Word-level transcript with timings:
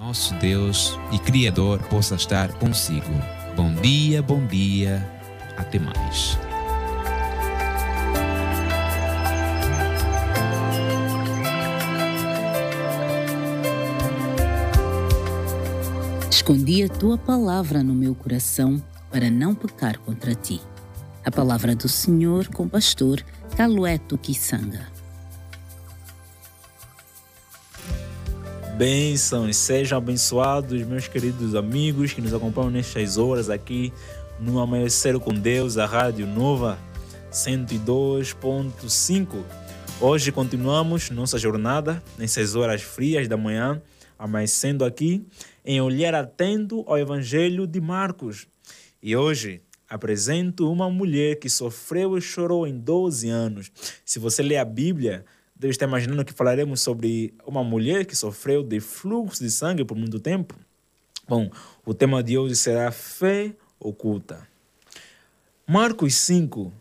Nosso 0.00 0.32
Deus 0.36 0.98
e 1.12 1.18
Criador 1.18 1.78
possa 1.90 2.14
estar 2.14 2.54
consigo. 2.54 3.12
Bom 3.54 3.74
dia, 3.74 4.22
bom 4.22 4.46
dia. 4.46 5.06
Até 5.58 5.78
mais. 5.78 6.38
Escondi 16.30 16.82
a 16.82 16.88
tua 16.88 17.18
palavra 17.18 17.82
no 17.82 17.92
meu 17.92 18.14
coração 18.14 18.82
para 19.10 19.30
não 19.30 19.54
pecar 19.54 19.98
contra 19.98 20.34
ti. 20.34 20.62
A 21.22 21.30
palavra 21.30 21.76
do 21.76 21.90
Senhor 21.90 22.48
com 22.48 22.62
o 22.62 22.70
pastor 22.70 23.22
Calueto 23.54 24.16
Kisanga. 24.16 24.99
Bênçãos, 28.80 29.56
sejam 29.56 29.98
abençoados, 29.98 30.80
meus 30.84 31.06
queridos 31.06 31.54
amigos 31.54 32.14
que 32.14 32.22
nos 32.22 32.32
acompanham 32.32 32.70
nestas 32.70 33.18
horas 33.18 33.50
aqui 33.50 33.92
no 34.40 34.58
Amanhecer 34.58 35.18
com 35.18 35.34
Deus, 35.34 35.76
a 35.76 35.84
Rádio 35.84 36.26
Nova 36.26 36.78
102.5. 37.30 39.44
Hoje 40.00 40.32
continuamos 40.32 41.10
nossa 41.10 41.38
jornada 41.38 42.02
nessas 42.16 42.56
horas 42.56 42.80
frias 42.80 43.28
da 43.28 43.36
manhã, 43.36 43.82
amanhecendo 44.18 44.82
aqui 44.82 45.26
em 45.62 45.78
olhar 45.82 46.14
atento 46.14 46.82
ao 46.86 46.96
Evangelho 46.96 47.66
de 47.66 47.82
Marcos. 47.82 48.48
E 49.02 49.14
hoje 49.14 49.60
apresento 49.90 50.72
uma 50.72 50.88
mulher 50.88 51.38
que 51.38 51.50
sofreu 51.50 52.16
e 52.16 52.22
chorou 52.22 52.66
em 52.66 52.78
12 52.78 53.28
anos. 53.28 53.70
Se 54.06 54.18
você 54.18 54.42
lê 54.42 54.56
a 54.56 54.64
Bíblia, 54.64 55.26
deve 55.60 55.72
estar 55.72 55.86
imaginando 55.86 56.24
que 56.24 56.32
falaremos 56.32 56.80
sobre 56.80 57.34
uma 57.46 57.62
mulher 57.62 58.06
que 58.06 58.16
sofreu 58.16 58.62
de 58.62 58.80
fluxo 58.80 59.44
de 59.44 59.50
sangue 59.50 59.84
por 59.84 59.94
muito 59.94 60.18
tempo. 60.18 60.54
Bom, 61.28 61.50
o 61.84 61.92
tema 61.92 62.22
de 62.22 62.38
hoje 62.38 62.56
será 62.56 62.90
fé 62.90 63.52
oculta. 63.78 64.48
Marcos 65.66 66.14
5, 66.14 66.72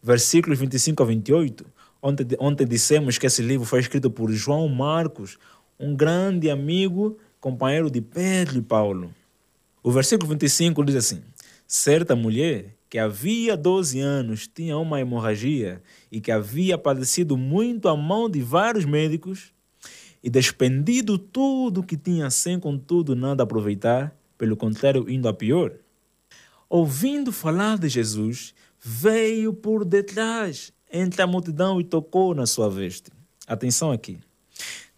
versículos 0.00 0.56
25 0.56 1.02
a 1.02 1.06
28. 1.06 1.66
Ontem, 2.00 2.26
ontem 2.38 2.64
dissemos 2.64 3.18
que 3.18 3.26
esse 3.26 3.42
livro 3.42 3.66
foi 3.66 3.80
escrito 3.80 4.08
por 4.08 4.30
João 4.30 4.68
Marcos, 4.68 5.36
um 5.78 5.96
grande 5.96 6.48
amigo, 6.48 7.18
companheiro 7.40 7.90
de 7.90 8.00
Pedro 8.00 8.58
e 8.58 8.62
Paulo. 8.62 9.12
O 9.82 9.90
versículo 9.90 10.28
25 10.28 10.84
diz 10.84 10.94
assim: 10.94 11.22
Certa 11.66 12.14
mulher 12.14 12.76
que 12.88 12.98
havia 12.98 13.56
12 13.56 14.00
anos 14.00 14.48
tinha 14.48 14.78
uma 14.78 15.00
hemorragia 15.00 15.82
e 16.10 16.20
que 16.20 16.30
havia 16.30 16.78
padecido 16.78 17.36
muito 17.36 17.88
à 17.88 17.96
mão 17.96 18.28
de 18.30 18.40
vários 18.40 18.84
médicos 18.84 19.52
e 20.22 20.30
despendido 20.30 21.18
tudo 21.18 21.82
que 21.82 21.96
tinha 21.96 22.30
sem 22.30 22.58
contudo 22.58 23.14
nada 23.14 23.42
aproveitar, 23.42 24.16
pelo 24.36 24.56
contrário 24.56 25.08
indo 25.08 25.28
a 25.28 25.34
pior. 25.34 25.72
Ouvindo 26.68 27.32
falar 27.32 27.78
de 27.78 27.88
Jesus, 27.88 28.54
veio 28.80 29.52
por 29.52 29.84
detrás 29.84 30.72
entre 30.90 31.22
a 31.22 31.26
multidão 31.26 31.80
e 31.80 31.84
tocou 31.84 32.34
na 32.34 32.46
sua 32.46 32.68
veste. 32.70 33.10
Atenção 33.46 33.90
aqui. 33.90 34.18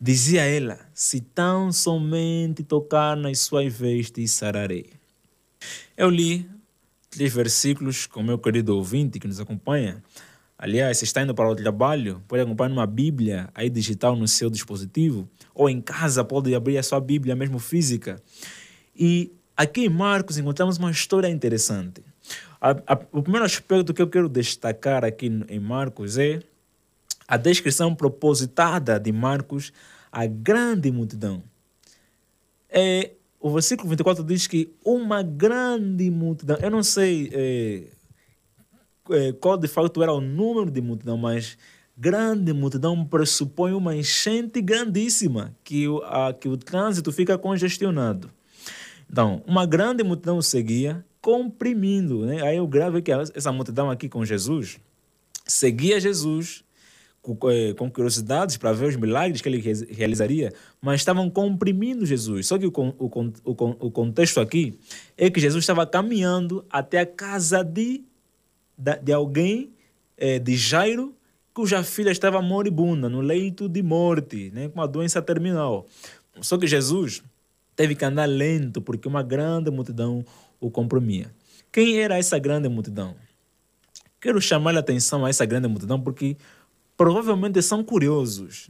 Dizia 0.01 0.43
ela: 0.43 0.79
Se 0.95 1.21
tão 1.21 1.73
somente 1.73 2.63
tocar 2.63 3.17
nas 3.17 3.41
suas 3.41 3.73
vestes, 3.73 4.31
sararei. 4.31 4.91
Eu 5.97 6.09
li 6.09 6.49
três 7.11 7.33
versículos 7.35 8.07
com 8.07 8.21
o 8.21 8.25
meu 8.25 8.39
querido 8.39 8.77
ouvinte 8.77 9.19
que 9.19 9.27
nos 9.27 9.41
acompanha. 9.41 10.03
Aliás, 10.57 10.99
se 10.99 11.05
está 11.05 11.23
indo 11.23 11.35
para 11.35 11.49
o 11.49 11.57
trabalho, 11.57 12.23
pode 12.29 12.43
acompanhar 12.43 12.71
uma 12.71 12.87
Bíblia 12.87 13.49
aí 13.55 13.69
digital 13.69 14.15
no 14.15 14.29
seu 14.29 14.49
dispositivo, 14.49 15.29
ou 15.55 15.69
em 15.69 15.81
casa 15.81 16.23
pode 16.23 16.55
abrir 16.55 16.79
a 16.79 16.83
sua 16.83 17.01
Bíblia 17.01 17.35
mesmo 17.35 17.59
física. 17.59 18.23
E 18.95 19.33
aqui 19.57 19.87
em 19.87 19.89
Marcos 19.89 20.39
encontramos 20.39 20.77
uma 20.77 20.91
história 20.91 21.29
interessante. 21.29 22.03
A, 22.61 22.71
a, 22.87 23.01
o 23.11 23.23
primeiro 23.23 23.47
aspecto 23.47 23.95
que 23.95 24.03
eu 24.03 24.09
quero 24.09 24.29
destacar 24.29 25.03
aqui 25.03 25.27
em 25.49 25.59
Marcos 25.59 26.19
é 26.19 26.41
a 27.27 27.39
descrição 27.39 27.95
propositada 27.95 29.01
de 29.01 29.11
Marcos 29.11 29.73
à 30.13 30.27
grande 30.27 30.91
multidão. 30.93 31.43
É, 32.69 33.13
o 33.41 33.51
versículo 33.51 33.89
24 33.89 34.23
diz 34.23 34.47
que 34.47 34.71
uma 34.85 35.23
grande 35.23 36.11
multidão, 36.11 36.59
eu 36.61 36.71
não 36.71 36.83
sei 36.83 37.31
é, 37.33 37.85
é, 39.11 39.33
qual 39.33 39.57
de 39.57 39.67
fato 39.67 40.03
era 40.03 40.13
o 40.13 40.21
número 40.21 40.71
de 40.71 40.83
multidão, 40.83 41.17
mas 41.17 41.57
grande 41.97 42.53
multidão 42.53 43.03
pressupõe 43.05 43.73
uma 43.73 43.97
enchente 43.97 44.61
grandíssima, 44.61 45.57
que 45.65 45.89
o, 45.89 46.03
a, 46.05 46.35
que 46.35 46.49
o 46.49 46.57
trânsito 46.57 47.11
fica 47.11 47.39
congestionado. 47.39 48.31
Então, 49.11 49.43
uma 49.47 49.65
grande 49.65 50.05
multidão 50.05 50.41
seguia, 50.43 51.05
comprimindo. 51.21 52.27
Né? 52.27 52.43
Aí 52.43 52.61
o 52.61 52.67
grave 52.67 52.99
é 52.99 53.03
que 53.03 53.11
essa 53.11 53.51
multidão 53.51 53.91
aqui 53.91 54.09
com 54.09 54.25
Jesus 54.25 54.79
seguia 55.47 55.99
Jesus 55.99 56.63
com 57.23 57.91
curiosidades 57.91 58.57
para 58.57 58.73
ver 58.73 58.87
os 58.87 58.97
milagres 58.97 59.43
que 59.43 59.49
ele 59.49 59.61
realizaria, 59.91 60.53
mas 60.81 61.01
estavam 61.01 61.29
comprimindo 61.29 62.07
Jesus. 62.07 62.47
Só 62.47 62.59
que 62.59 62.67
o, 62.67 62.73
o, 62.75 63.07
o, 63.45 63.87
o 63.87 63.91
contexto 63.91 64.41
aqui 64.41 64.79
é 65.19 65.29
que 65.29 65.39
Jesus 65.39 65.63
estava 65.63 65.87
caminhando 65.87 66.65
até 66.71 67.01
a 67.01 67.07
casa 67.07 67.63
de, 67.63 68.03
de 69.03 69.13
alguém, 69.13 69.71
é, 70.17 70.39
de 70.39 70.57
Jairo, 70.57 71.15
cuja 71.53 71.83
filha 71.83 72.11
estava 72.11 72.41
moribunda, 72.41 73.09
no 73.09 73.21
leito 73.21 73.69
de 73.69 73.83
morte, 73.83 74.51
né, 74.55 74.69
com 74.69 74.81
uma 74.81 74.89
doença 74.89 75.21
terminal. 75.21 75.87
Só 76.41 76.57
que 76.57 76.67
Jesus 76.67 77.23
teve 77.77 77.95
que 77.95 78.05
andar 78.05 78.27
lento, 78.27 78.81
porque 78.81 79.07
uma 79.07 79.23
grande 79.23 79.71
multidão 79.71 80.25
o 80.59 80.71
comprimia. 80.71 81.31
Quem 81.71 81.99
era 81.99 82.19
essa 82.19 82.39
grande 82.39 82.69
multidão? 82.69 83.15
Quero 84.21 84.41
chamar 84.41 84.77
a 84.77 84.81
atenção 84.81 85.25
a 85.25 85.31
essa 85.31 85.47
grande 85.47 85.69
multidão 85.69 86.01
porque 86.01 86.37
provavelmente 87.01 87.63
são 87.63 87.83
curiosos, 87.83 88.69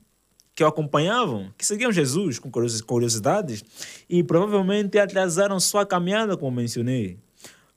que 0.55 0.63
o 0.63 0.67
acompanhavam, 0.69 1.53
que 1.59 1.67
seguiam 1.67 1.91
Jesus 1.91 2.39
com 2.39 2.49
curiosidades 2.87 3.65
e 4.09 4.23
provavelmente 4.23 5.01
atrasaram 5.01 5.59
sua 5.59 5.85
caminhada, 5.85 6.37
como 6.37 6.53
mencionei. 6.53 7.19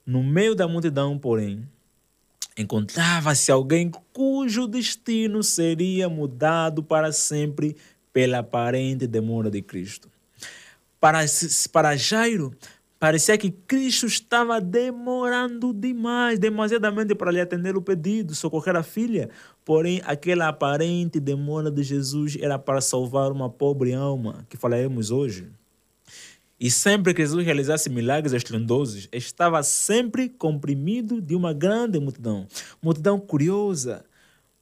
No 0.06 0.22
meio 0.22 0.54
da 0.54 0.68
multidão, 0.68 1.18
porém, 1.18 1.68
encontrava-se 2.56 3.52
alguém 3.52 3.90
cujo 4.14 4.68
destino 4.68 5.42
seria 5.42 6.08
mudado 6.08 6.84
para 6.84 7.12
sempre 7.12 7.76
pela 8.14 8.38
aparente 8.38 9.08
demora 9.08 9.50
de 9.50 9.64
Cristo. 9.64 10.08
Para, 11.00 11.26
para 11.72 11.98
Jairo, 11.98 12.56
Parecia 13.04 13.38
que 13.38 13.52
Cristo 13.52 14.06
estava 14.06 14.62
demorando 14.62 15.74
demais, 15.74 16.40
demasiadamente 16.40 17.14
para 17.14 17.34
lhe 17.34 17.42
atender 17.42 17.76
o 17.76 17.82
pedido, 17.82 18.34
socorrer 18.34 18.78
a 18.78 18.82
filha. 18.82 19.30
Porém, 19.66 20.02
aquela 20.06 20.48
aparente 20.48 21.20
demora 21.20 21.70
de 21.70 21.84
Jesus 21.84 22.38
era 22.40 22.58
para 22.58 22.80
salvar 22.80 23.30
uma 23.30 23.50
pobre 23.50 23.94
alma, 23.94 24.48
que 24.48 24.56
falaremos 24.56 25.12
hoje. 25.12 25.50
E 26.58 26.72
sempre 26.72 27.14
que 27.14 27.22
Jesus 27.22 27.44
realizasse 27.44 27.90
milagres 27.90 28.32
estrondosos, 28.32 29.10
estava 29.12 29.62
sempre 29.64 30.30
comprimido 30.30 31.20
de 31.20 31.36
uma 31.36 31.52
grande 31.52 32.00
multidão. 32.00 32.48
Multidão 32.82 33.20
curiosa, 33.20 34.06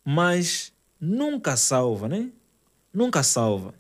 mas 0.03 0.73
nunca 0.99 1.55
salva, 1.55 2.09
né? 2.09 2.31
Nunca 2.91 3.21
salva. 3.21 3.75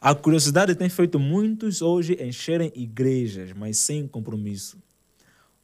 A 0.00 0.14
curiosidade 0.14 0.74
tem 0.74 0.88
feito 0.88 1.18
muitos 1.18 1.80
hoje 1.80 2.18
encherem 2.20 2.70
igrejas, 2.74 3.52
mas 3.52 3.78
sem 3.78 4.06
compromisso. 4.06 4.76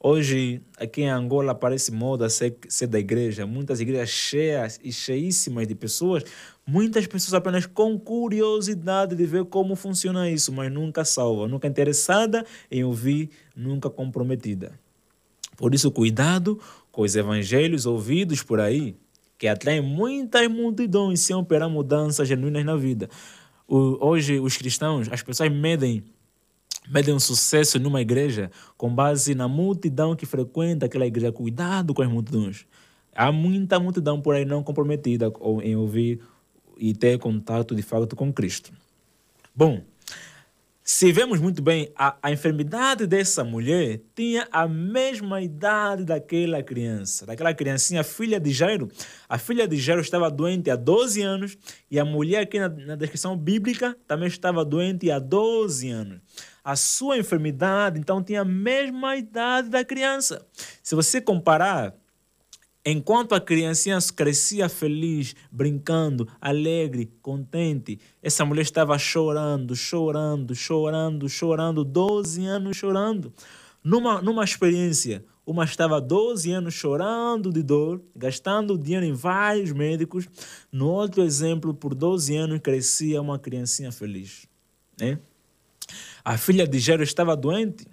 Hoje, 0.03 0.63
aqui 0.79 1.03
em 1.03 1.09
Angola, 1.09 1.53
parece 1.53 1.91
moda 1.91 2.27
ser, 2.27 2.57
ser 2.67 2.87
da 2.87 2.97
igreja. 2.97 3.45
Muitas 3.45 3.79
igrejas 3.79 4.09
cheias 4.09 4.79
e 4.83 4.91
cheíssimas 4.91 5.67
de 5.67 5.75
pessoas. 5.75 6.23
Muitas 6.65 7.05
pessoas 7.05 7.35
apenas 7.35 7.67
com 7.67 7.99
curiosidade 7.99 9.15
de 9.15 9.25
ver 9.27 9.45
como 9.45 9.75
funciona 9.75 10.27
isso, 10.27 10.51
mas 10.51 10.71
nunca 10.71 11.05
salva, 11.05 11.47
nunca 11.47 11.67
interessada 11.67 12.43
em 12.71 12.83
ouvir, 12.83 13.29
nunca 13.55 13.91
comprometida. 13.91 14.71
Por 15.55 15.75
isso, 15.75 15.91
cuidado 15.91 16.59
com 16.91 17.03
os 17.03 17.15
evangelhos 17.15 17.85
ouvidos 17.85 18.41
por 18.41 18.59
aí, 18.59 18.95
que 19.37 19.47
atraem 19.47 19.81
muitas 19.81 20.47
multidões 20.47 21.19
sem 21.19 21.35
operar 21.35 21.69
mudanças 21.69 22.27
genuínas 22.27 22.65
na 22.65 22.75
vida 22.75 23.07
o, 23.71 24.05
hoje 24.05 24.37
os 24.37 24.57
cristãos, 24.57 25.07
as 25.09 25.23
pessoas 25.23 25.49
medem 25.49 26.03
medem 26.89 27.13
um 27.13 27.19
sucesso 27.19 27.79
numa 27.79 28.01
igreja 28.01 28.51
com 28.75 28.93
base 28.93 29.33
na 29.33 29.47
multidão 29.47 30.13
que 30.13 30.25
frequenta 30.25 30.87
aquela 30.87 31.05
igreja. 31.05 31.31
Cuidado 31.31 31.93
com 31.93 32.01
as 32.01 32.09
multidões. 32.09 32.65
Há 33.15 33.31
muita 33.31 33.79
multidão 33.79 34.19
por 34.19 34.35
aí 34.35 34.43
não 34.43 34.61
comprometida 34.61 35.31
em 35.63 35.75
ouvir 35.75 36.19
e 36.77 36.93
ter 36.93 37.17
contato 37.17 37.73
de 37.73 37.81
fato 37.81 38.13
com 38.13 38.33
Cristo. 38.33 38.73
Bom, 39.55 39.81
se 40.91 41.09
vemos 41.09 41.39
muito 41.39 41.61
bem, 41.61 41.89
a, 41.95 42.17
a 42.21 42.31
enfermidade 42.33 43.07
dessa 43.07 43.45
mulher 43.45 44.01
tinha 44.13 44.45
a 44.51 44.67
mesma 44.67 45.41
idade 45.41 46.03
daquela 46.03 46.61
criança, 46.61 47.25
daquela 47.25 47.53
criancinha, 47.53 48.03
filha 48.03 48.41
de 48.41 48.51
Jairo. 48.51 48.89
A 49.29 49.37
filha 49.37 49.65
de 49.65 49.77
Jairo 49.77 50.01
estava 50.01 50.29
doente 50.29 50.69
há 50.69 50.75
12 50.75 51.21
anos 51.21 51.57
e 51.89 51.97
a 51.97 52.03
mulher 52.03 52.41
aqui 52.41 52.59
na, 52.59 52.67
na 52.67 52.95
descrição 52.97 53.37
bíblica 53.37 53.95
também 54.05 54.27
estava 54.27 54.65
doente 54.65 55.09
há 55.09 55.17
12 55.17 55.89
anos. 55.89 56.19
a 56.61 56.75
sua 56.75 57.17
enfermidade 57.17 57.97
então 57.97 58.21
tinha 58.21 58.41
a 58.41 58.45
mesma 58.45 59.15
idade 59.15 59.69
da 59.69 59.85
criança. 59.85 60.45
Se 60.83 60.93
você 60.93 61.21
comparar 61.21 61.95
Enquanto 62.83 63.35
a 63.35 63.41
criancinha 63.41 63.99
crescia 64.15 64.67
feliz, 64.67 65.35
brincando, 65.51 66.27
alegre, 66.41 67.11
contente, 67.21 67.99
essa 68.23 68.43
mulher 68.43 68.63
estava 68.63 68.97
chorando, 68.97 69.75
chorando, 69.75 70.55
chorando, 70.55 71.29
chorando, 71.29 71.83
12 71.83 72.45
anos 72.45 72.75
chorando. 72.77 73.31
Numa, 73.83 74.19
numa 74.19 74.43
experiência, 74.43 75.23
uma 75.45 75.63
estava 75.63 76.01
12 76.01 76.51
anos 76.51 76.73
chorando 76.73 77.51
de 77.51 77.61
dor, 77.61 78.01
gastando 78.15 78.77
dinheiro 78.77 79.05
em 79.05 79.13
vários 79.13 79.71
médicos. 79.71 80.27
No 80.71 80.89
outro 80.89 81.21
exemplo, 81.21 81.75
por 81.75 81.93
12 81.93 82.35
anos 82.35 82.59
crescia 82.61 83.21
uma 83.21 83.37
criancinha 83.37 83.91
feliz. 83.91 84.47
Né? 84.99 85.19
A 86.25 86.35
filha 86.35 86.67
de 86.67 86.79
Jairo 86.79 87.03
estava 87.03 87.35
doente 87.35 87.85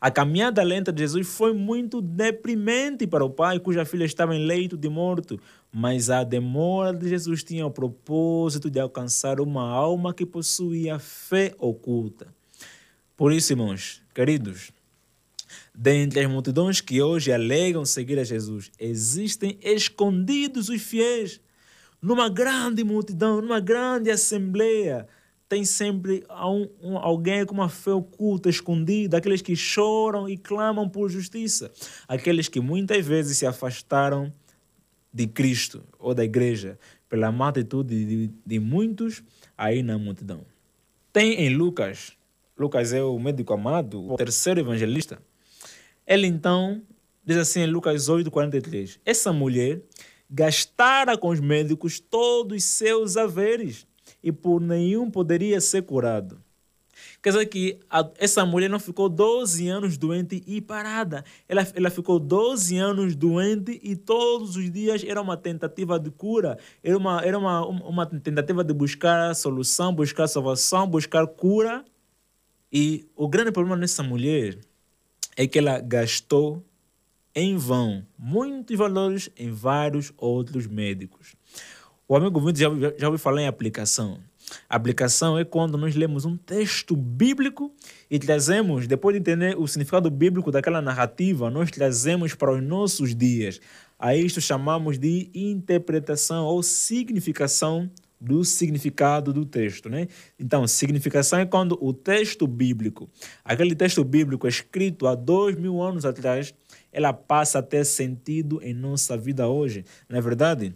a 0.00 0.10
caminhada 0.10 0.62
lenta 0.62 0.92
de 0.92 1.02
Jesus 1.02 1.26
foi 1.26 1.52
muito 1.52 2.00
deprimente 2.00 3.06
para 3.06 3.24
o 3.24 3.30
pai, 3.30 3.58
cuja 3.58 3.84
filha 3.84 4.04
estava 4.04 4.34
em 4.34 4.44
leito 4.44 4.76
de 4.76 4.88
morto. 4.88 5.40
Mas 5.72 6.10
a 6.10 6.24
demora 6.24 6.96
de 6.96 7.08
Jesus 7.08 7.42
tinha 7.42 7.66
o 7.66 7.70
propósito 7.70 8.70
de 8.70 8.80
alcançar 8.80 9.40
uma 9.40 9.68
alma 9.68 10.14
que 10.14 10.24
possuía 10.24 10.98
fé 10.98 11.54
oculta. 11.58 12.26
Por 13.16 13.32
isso, 13.32 13.52
irmãos, 13.52 14.02
queridos, 14.14 14.70
dentre 15.74 16.20
as 16.20 16.30
multidões 16.30 16.80
que 16.80 17.00
hoje 17.02 17.32
alegam 17.32 17.84
seguir 17.84 18.18
a 18.18 18.24
Jesus, 18.24 18.70
existem 18.78 19.58
escondidos 19.62 20.68
os 20.68 20.82
fiéis. 20.82 21.40
Numa 22.00 22.28
grande 22.28 22.84
multidão, 22.84 23.40
numa 23.40 23.58
grande 23.58 24.10
assembleia, 24.10 25.06
tem 25.48 25.64
sempre 25.64 26.24
um, 26.30 26.68
um, 26.82 26.98
alguém 26.98 27.44
com 27.44 27.54
uma 27.54 27.68
fé 27.68 27.92
oculta, 27.92 28.48
escondida, 28.48 29.16
aqueles 29.16 29.40
que 29.40 29.54
choram 29.54 30.28
e 30.28 30.36
clamam 30.36 30.88
por 30.88 31.08
justiça, 31.08 31.72
aqueles 32.08 32.48
que 32.48 32.60
muitas 32.60 33.06
vezes 33.06 33.38
se 33.38 33.46
afastaram 33.46 34.32
de 35.12 35.26
Cristo 35.26 35.84
ou 35.98 36.14
da 36.14 36.24
igreja 36.24 36.78
pela 37.08 37.30
má 37.30 37.48
atitude 37.48 38.04
de, 38.04 38.30
de 38.44 38.58
muitos 38.58 39.22
aí 39.56 39.82
na 39.82 39.96
multidão. 39.96 40.44
Tem 41.12 41.34
em 41.40 41.54
Lucas, 41.54 42.12
Lucas 42.58 42.92
é 42.92 43.02
o 43.02 43.18
médico 43.18 43.54
amado, 43.54 44.12
o 44.12 44.16
terceiro 44.16 44.60
evangelista. 44.60 45.22
Ele 46.06 46.26
então 46.26 46.82
diz 47.24 47.36
assim 47.36 47.60
em 47.60 47.66
Lucas 47.66 48.08
8, 48.08 48.30
43: 48.30 49.00
Essa 49.04 49.32
mulher 49.32 49.80
gastara 50.28 51.16
com 51.16 51.28
os 51.28 51.40
médicos 51.40 52.00
todos 52.00 52.56
os 52.56 52.64
seus 52.64 53.16
haveres 53.16 53.86
e 54.26 54.32
por 54.32 54.60
nenhum 54.60 55.08
poderia 55.08 55.60
ser 55.60 55.82
curado. 55.82 56.42
Quer 57.22 57.30
dizer 57.30 57.46
que 57.46 57.78
a, 57.88 58.10
essa 58.18 58.44
mulher 58.44 58.68
não 58.68 58.80
ficou 58.80 59.08
12 59.08 59.68
anos 59.68 59.96
doente 59.96 60.42
e 60.48 60.60
parada. 60.60 61.24
Ela, 61.48 61.64
ela 61.76 61.90
ficou 61.90 62.18
12 62.18 62.76
anos 62.76 63.14
doente 63.14 63.78
e 63.84 63.94
todos 63.94 64.56
os 64.56 64.68
dias 64.68 65.04
era 65.06 65.22
uma 65.22 65.36
tentativa 65.36 65.96
de 66.00 66.10
cura. 66.10 66.58
Era 66.82 66.98
uma, 66.98 67.22
era 67.22 67.38
uma, 67.38 67.64
uma 67.64 68.04
tentativa 68.04 68.64
de 68.64 68.74
buscar 68.74 69.32
solução, 69.36 69.94
buscar 69.94 70.26
salvação, 70.26 70.88
buscar 70.88 71.24
cura. 71.28 71.84
E 72.72 73.06
o 73.14 73.28
grande 73.28 73.52
problema 73.52 73.76
nessa 73.76 74.02
mulher 74.02 74.58
é 75.36 75.46
que 75.46 75.60
ela 75.60 75.78
gastou 75.78 76.64
em 77.32 77.56
vão 77.56 78.04
muitos 78.18 78.76
valores 78.76 79.30
em 79.36 79.52
vários 79.52 80.12
outros 80.16 80.66
médicos. 80.66 81.36
O 82.08 82.14
amigo 82.14 82.38
ouvinte 82.38 82.60
já, 82.60 82.68
já 82.96 83.08
ouviu 83.08 83.18
falar 83.18 83.42
em 83.42 83.48
aplicação. 83.48 84.20
Aplicação 84.68 85.36
é 85.36 85.44
quando 85.44 85.76
nós 85.76 85.96
lemos 85.96 86.24
um 86.24 86.36
texto 86.36 86.94
bíblico 86.94 87.74
e 88.08 88.16
trazemos, 88.16 88.86
depois 88.86 89.12
de 89.14 89.18
entender 89.18 89.58
o 89.58 89.66
significado 89.66 90.08
bíblico 90.08 90.52
daquela 90.52 90.80
narrativa, 90.80 91.50
nós 91.50 91.68
trazemos 91.68 92.32
para 92.32 92.52
os 92.52 92.62
nossos 92.62 93.12
dias. 93.12 93.60
A 93.98 94.14
isto 94.14 94.40
chamamos 94.40 95.00
de 95.00 95.28
interpretação 95.34 96.44
ou 96.44 96.62
significação 96.62 97.90
do 98.20 98.44
significado 98.44 99.32
do 99.32 99.44
texto, 99.44 99.88
né? 99.88 100.06
Então, 100.38 100.64
significação 100.68 101.40
é 101.40 101.44
quando 101.44 101.76
o 101.80 101.92
texto 101.92 102.46
bíblico, 102.46 103.10
aquele 103.44 103.74
texto 103.74 104.04
bíblico 104.04 104.46
escrito 104.46 105.08
há 105.08 105.16
dois 105.16 105.56
mil 105.56 105.82
anos 105.82 106.04
atrás, 106.04 106.54
ela 106.92 107.12
passa 107.12 107.58
a 107.58 107.62
ter 107.62 107.84
sentido 107.84 108.60
em 108.62 108.72
nossa 108.72 109.16
vida 109.16 109.48
hoje. 109.48 109.84
Não 110.08 110.16
é 110.16 110.20
verdade? 110.20 110.72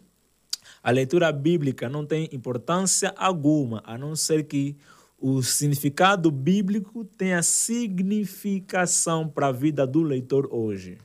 A 0.82 0.90
leitura 0.90 1.30
bíblica 1.30 1.88
não 1.88 2.06
tem 2.06 2.28
importância 2.32 3.12
alguma, 3.16 3.82
a 3.84 3.98
não 3.98 4.16
ser 4.16 4.44
que 4.44 4.76
o 5.18 5.42
significado 5.42 6.30
bíblico 6.30 7.04
tenha 7.04 7.42
significação 7.42 9.28
para 9.28 9.48
a 9.48 9.52
vida 9.52 9.86
do 9.86 10.02
leitor 10.02 10.48
hoje. 10.50 10.96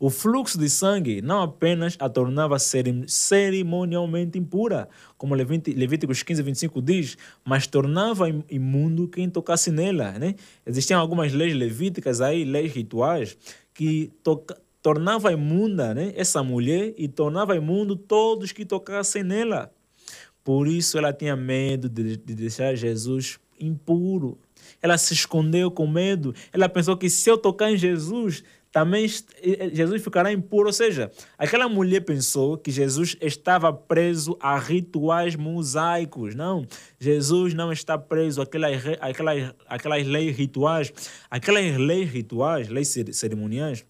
O 0.00 0.10
fluxo 0.10 0.56
de 0.56 0.68
sangue 0.68 1.20
não 1.20 1.42
apenas 1.42 1.96
a 1.98 2.08
tornava 2.08 2.56
cerimonialmente 2.58 4.38
impura, 4.38 4.88
como 5.16 5.34
Levíticos 5.34 6.22
15, 6.22 6.42
25 6.42 6.80
diz, 6.80 7.18
mas 7.44 7.66
tornava 7.66 8.28
imundo 8.48 9.08
quem 9.08 9.28
tocasse 9.28 9.72
nela. 9.72 10.12
Né? 10.12 10.36
Existiam 10.64 11.00
algumas 11.00 11.32
leis 11.32 11.52
levíticas 11.52 12.20
aí, 12.20 12.44
leis 12.44 12.72
rituais, 12.72 13.36
que 13.74 14.12
toca, 14.22 14.56
tornava 14.88 15.30
imunda 15.30 15.92
né, 15.92 16.14
essa 16.16 16.42
mulher 16.42 16.94
e 16.96 17.06
tornava 17.06 17.54
imundo 17.54 17.94
todos 17.94 18.52
que 18.52 18.64
tocassem 18.64 19.22
nela. 19.22 19.70
Por 20.42 20.66
isso 20.66 20.96
ela 20.96 21.12
tinha 21.12 21.36
medo 21.36 21.90
de, 21.90 22.16
de 22.16 22.34
deixar 22.34 22.74
Jesus 22.74 23.38
impuro. 23.60 24.38
Ela 24.80 24.96
se 24.96 25.12
escondeu 25.12 25.70
com 25.70 25.86
medo. 25.86 26.34
Ela 26.54 26.70
pensou 26.70 26.96
que 26.96 27.10
se 27.10 27.28
eu 27.28 27.36
tocar 27.36 27.70
em 27.70 27.76
Jesus, 27.76 28.42
também 28.72 29.06
Jesus 29.74 30.02
ficará 30.02 30.32
impuro. 30.32 30.68
Ou 30.68 30.72
seja, 30.72 31.12
aquela 31.36 31.68
mulher 31.68 32.00
pensou 32.00 32.56
que 32.56 32.70
Jesus 32.70 33.14
estava 33.20 33.70
preso 33.70 34.38
a 34.40 34.58
rituais 34.58 35.36
mosaicos. 35.36 36.34
Não, 36.34 36.66
Jesus 36.98 37.52
não 37.52 37.70
está 37.70 37.98
preso 37.98 38.40
àquelas, 38.40 38.82
àquelas, 39.00 39.54
àquelas 39.66 40.06
leis 40.06 40.34
rituais. 40.34 40.90
Aquelas 41.30 41.76
leis 41.76 42.10
rituais, 42.10 42.68
leis 42.70 42.96
cerimoniais, 43.12 43.84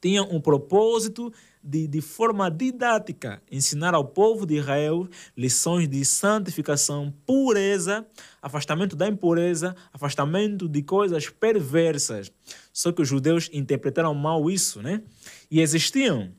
tinham 0.00 0.28
um 0.30 0.40
propósito 0.40 1.32
de, 1.62 1.86
de 1.86 2.00
forma 2.00 2.50
didática, 2.50 3.42
ensinar 3.50 3.94
ao 3.94 4.04
povo 4.04 4.46
de 4.46 4.56
Israel 4.56 5.06
lições 5.36 5.88
de 5.88 6.04
santificação, 6.04 7.12
pureza, 7.26 8.06
afastamento 8.40 8.96
da 8.96 9.06
impureza, 9.06 9.76
afastamento 9.92 10.68
de 10.68 10.82
coisas 10.82 11.28
perversas. 11.28 12.32
Só 12.72 12.92
que 12.92 13.02
os 13.02 13.08
judeus 13.08 13.50
interpretaram 13.52 14.14
mal 14.14 14.50
isso, 14.50 14.80
né? 14.80 15.02
E 15.50 15.60
existiam, 15.60 16.32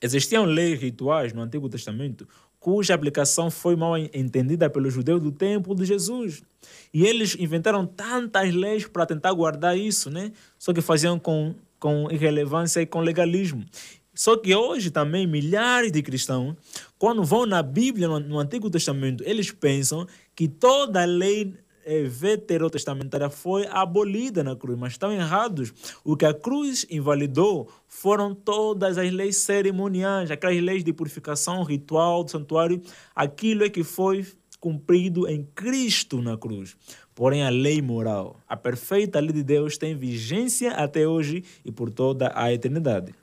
existiam 0.00 0.44
leis 0.44 0.80
rituais 0.80 1.32
no 1.32 1.42
Antigo 1.42 1.68
Testamento 1.68 2.28
cuja 2.66 2.94
aplicação 2.94 3.48
foi 3.48 3.76
mal 3.76 3.96
entendida 3.96 4.68
pelos 4.68 4.92
judeus 4.92 5.22
do 5.22 5.30
tempo 5.30 5.72
de 5.72 5.84
Jesus. 5.84 6.42
E 6.92 7.06
eles 7.06 7.36
inventaram 7.38 7.86
tantas 7.86 8.52
leis 8.52 8.88
para 8.88 9.06
tentar 9.06 9.32
guardar 9.34 9.78
isso, 9.78 10.10
né? 10.10 10.32
Só 10.58 10.72
que 10.72 10.80
faziam 10.80 11.16
com 11.16 11.54
com 11.78 12.10
irrelevância 12.10 12.80
e 12.80 12.86
com 12.86 13.00
legalismo. 13.00 13.64
Só 14.16 14.34
que 14.36 14.54
hoje 14.54 14.90
também 14.90 15.26
milhares 15.26 15.92
de 15.92 16.02
cristãos, 16.02 16.56
quando 16.98 17.22
vão 17.22 17.44
na 17.44 17.62
Bíblia, 17.62 18.08
no, 18.08 18.38
Antigo 18.38 18.70
Testamento, 18.70 19.22
eles 19.26 19.50
pensam 19.50 20.06
que 20.34 20.48
toda 20.48 21.02
a 21.02 21.04
lei 21.04 21.54
eh, 21.84 22.04
veterotestamentária 22.04 23.28
foi 23.28 23.66
abolida 23.66 24.42
na 24.42 24.56
cruz, 24.56 24.78
mas 24.78 24.92
estão 24.92 25.12
errados. 25.12 25.72
O 26.02 26.16
que 26.16 26.24
a 26.24 26.32
cruz 26.32 26.86
invalidou 26.90 27.68
foram 27.86 28.34
todas 28.34 28.96
as 28.96 29.12
leis 29.12 29.36
cerimoniais, 29.36 30.30
aquelas 30.30 30.62
leis 30.62 30.82
de 30.82 30.94
purificação 30.94 31.62
ritual 31.62 32.24
do 32.24 32.30
santuário, 32.30 32.80
aquilo 33.14 33.64
é 33.64 33.68
que 33.68 33.84
foi 33.84 34.26
cumprido 34.58 35.28
em 35.28 35.44
Cristo 35.54 36.22
na 36.22 36.36
cruz. 36.36 36.74
Porém, 37.16 37.42
a 37.42 37.48
lei 37.48 37.80
moral, 37.80 38.38
a 38.46 38.54
perfeita 38.54 39.18
lei 39.18 39.32
de 39.32 39.42
Deus, 39.42 39.78
tem 39.78 39.96
vigência 39.96 40.72
até 40.72 41.08
hoje 41.08 41.42
e 41.64 41.72
por 41.72 41.90
toda 41.90 42.30
a 42.34 42.52
eternidade. 42.52 43.14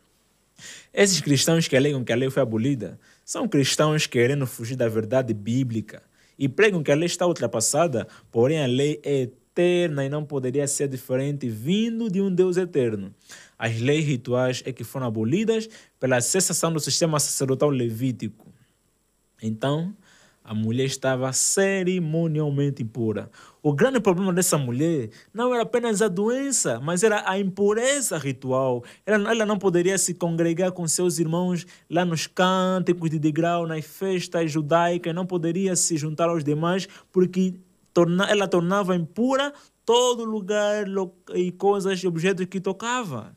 Esses 0.91 1.21
cristãos 1.21 1.67
que 1.67 1.77
alegam 1.77 2.03
que 2.03 2.11
a 2.11 2.15
lei 2.15 2.27
foi 2.31 2.41
abolida 2.41 2.99
são 3.23 3.47
cristãos 3.47 4.07
querendo 4.07 4.47
fugir 4.47 4.75
da 4.75 4.89
verdade 4.89 5.31
bíblica 5.31 6.01
e 6.39 6.49
pregam 6.49 6.81
que 6.81 6.91
a 6.91 6.95
lei 6.95 7.05
está 7.05 7.27
ultrapassada, 7.27 8.07
porém 8.31 8.63
a 8.63 8.65
lei 8.65 8.99
é 9.03 9.21
eterna 9.21 10.03
e 10.03 10.09
não 10.09 10.25
poderia 10.25 10.67
ser 10.67 10.87
diferente 10.87 11.47
vindo 11.47 12.09
de 12.09 12.19
um 12.19 12.33
Deus 12.33 12.57
eterno. 12.57 13.13
As 13.59 13.79
leis 13.79 14.03
rituais 14.05 14.63
é 14.65 14.73
que 14.73 14.83
foram 14.83 15.05
abolidas 15.05 15.69
pela 15.99 16.19
cessação 16.19 16.73
do 16.73 16.79
sistema 16.79 17.19
sacerdotal 17.19 17.69
levítico. 17.69 18.51
Então, 19.39 19.95
a 20.43 20.53
mulher 20.53 20.85
estava 20.85 21.31
cerimonialmente 21.31 22.83
impura. 22.83 23.29
O 23.61 23.73
grande 23.73 23.99
problema 23.99 24.33
dessa 24.33 24.57
mulher 24.57 25.09
não 25.33 25.53
era 25.53 25.63
apenas 25.63 26.01
a 26.01 26.09
doença, 26.09 26.81
mas 26.81 27.01
era 27.01 27.23
a 27.25 27.39
impureza 27.39 28.17
ritual. 28.17 28.83
Ela, 29.05 29.31
ela 29.31 29.45
não 29.45 29.57
poderia 29.57 29.97
se 29.97 30.13
congregar 30.13 30.71
com 30.73 30.85
seus 30.87 31.17
irmãos 31.17 31.65
lá 31.89 32.03
nos 32.03 32.27
cânticos 32.27 33.09
de 33.09 33.19
degrau, 33.19 33.65
nas 33.65 33.85
festas 33.85 34.51
judaicas, 34.51 35.15
não 35.15 35.25
poderia 35.25 35.75
se 35.75 35.95
juntar 35.95 36.27
aos 36.27 36.43
demais, 36.43 36.87
porque 37.11 37.55
torna, 37.93 38.25
ela 38.25 38.47
tornava 38.47 38.95
impura 38.95 39.53
todo 39.85 40.25
lugar 40.25 40.85
e 41.33 41.51
coisas 41.51 41.99
e 42.03 42.07
objetos 42.07 42.45
que 42.47 42.59
tocava. 42.59 43.35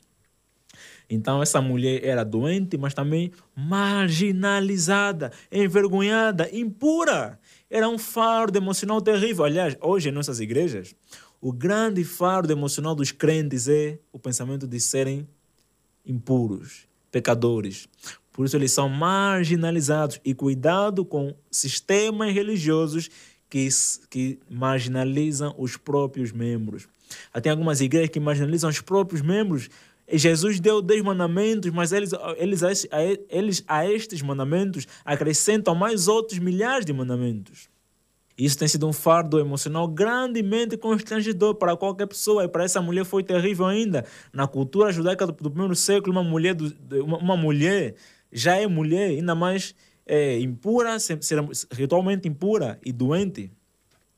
Então 1.08 1.42
essa 1.42 1.60
mulher 1.60 2.04
era 2.04 2.24
doente, 2.24 2.76
mas 2.76 2.94
também 2.94 3.30
marginalizada, 3.54 5.32
envergonhada, 5.50 6.48
impura. 6.52 7.38
Era 7.70 7.88
um 7.88 7.98
fardo 7.98 8.58
emocional 8.58 9.00
terrível. 9.00 9.44
Aliás, 9.44 9.76
hoje 9.80 10.08
em 10.08 10.12
nossas 10.12 10.40
igrejas, 10.40 10.94
o 11.40 11.52
grande 11.52 12.02
fardo 12.04 12.52
emocional 12.52 12.94
dos 12.94 13.12
crentes 13.12 13.68
é 13.68 13.98
o 14.12 14.18
pensamento 14.18 14.66
de 14.66 14.80
serem 14.80 15.28
impuros, 16.04 16.86
pecadores. 17.10 17.88
Por 18.32 18.44
isso 18.44 18.56
eles 18.56 18.72
são 18.72 18.88
marginalizados 18.88 20.20
e 20.24 20.34
cuidado 20.34 21.04
com 21.04 21.34
sistemas 21.50 22.34
religiosos 22.34 23.08
que, 23.48 23.68
que 24.10 24.38
marginalizam 24.50 25.54
os 25.56 25.76
próprios 25.76 26.32
membros. 26.32 26.88
Tem 27.42 27.50
algumas 27.50 27.80
igrejas 27.80 28.10
que 28.10 28.20
marginalizam 28.20 28.68
os 28.68 28.80
próprios 28.80 29.22
membros. 29.22 29.68
Jesus 30.12 30.60
deu 30.60 30.80
10 30.80 31.02
mandamentos, 31.02 31.70
mas 31.72 31.92
eles, 31.92 32.12
eles, 32.36 32.62
a, 32.62 32.70
eles 33.28 33.64
a 33.66 33.90
estes 33.90 34.22
mandamentos 34.22 34.86
acrescentam 35.04 35.74
mais 35.74 36.06
outros 36.06 36.38
milhares 36.38 36.86
de 36.86 36.92
mandamentos. 36.92 37.68
Isso 38.38 38.58
tem 38.58 38.68
sido 38.68 38.86
um 38.86 38.92
fardo 38.92 39.40
emocional 39.40 39.88
grandemente 39.88 40.76
constrangedor 40.76 41.54
para 41.54 41.74
qualquer 41.74 42.06
pessoa 42.06 42.44
e 42.44 42.48
para 42.48 42.64
essa 42.64 42.82
mulher 42.82 43.04
foi 43.04 43.22
terrível 43.22 43.64
ainda. 43.64 44.04
Na 44.30 44.46
cultura 44.46 44.92
judaica 44.92 45.26
do, 45.26 45.32
primeiro 45.32 45.74
século, 45.74 46.12
uma 46.12 46.22
mulher, 46.22 46.54
do, 46.54 46.70
uma, 47.02 47.16
uma, 47.16 47.36
mulher 47.36 47.94
já 48.30 48.56
é 48.56 48.66
mulher, 48.66 49.10
ainda 49.10 49.34
mais 49.34 49.74
é, 50.04 50.38
impura, 50.38 50.98
ritualmente 51.72 52.28
impura 52.28 52.78
e 52.84 52.92
doente. 52.92 53.50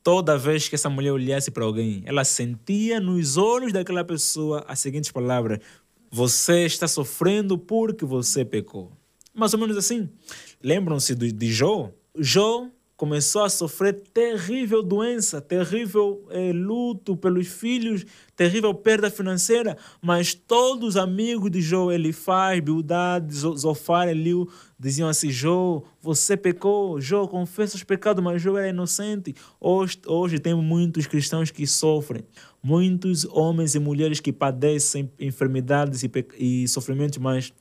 Toda 0.03 0.37
vez 0.37 0.67
que 0.67 0.75
essa 0.75 0.89
mulher 0.89 1.11
olhasse 1.11 1.51
para 1.51 1.63
alguém, 1.63 2.01
ela 2.05 2.23
sentia 2.23 2.99
nos 2.99 3.37
olhos 3.37 3.71
daquela 3.71 4.03
pessoa 4.03 4.65
as 4.67 4.79
seguintes 4.79 5.11
palavras: 5.11 5.59
Você 6.11 6.65
está 6.65 6.87
sofrendo 6.87 7.57
porque 7.57 8.05
você 8.05 8.43
pecou. 8.43 8.91
Mais 9.33 9.53
ou 9.53 9.59
menos 9.59 9.77
assim. 9.77 10.09
Lembram-se 10.61 11.15
de, 11.15 11.51
Jó? 11.51 11.91
Jó 12.17 12.67
começou 12.99 13.43
a 13.43 13.49
sofrer 13.49 13.93
terrível 14.13 14.83
doença, 14.83 15.39
terrível 15.39 16.25
eh, 16.31 16.51
luto 16.51 17.15
pelos 17.15 17.47
filhos, 17.47 18.05
terrível 18.35 18.73
perda 18.73 19.09
financeira, 19.09 19.77
mas 20.01 20.33
todos 20.33 20.89
os 20.89 20.97
amigos 20.97 21.49
de 21.49 21.61
Jó, 21.61 21.93
Elifaz, 21.93 22.59
Bildad, 22.59 23.31
Zofar, 23.31 24.09
Eliu, 24.09 24.49
diziam 24.77 25.07
assim, 25.07 25.31
Jó, 25.31 25.81
você 26.01 26.35
pecou, 26.35 26.99
Jó, 26.99 27.25
confessa 27.25 27.77
os 27.77 27.83
pecados, 27.85 28.21
mas 28.21 28.41
Jó 28.41 28.57
era 28.57 28.67
inocente. 28.67 29.33
Hoje, 29.61 29.97
hoje 30.05 30.37
tem 30.37 30.53
muitos 30.53 31.07
cristãos 31.07 31.51
que 31.51 31.65
sofrem, 31.65 32.25
muitos 32.61 33.25
homens 33.25 33.75
e 33.75 33.79
mulheres 33.79 34.19
que 34.19 34.33
padecem 34.33 35.11
enfermidades 35.19 36.03
e, 36.03 36.11
e 36.37 36.67
sofrimentos, 36.67 37.17
mas 37.17 37.53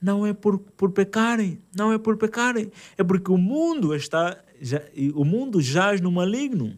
não 0.00 0.26
é 0.26 0.32
por, 0.32 0.58
por 0.58 0.90
pecarem, 0.90 1.58
não 1.74 1.92
é 1.92 1.98
por 1.98 2.16
pecarem, 2.16 2.70
é 2.96 3.02
porque 3.02 3.30
o 3.30 3.38
mundo 3.38 3.94
está 3.94 4.38
já, 4.60 4.82
o 5.14 5.24
mundo 5.24 5.60
jaz 5.60 6.00
no 6.00 6.10
maligno. 6.10 6.76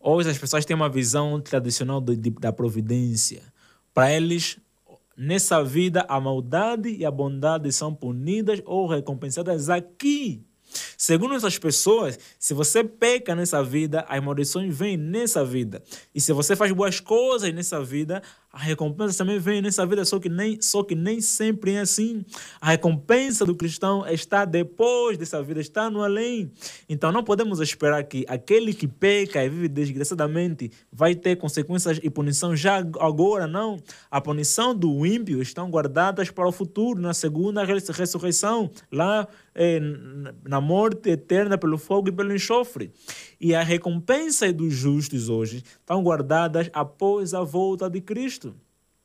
Hoje 0.00 0.30
as 0.30 0.38
pessoas 0.38 0.64
têm 0.64 0.74
uma 0.74 0.88
visão 0.88 1.40
tradicional 1.40 2.00
de, 2.00 2.16
de, 2.16 2.30
da 2.30 2.52
providência. 2.52 3.42
Para 3.94 4.12
eles, 4.12 4.58
nessa 5.16 5.62
vida, 5.62 6.04
a 6.08 6.20
maldade 6.20 6.88
e 6.88 7.04
a 7.04 7.10
bondade 7.10 7.70
são 7.72 7.94
punidas 7.94 8.60
ou 8.64 8.88
recompensadas 8.88 9.70
aqui. 9.70 10.44
Segundo 10.96 11.34
essas 11.34 11.58
pessoas, 11.58 12.18
se 12.38 12.54
você 12.54 12.84
peca 12.84 13.34
nessa 13.34 13.62
vida, 13.62 14.04
as 14.08 14.22
maldições 14.22 14.76
vêm 14.76 14.96
nessa 14.96 15.44
vida. 15.44 15.82
E 16.14 16.20
se 16.20 16.32
você 16.32 16.54
faz 16.54 16.72
boas 16.72 17.00
coisas 17.00 17.52
nessa 17.52 17.82
vida, 17.82 18.22
a 18.52 18.58
recompensa 18.58 19.16
também 19.16 19.38
vem 19.38 19.62
nessa 19.62 19.86
vida, 19.86 20.04
só 20.04 20.18
que, 20.18 20.28
nem, 20.28 20.60
só 20.60 20.82
que 20.82 20.94
nem 20.94 21.22
sempre 21.22 21.72
é 21.72 21.80
assim. 21.80 22.22
A 22.60 22.70
recompensa 22.70 23.46
do 23.46 23.54
cristão 23.54 24.06
está 24.06 24.44
depois 24.44 25.16
dessa 25.16 25.42
vida, 25.42 25.58
está 25.58 25.88
no 25.88 26.02
além. 26.02 26.52
Então 26.86 27.10
não 27.10 27.24
podemos 27.24 27.60
esperar 27.60 28.04
que 28.04 28.26
aquele 28.28 28.74
que 28.74 28.86
peca 28.86 29.42
e 29.42 29.48
vive 29.48 29.68
desgraçadamente 29.68 30.70
vai 30.92 31.14
ter 31.14 31.36
consequências 31.36 31.98
e 32.02 32.10
punição 32.10 32.54
já 32.54 32.76
agora, 32.76 33.46
não. 33.46 33.78
A 34.10 34.20
punição 34.20 34.74
do 34.74 35.06
ímpio 35.06 35.40
estão 35.40 35.70
guardadas 35.70 36.30
para 36.30 36.46
o 36.46 36.52
futuro, 36.52 37.00
na 37.00 37.14
segunda 37.14 37.64
ressurreição, 37.64 38.70
lá 38.90 39.26
é, 39.54 39.80
na 40.46 40.60
morte 40.62 41.10
eterna 41.10 41.58
pelo 41.58 41.76
fogo 41.76 42.08
e 42.08 42.12
pelo 42.12 42.34
enxofre. 42.34 42.90
E 43.38 43.54
a 43.54 43.62
recompensa 43.62 44.50
dos 44.50 44.72
justos 44.72 45.28
hoje 45.28 45.62
estão 45.80 46.02
guardadas 46.02 46.70
após 46.72 47.34
a 47.34 47.42
volta 47.42 47.90
de 47.90 48.00
Cristo. 48.00 48.54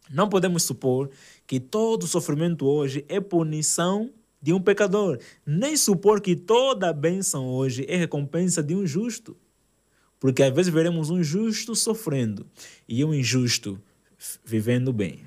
Não 0.10 0.30
podemos 0.30 0.64
supor 0.64 1.10
que 1.46 1.60
todo 1.60 2.08
sofrimento 2.08 2.66
hoje 2.66 3.04
é 3.10 3.20
punição 3.20 4.10
de 4.42 4.54
um 4.54 4.62
pecador, 4.62 5.20
nem 5.46 5.76
supor 5.76 6.22
que 6.22 6.36
toda 6.36 6.94
bênção 6.94 7.48
hoje 7.50 7.86
é 7.90 7.98
recompensa 7.98 8.64
de 8.64 8.76
um 8.76 8.86
justo. 8.86 9.36
Porque 10.20 10.44
às 10.44 10.54
vezes 10.54 10.74
veremos 10.74 11.10
um 11.10 11.22
justo 11.22 11.76
sofrendo 11.76 12.46
e 12.88 13.04
um 13.04 13.14
injusto 13.14 13.80
vivendo 14.44 14.94
bem. 14.94 15.22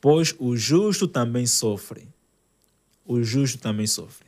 Pois 0.00 0.34
o 0.38 0.56
justo 0.56 1.08
também 1.08 1.46
sofre. 1.46 2.08
O 3.04 3.22
justo 3.22 3.58
também 3.58 3.86
sofre. 3.86 4.27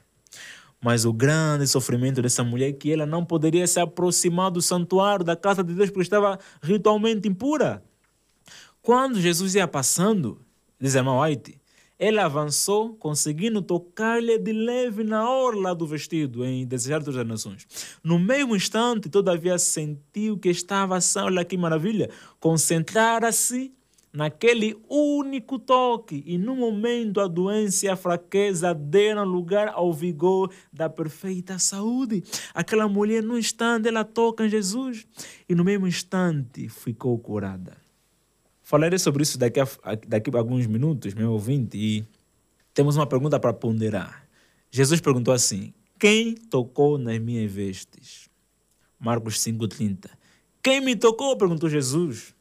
Mas 0.83 1.05
o 1.05 1.13
grande 1.13 1.67
sofrimento 1.67 2.23
dessa 2.23 2.43
mulher 2.43 2.71
é 2.71 2.73
que 2.73 2.91
ela 2.91 3.05
não 3.05 3.25
poderia 3.25 3.67
se 3.67 3.79
aproximar 3.79 4.51
do 4.51 4.63
santuário, 4.63 5.25
da 5.25 5.37
casa 5.37 5.63
de 5.63 5.75
Deus, 5.75 5.91
porque 5.91 6.03
estava 6.03 6.39
ritualmente 6.63 7.29
impura. 7.29 7.85
Quando 8.81 9.21
Jesus 9.21 9.55
ia 9.55 9.69
passando, 9.69 10.41
diz 10.81 10.97
a 10.97 11.23
White, 11.23 11.61
ela 11.99 12.25
avançou, 12.25 12.95
conseguindo 12.95 13.61
tocar-lhe 13.61 14.39
de 14.39 14.53
leve 14.55 15.05
na 15.05 15.31
orla 15.31 15.75
do 15.75 15.87
vestido, 15.87 16.43
em 16.47 16.67
Deserto 16.67 17.13
das 17.13 17.27
Nações. 17.27 17.67
No 18.03 18.19
mesmo 18.19 18.57
instante, 18.57 19.11
todavia 19.11 19.59
sentiu 19.59 20.39
que 20.39 20.49
estava, 20.49 20.99
olha 21.19 21.45
que 21.45 21.59
maravilha, 21.59 22.09
concentrar-se 22.41 23.71
naquele 24.13 24.77
único 24.89 25.59
toque, 25.59 26.23
e 26.27 26.37
no 26.37 26.57
momento 26.57 27.21
a 27.21 27.27
doença 27.27 27.87
e 27.87 27.89
a 27.89 27.97
fraqueza 27.97 28.75
deram 28.75 29.25
lugar 29.25 29.69
ao 29.69 29.93
vigor 29.93 30.51
da 30.73 30.89
perfeita 30.89 31.59
saúde. 31.59 32.23
Aquela 32.53 32.89
mulher, 32.89 33.23
no 33.23 33.39
instante, 33.39 33.89
ela 33.89 34.05
toca 34.05 34.45
em 34.45 34.49
Jesus, 34.49 35.07
e 35.49 35.55
no 35.55 35.65
mesmo 35.65 35.87
instante 35.87 36.69
ficou 36.69 37.19
curada. 37.19 37.77
Falarei 38.63 38.99
sobre 38.99 39.23
isso 39.23 39.39
daqui 39.39 39.61
a, 39.61 39.67
daqui 40.07 40.31
a 40.35 40.39
alguns 40.39 40.67
minutos, 40.67 41.15
meu 41.15 41.33
ouvinte, 41.33 41.77
e 41.77 42.05
temos 42.73 42.97
uma 42.97 43.07
pergunta 43.07 43.39
para 43.39 43.53
ponderar. 43.53 44.29
Jesus 44.71 45.01
perguntou 45.01 45.35
assim: 45.35 45.73
Quem 45.99 46.35
tocou 46.35 46.97
nas 46.97 47.19
minhas 47.19 47.51
vestes? 47.51 48.31
Marcos 48.99 49.39
5,30. 49.39 50.11
Quem 50.63 50.81
me 50.81 50.95
tocou? 50.95 51.37
perguntou 51.37 51.69
Jesus. 51.69 52.35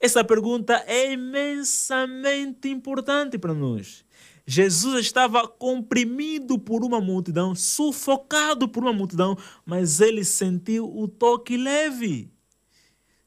Essa 0.00 0.22
pergunta 0.22 0.84
é 0.86 1.12
imensamente 1.12 2.68
importante 2.68 3.36
para 3.36 3.52
nós. 3.52 4.04
Jesus 4.46 5.00
estava 5.00 5.46
comprimido 5.46 6.58
por 6.58 6.82
uma 6.82 7.00
multidão, 7.00 7.54
sufocado 7.54 8.68
por 8.68 8.82
uma 8.82 8.92
multidão, 8.92 9.36
mas 9.66 10.00
ele 10.00 10.24
sentiu 10.24 10.86
o 10.86 11.06
toque 11.06 11.56
leve. 11.56 12.30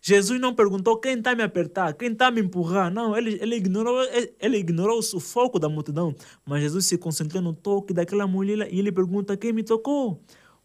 Jesus 0.01 0.41
não 0.41 0.55
perguntou 0.55 0.97
quem 0.97 1.19
está 1.19 1.35
me 1.35 1.43
apertar, 1.43 1.93
quem 1.93 2.11
está 2.11 2.31
me 2.31 2.41
empurrar. 2.41 2.91
Não, 2.91 3.15
ele, 3.15 3.37
ele, 3.39 3.55
ignorou, 3.57 4.01
ele 4.39 4.57
ignorou 4.57 4.97
o 4.97 5.03
sufoco 5.03 5.59
da 5.59 5.69
multidão. 5.69 6.15
Mas 6.43 6.63
Jesus 6.63 6.87
se 6.87 6.97
concentrou 6.97 7.39
no 7.43 7.53
toque 7.53 7.93
daquela 7.93 8.25
mulher 8.25 8.67
e 8.73 8.79
ele 8.79 8.91
pergunta 8.91 9.37
quem 9.37 9.53
me 9.53 9.61
tocou. 9.61 10.19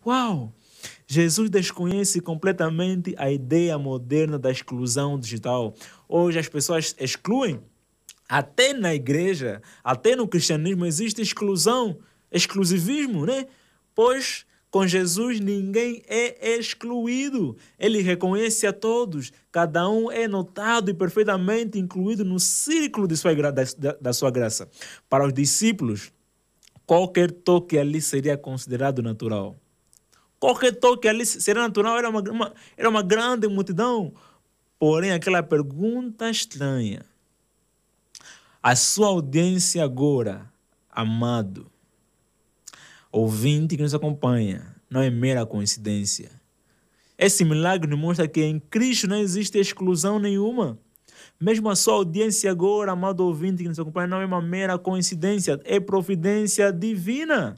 Uau! 0.06 0.54
Jesus 1.06 1.50
desconhece 1.50 2.20
completamente 2.20 3.14
a 3.18 3.30
ideia 3.30 3.78
moderna 3.78 4.38
da 4.38 4.50
exclusão 4.50 5.18
digital. 5.18 5.74
Hoje 6.08 6.38
as 6.38 6.48
pessoas 6.48 6.94
excluem. 6.98 7.60
Até 8.28 8.72
na 8.72 8.94
igreja, 8.94 9.62
até 9.84 10.16
no 10.16 10.26
cristianismo 10.26 10.84
existe 10.84 11.22
exclusão, 11.22 11.98
exclusivismo, 12.30 13.24
né? 13.24 13.46
Pois 13.94 14.44
com 14.76 14.86
Jesus 14.86 15.40
ninguém 15.40 16.02
é 16.06 16.58
excluído. 16.58 17.56
Ele 17.78 18.02
reconhece 18.02 18.66
a 18.66 18.72
todos. 18.72 19.32
Cada 19.50 19.88
um 19.88 20.10
é 20.10 20.28
notado 20.28 20.90
e 20.90 20.94
perfeitamente 20.94 21.78
incluído 21.78 22.24
no 22.24 22.38
círculo 22.38 23.08
de 23.08 23.16
sua, 23.16 23.34
da, 23.34 23.64
da 24.00 24.12
sua 24.12 24.30
graça. 24.30 24.68
Para 25.08 25.26
os 25.26 25.32
discípulos, 25.32 26.12
qualquer 26.84 27.30
toque 27.30 27.78
ali 27.78 28.02
seria 28.02 28.36
considerado 28.36 29.02
natural. 29.02 29.56
Qualquer 30.38 30.74
toque 30.74 31.08
ali 31.08 31.24
seria 31.24 31.62
natural, 31.62 31.96
era 31.96 32.10
uma, 32.10 32.20
uma, 32.20 32.54
era 32.76 32.88
uma 32.88 33.02
grande 33.02 33.48
multidão. 33.48 34.12
Porém, 34.78 35.12
aquela 35.12 35.42
pergunta 35.42 36.28
estranha. 36.30 37.04
A 38.62 38.76
sua 38.76 39.08
audiência 39.08 39.82
agora, 39.82 40.50
amado, 40.90 41.70
ouvinte 43.10 43.76
que 43.76 43.82
nos 43.82 43.94
acompanha, 43.94 44.76
não 44.90 45.00
é 45.00 45.08
mera 45.08 45.46
coincidência. 45.46 46.30
Esse 47.18 47.44
milagre 47.44 47.94
mostra 47.96 48.28
que 48.28 48.42
em 48.42 48.60
Cristo 48.60 49.06
não 49.06 49.16
existe 49.16 49.58
exclusão 49.58 50.18
nenhuma. 50.18 50.78
Mesmo 51.40 51.70
a 51.70 51.76
sua 51.76 51.94
audiência 51.94 52.50
agora, 52.50 52.92
amado 52.92 53.20
ouvinte 53.20 53.62
que 53.62 53.68
nos 53.68 53.78
acompanha, 53.78 54.06
não 54.06 54.20
é 54.20 54.26
uma 54.26 54.42
mera 54.42 54.78
coincidência, 54.78 55.58
é 55.64 55.80
providência 55.80 56.70
divina. 56.70 57.56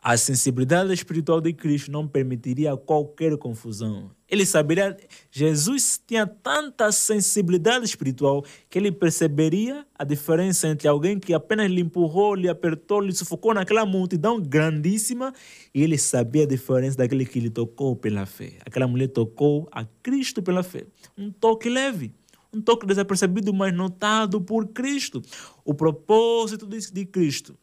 A 0.00 0.16
sensibilidade 0.16 0.92
espiritual 0.92 1.40
de 1.40 1.52
Cristo 1.52 1.90
não 1.90 2.06
permitiria 2.06 2.76
qualquer 2.76 3.36
confusão. 3.38 4.10
Ele 4.28 4.46
saberia, 4.46 4.96
Jesus 5.30 6.00
tinha 6.06 6.26
tanta 6.26 6.90
sensibilidade 6.90 7.84
espiritual 7.84 8.44
que 8.70 8.78
ele 8.78 8.90
perceberia 8.90 9.86
a 9.94 10.04
diferença 10.04 10.68
entre 10.68 10.88
alguém 10.88 11.18
que 11.18 11.34
apenas 11.34 11.70
lhe 11.70 11.80
empurrou, 11.80 12.34
lhe 12.34 12.48
apertou, 12.48 13.00
lhe 13.00 13.12
sufocou 13.12 13.52
naquela 13.52 13.84
multidão 13.84 14.40
grandíssima 14.40 15.32
e 15.74 15.82
ele 15.82 15.98
sabia 15.98 16.44
a 16.44 16.46
diferença 16.46 16.96
daquele 16.96 17.26
que 17.26 17.38
lhe 17.38 17.50
tocou 17.50 17.94
pela 17.94 18.24
fé. 18.24 18.54
Aquela 18.64 18.86
mulher 18.86 19.08
tocou 19.08 19.68
a 19.70 19.84
Cristo 20.02 20.42
pela 20.42 20.62
fé. 20.62 20.84
Um 21.16 21.30
toque 21.30 21.68
leve 21.68 22.12
um 22.54 22.60
toque 22.60 22.86
desapercebido, 22.86 23.52
mas 23.52 23.74
notado 23.74 24.40
por 24.40 24.68
Cristo. 24.68 25.20
O 25.64 25.74
propósito 25.74 26.68
de 26.68 27.04
Cristo 27.04 27.58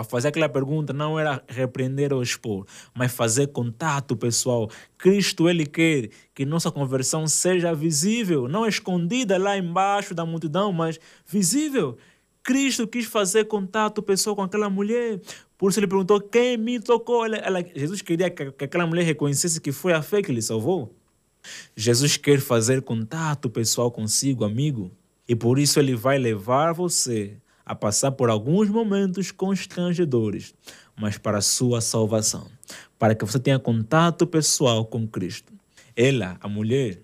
ao 0.00 0.04
fazer 0.04 0.28
aquela 0.28 0.48
pergunta 0.48 0.92
não 0.92 1.18
era 1.18 1.42
repreender 1.46 2.12
ou 2.12 2.22
expor, 2.22 2.66
mas 2.94 3.12
fazer 3.12 3.48
contato 3.48 4.16
pessoal. 4.16 4.70
Cristo, 4.96 5.48
Ele 5.48 5.66
quer 5.66 6.08
que 6.34 6.46
nossa 6.46 6.70
conversão 6.70 7.28
seja 7.28 7.74
visível, 7.74 8.48
não 8.48 8.66
escondida 8.66 9.38
lá 9.38 9.56
embaixo 9.56 10.14
da 10.14 10.24
multidão, 10.24 10.72
mas 10.72 10.98
visível. 11.26 11.98
Cristo 12.42 12.86
quis 12.88 13.04
fazer 13.04 13.44
contato 13.44 14.02
pessoal 14.02 14.34
com 14.34 14.42
aquela 14.42 14.70
mulher. 14.70 15.20
Por 15.58 15.70
isso 15.70 15.78
ele 15.78 15.86
perguntou 15.86 16.18
quem 16.18 16.56
me 16.56 16.80
tocou. 16.80 17.26
Ela, 17.26 17.36
ela, 17.36 17.62
Jesus 17.62 18.00
queria 18.00 18.30
que, 18.30 18.50
que 18.52 18.64
aquela 18.64 18.86
mulher 18.86 19.04
reconhecesse 19.04 19.60
que 19.60 19.70
foi 19.70 19.92
a 19.92 20.00
fé 20.00 20.22
que 20.22 20.32
lhe 20.32 20.40
salvou. 20.40 20.94
Jesus 21.76 22.16
quer 22.16 22.40
fazer 22.40 22.80
contato 22.80 23.50
pessoal 23.50 23.90
consigo, 23.90 24.44
amigo, 24.44 24.90
e 25.28 25.36
por 25.36 25.58
isso 25.58 25.78
ele 25.78 25.94
vai 25.94 26.18
levar 26.18 26.72
você 26.72 27.36
a 27.70 27.74
passar 27.76 28.10
por 28.10 28.28
alguns 28.28 28.68
momentos 28.68 29.30
constrangedores, 29.30 30.52
mas 30.96 31.16
para 31.16 31.38
a 31.38 31.40
sua 31.40 31.80
salvação, 31.80 32.50
para 32.98 33.14
que 33.14 33.24
você 33.24 33.38
tenha 33.38 33.60
contato 33.60 34.26
pessoal 34.26 34.84
com 34.84 35.06
Cristo. 35.06 35.52
Ela, 35.94 36.36
a 36.40 36.48
mulher, 36.48 37.00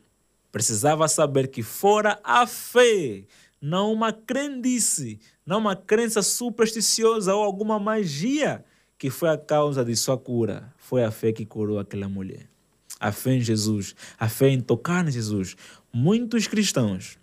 precisava 0.50 1.06
saber 1.06 1.46
que 1.46 1.62
fora 1.62 2.18
a 2.24 2.48
fé, 2.48 3.22
não 3.62 3.92
uma 3.92 4.12
crendice, 4.12 5.20
não 5.46 5.58
uma 5.58 5.76
crença 5.76 6.20
supersticiosa 6.20 7.32
ou 7.32 7.44
alguma 7.44 7.78
magia 7.78 8.64
que 8.98 9.08
foi 9.08 9.28
a 9.28 9.38
causa 9.38 9.84
de 9.84 9.94
sua 9.94 10.18
cura. 10.18 10.74
Foi 10.78 11.04
a 11.04 11.12
fé 11.12 11.30
que 11.30 11.46
curou 11.46 11.78
aquela 11.78 12.08
mulher 12.08 12.48
a 12.98 13.12
fé 13.12 13.34
em 13.34 13.42
Jesus, 13.42 13.94
a 14.18 14.26
fé 14.26 14.48
em 14.48 14.58
tocar 14.58 15.06
em 15.06 15.10
Jesus. 15.10 15.54
Muitos 15.92 16.46
cristãos 16.46 17.18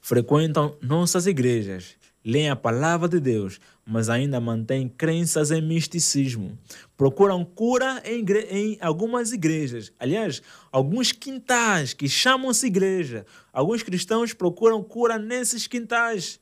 frequentam 0.00 0.76
nossas 0.82 1.28
igrejas, 1.28 1.96
leem 2.24 2.50
a 2.50 2.56
palavra 2.56 3.08
de 3.08 3.20
Deus, 3.20 3.60
mas 3.86 4.08
ainda 4.08 4.40
mantêm 4.40 4.88
crenças 4.88 5.50
em 5.50 5.62
misticismo. 5.62 6.58
Procuram 6.96 7.44
cura 7.44 8.02
em, 8.04 8.24
em 8.50 8.78
algumas 8.80 9.32
igrejas. 9.32 9.92
Aliás, 9.98 10.42
alguns 10.70 11.12
quintais 11.12 11.94
que 11.94 12.08
chamam-se 12.08 12.66
igreja. 12.66 13.24
Alguns 13.52 13.82
cristãos 13.82 14.32
procuram 14.32 14.82
cura 14.82 15.18
nesses 15.18 15.66
quintais 15.66 16.40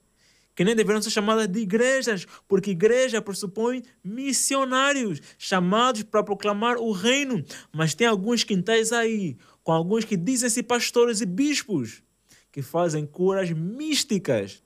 que 0.57 0.65
nem 0.65 0.75
deveriam 0.75 1.03
ser 1.03 1.11
chamadas 1.11 1.47
de 1.47 1.61
igrejas, 1.61 2.27
porque 2.49 2.71
igreja 2.71 3.21
pressupõe 3.21 3.83
missionários 4.03 5.21
chamados 5.37 6.03
para 6.03 6.25
proclamar 6.25 6.79
o 6.79 6.93
reino. 6.93 7.45
Mas 7.71 7.95
tem 7.95 8.07
alguns 8.07 8.43
quintais 8.43 8.91
aí, 8.91 9.37
com 9.63 9.71
alguns 9.71 10.07
que 10.07 10.17
dizem-se 10.17 10.63
pastores 10.63 11.21
e 11.21 11.27
bispos, 11.27 12.03
que 12.51 12.63
fazem 12.63 13.05
curas 13.05 13.51
místicas. 13.51 14.63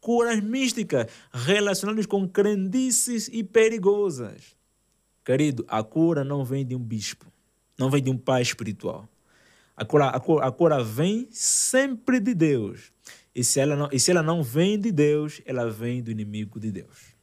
Curas 0.00 0.40
místicas 0.40 1.06
relacionadas 1.32 2.06
com 2.06 2.28
crendices 2.28 3.28
e 3.32 3.44
perigosas. 3.44 4.56
Querido, 5.24 5.64
a 5.68 5.82
cura 5.82 6.24
não 6.24 6.44
vem 6.44 6.66
de 6.66 6.74
um 6.74 6.78
bispo, 6.78 7.26
não 7.78 7.90
vem 7.90 8.02
de 8.02 8.10
um 8.10 8.16
pai 8.16 8.42
espiritual. 8.42 9.08
A 9.76 9.84
cura, 9.84 10.08
a 10.08 10.20
cura, 10.20 10.46
a 10.46 10.52
cura 10.52 10.82
vem 10.82 11.28
sempre 11.30 12.18
de 12.18 12.34
Deus. 12.34 12.92
E 13.34 13.44
se, 13.44 13.60
ela 13.60 13.76
não, 13.76 13.88
e 13.92 14.00
se 14.00 14.10
ela 14.10 14.22
não 14.22 14.42
vem 14.42 14.78
de 14.78 14.90
Deus, 14.90 15.40
ela 15.44 15.70
vem 15.70 16.02
do 16.02 16.10
inimigo 16.10 16.58
de 16.58 16.72
Deus. 16.72 17.14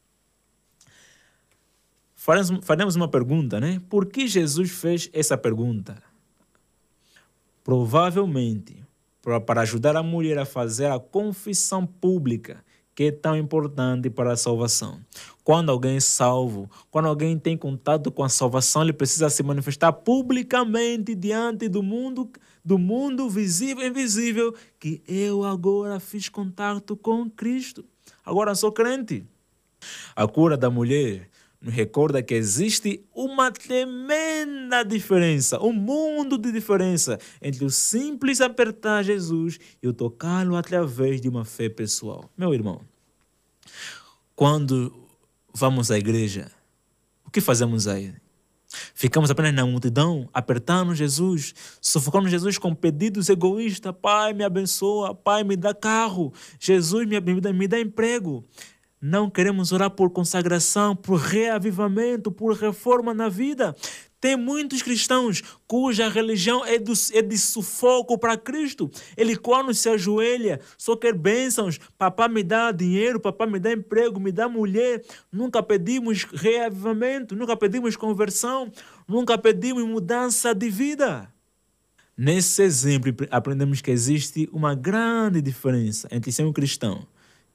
Faremos, 2.15 2.65
faremos 2.65 2.95
uma 2.95 3.07
pergunta, 3.07 3.59
né? 3.59 3.81
Por 3.89 4.05
que 4.05 4.27
Jesus 4.27 4.71
fez 4.71 5.09
essa 5.13 5.37
pergunta? 5.37 6.01
Provavelmente 7.63 8.86
para 9.45 9.61
ajudar 9.61 9.95
a 9.97 10.03
mulher 10.03 10.37
a 10.39 10.45
fazer 10.45 10.85
a 10.85 10.99
confissão 10.99 11.85
pública 11.85 12.63
que 12.95 13.03
é 13.03 13.11
tão 13.11 13.37
importante 13.37 14.09
para 14.09 14.31
a 14.31 14.35
salvação. 14.35 14.99
Quando 15.43 15.69
alguém 15.69 15.97
é 15.97 15.99
salvo, 15.99 16.67
quando 16.89 17.07
alguém 17.07 17.37
tem 17.37 17.55
contato 17.55 18.11
com 18.11 18.23
a 18.23 18.29
salvação, 18.29 18.81
ele 18.81 18.91
precisa 18.91 19.29
se 19.29 19.43
manifestar 19.43 19.93
publicamente 19.93 21.13
diante 21.13 21.69
do 21.69 21.83
mundo 21.83 22.27
do 22.65 22.77
mundo 22.77 23.29
visível 23.29 23.83
e 23.85 23.87
invisível 23.87 24.53
que 24.79 25.01
eu 25.07 25.43
agora 25.43 25.99
fiz 25.99 26.27
contato 26.27 26.97
com 26.97 27.29
Cristo. 27.29 27.85
Agora 28.25 28.55
sou 28.55 28.71
crente. 28.71 29.23
A 30.15 30.27
cura 30.27 30.57
da 30.57 30.69
mulher 30.69 31.29
nos 31.61 31.73
recorda 31.73 32.21
que 32.21 32.33
existe 32.33 33.03
uma 33.13 33.51
tremenda 33.51 34.83
diferença, 34.83 35.59
um 35.59 35.73
mundo 35.73 36.37
de 36.37 36.51
diferença 36.51 37.19
entre 37.41 37.65
o 37.65 37.69
simples 37.69 38.41
apertar 38.41 39.03
Jesus 39.03 39.59
e 39.81 39.87
o 39.87 39.93
tocá-lo 39.93 40.55
através 40.55 41.19
de 41.19 41.27
uma 41.27 41.43
fé 41.43 41.67
pessoal. 41.67 42.29
Meu 42.37 42.53
irmão, 42.53 42.81
quando 44.35 45.07
vamos 45.53 45.89
à 45.89 45.97
igreja, 45.97 46.51
o 47.25 47.31
que 47.31 47.41
fazemos 47.41 47.87
aí? 47.87 48.13
Ficamos 48.93 49.31
apenas 49.31 49.53
na 49.53 49.65
multidão, 49.65 50.29
apertando 50.33 50.93
Jesus, 50.93 51.53
sufocando 51.81 52.27
Jesus 52.27 52.57
com 52.57 52.75
pedidos 52.75 53.29
egoístas. 53.29 53.93
Pai, 54.01 54.33
me 54.33 54.43
abençoa. 54.43 55.15
Pai, 55.15 55.43
me 55.43 55.55
dá 55.55 55.73
carro. 55.73 56.33
Jesus, 56.59 57.07
me, 57.07 57.19
me, 57.19 57.53
me 57.53 57.67
dá 57.67 57.79
emprego. 57.79 58.45
Não 58.99 59.29
queremos 59.29 59.71
orar 59.71 59.91
por 59.91 60.09
consagração, 60.09 60.95
por 60.95 61.19
reavivamento, 61.19 62.31
por 62.31 62.55
reforma 62.55 63.13
na 63.13 63.29
vida. 63.29 63.75
Tem 64.19 64.35
muitos 64.35 64.81
cristãos 64.81 65.43
cuja 65.67 66.09
religião 66.09 66.65
é, 66.65 66.79
do, 66.79 66.93
é 67.13 67.21
de 67.21 67.37
sufoco 67.37 68.17
para 68.17 68.35
Cristo. 68.35 68.89
Ele, 69.15 69.35
quando 69.35 69.71
se 69.75 69.87
ajoelha, 69.87 70.59
só 70.75 70.95
quer 70.95 71.13
bênçãos. 71.13 71.79
Papá 71.95 72.27
me 72.27 72.41
dá 72.41 72.71
dinheiro, 72.71 73.19
papá 73.19 73.45
me 73.45 73.59
dá 73.59 73.71
emprego, 73.71 74.19
me 74.19 74.31
dá 74.31 74.49
mulher. 74.49 75.03
Nunca 75.31 75.61
pedimos 75.61 76.23
reavivamento, 76.23 77.35
nunca 77.35 77.55
pedimos 77.55 77.95
conversão, 77.95 78.71
nunca 79.07 79.37
pedimos 79.37 79.83
mudança 79.83 80.55
de 80.55 80.71
vida. 80.71 81.31
Nesse 82.17 82.63
exemplo, 82.63 83.13
aprendemos 83.29 83.79
que 83.79 83.91
existe 83.91 84.49
uma 84.51 84.73
grande 84.73 85.39
diferença 85.39 86.07
entre 86.11 86.31
ser 86.31 86.43
um 86.43 86.51
cristão 86.51 87.05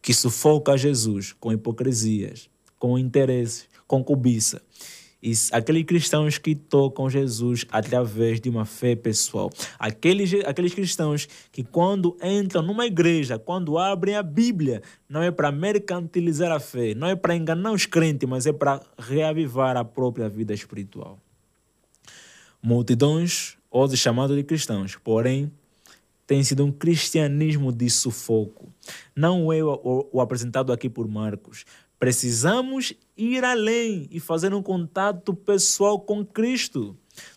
que 0.02 0.12
sufoca 0.12 0.76
Jesus 0.76 1.32
com 1.32 1.52
hipocrisias, 1.52 2.50
com 2.78 2.98
interesses, 2.98 3.66
com 3.86 4.04
cobiça 4.04 4.60
e 5.22 5.32
aqueles 5.52 5.84
cristãos 5.84 6.36
que 6.36 6.54
tocam 6.54 7.08
Jesus 7.08 7.64
através 7.70 8.40
de 8.40 8.50
uma 8.50 8.64
fé 8.64 8.96
pessoal. 8.96 9.50
Aqueles, 9.78 10.34
aqueles 10.44 10.74
cristãos 10.74 11.28
que, 11.52 11.62
quando 11.62 12.16
entram 12.20 12.62
numa 12.62 12.84
igreja, 12.86 13.38
quando 13.38 13.78
abrem 13.78 14.16
a 14.16 14.22
Bíblia, 14.22 14.82
não 15.08 15.22
é 15.22 15.30
para 15.30 15.52
mercantilizar 15.52 16.50
a 16.50 16.58
fé, 16.58 16.92
não 16.94 17.06
é 17.06 17.14
para 17.14 17.36
enganar 17.36 17.70
os 17.70 17.86
crentes, 17.86 18.28
mas 18.28 18.46
é 18.46 18.52
para 18.52 18.80
reavivar 18.98 19.76
a 19.76 19.84
própria 19.84 20.28
vida 20.28 20.52
espiritual. 20.52 21.18
Multidões, 22.60 23.56
hoje 23.70 23.96
chamados 23.96 24.36
de 24.36 24.42
cristãos, 24.42 24.96
porém, 24.96 25.52
tem 26.26 26.42
sido 26.42 26.64
um 26.64 26.72
cristianismo 26.72 27.72
de 27.72 27.88
sufoco. 27.90 28.72
Não 29.14 29.52
é 29.52 29.62
o, 29.62 30.08
o, 30.12 30.20
apresentado 30.20 30.72
aqui 30.72 30.88
por 30.88 31.06
Marcos, 31.08 31.64
Precisamos 32.02 32.94
ir 33.16 33.44
além 33.44 34.08
e 34.10 34.18
fazer 34.18 34.52
um 34.52 34.60
contato 34.60 35.32
pessoal 35.32 36.00
com 36.00 36.26
Cristo. 36.26 36.96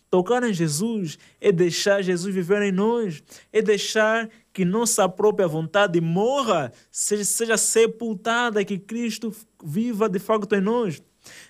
Tocar 0.10 0.42
em 0.42 0.52
Jesus 0.52 1.20
é 1.40 1.52
deixar 1.52 2.02
Jesus 2.02 2.34
viver 2.34 2.64
em 2.64 2.72
nós, 2.72 3.22
é 3.54 3.62
deixar 3.62 4.28
que 4.52 4.66
nossa 4.66 5.08
própria 5.08 5.48
vontade 5.48 6.02
morra, 6.02 6.74
seja, 6.90 7.24
seja 7.24 7.58
sepultada, 7.58 8.66
que 8.66 8.80
Cristo 8.80 9.32
viva 9.64 10.10
de 10.10 10.18
facto 10.18 10.56
em 10.56 10.62
nós. 10.62 11.00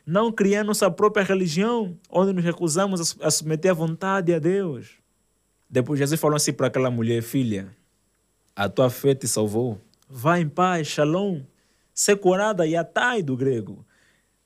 Não 0.05 0.29
criar 0.29 0.65
nossa 0.65 0.91
própria 0.91 1.23
religião, 1.23 1.97
onde 2.09 2.33
nos 2.33 2.43
recusamos 2.43 3.15
a 3.21 3.31
submeter 3.31 3.71
a 3.71 3.73
vontade 3.73 4.33
a 4.33 4.39
Deus. 4.39 5.04
Depois 5.75 5.99
Jesus 5.99 6.17
falou 6.17 6.37
assim 6.37 6.53
para 6.53 6.67
aquela 6.67 6.89
mulher, 6.89 7.21
filha, 7.21 7.67
a 8.55 8.69
tua 8.69 8.89
fé 8.89 9.13
te 9.13 9.27
salvou. 9.27 9.77
Vá 10.09 10.39
em 10.39 10.47
paz, 10.47 10.87
shalom 10.87 11.41
secorada 11.93 12.65
yatai 12.65 13.21
do 13.21 13.35
grego. 13.35 13.85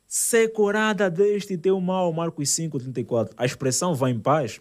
Secorada 0.08 1.08
deste 1.08 1.56
teu 1.56 1.80
mal, 1.80 2.12
Marcos 2.12 2.50
5, 2.50 2.80
34. 2.80 3.36
A 3.38 3.46
expressão 3.46 3.94
vai 3.94 4.10
em 4.10 4.20
paz 4.20 4.60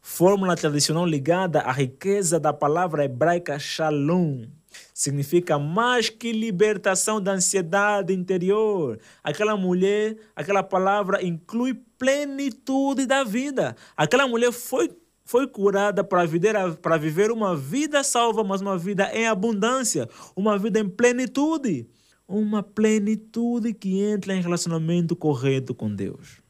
fórmula 0.00 0.56
tradicional 0.56 1.04
ligada 1.04 1.60
à 1.60 1.70
riqueza 1.70 2.40
da 2.40 2.50
palavra 2.50 3.04
hebraica 3.04 3.58
shalom. 3.58 4.46
Significa 4.94 5.58
mais 5.58 6.08
que 6.08 6.32
libertação 6.32 7.20
da 7.20 7.32
ansiedade 7.32 8.14
interior. 8.14 8.98
Aquela 9.22 9.54
mulher, 9.54 10.16
aquela 10.34 10.62
palavra 10.62 11.22
inclui 11.22 11.74
plenitude 11.98 13.04
da 13.04 13.22
vida. 13.22 13.76
Aquela 13.94 14.26
mulher 14.26 14.50
foi 14.50 14.88
foi 15.26 15.48
curada 15.48 16.04
para 16.04 16.24
viver, 16.24 17.32
uma 17.32 17.56
vida 17.56 18.04
salva, 18.04 18.44
mas 18.44 18.60
uma 18.60 18.78
vida 18.78 19.10
em 19.12 19.26
abundância, 19.26 20.08
uma 20.36 20.56
vida 20.56 20.78
em 20.78 20.88
plenitude. 20.88 21.88
Uma 22.28 22.62
plenitude 22.62 23.72
que 23.72 24.00
entra 24.00 24.34
em 24.34 24.40
relacionamento 24.40 25.14
correto 25.14 25.74
com 25.74 25.92
Deus. 25.92 26.40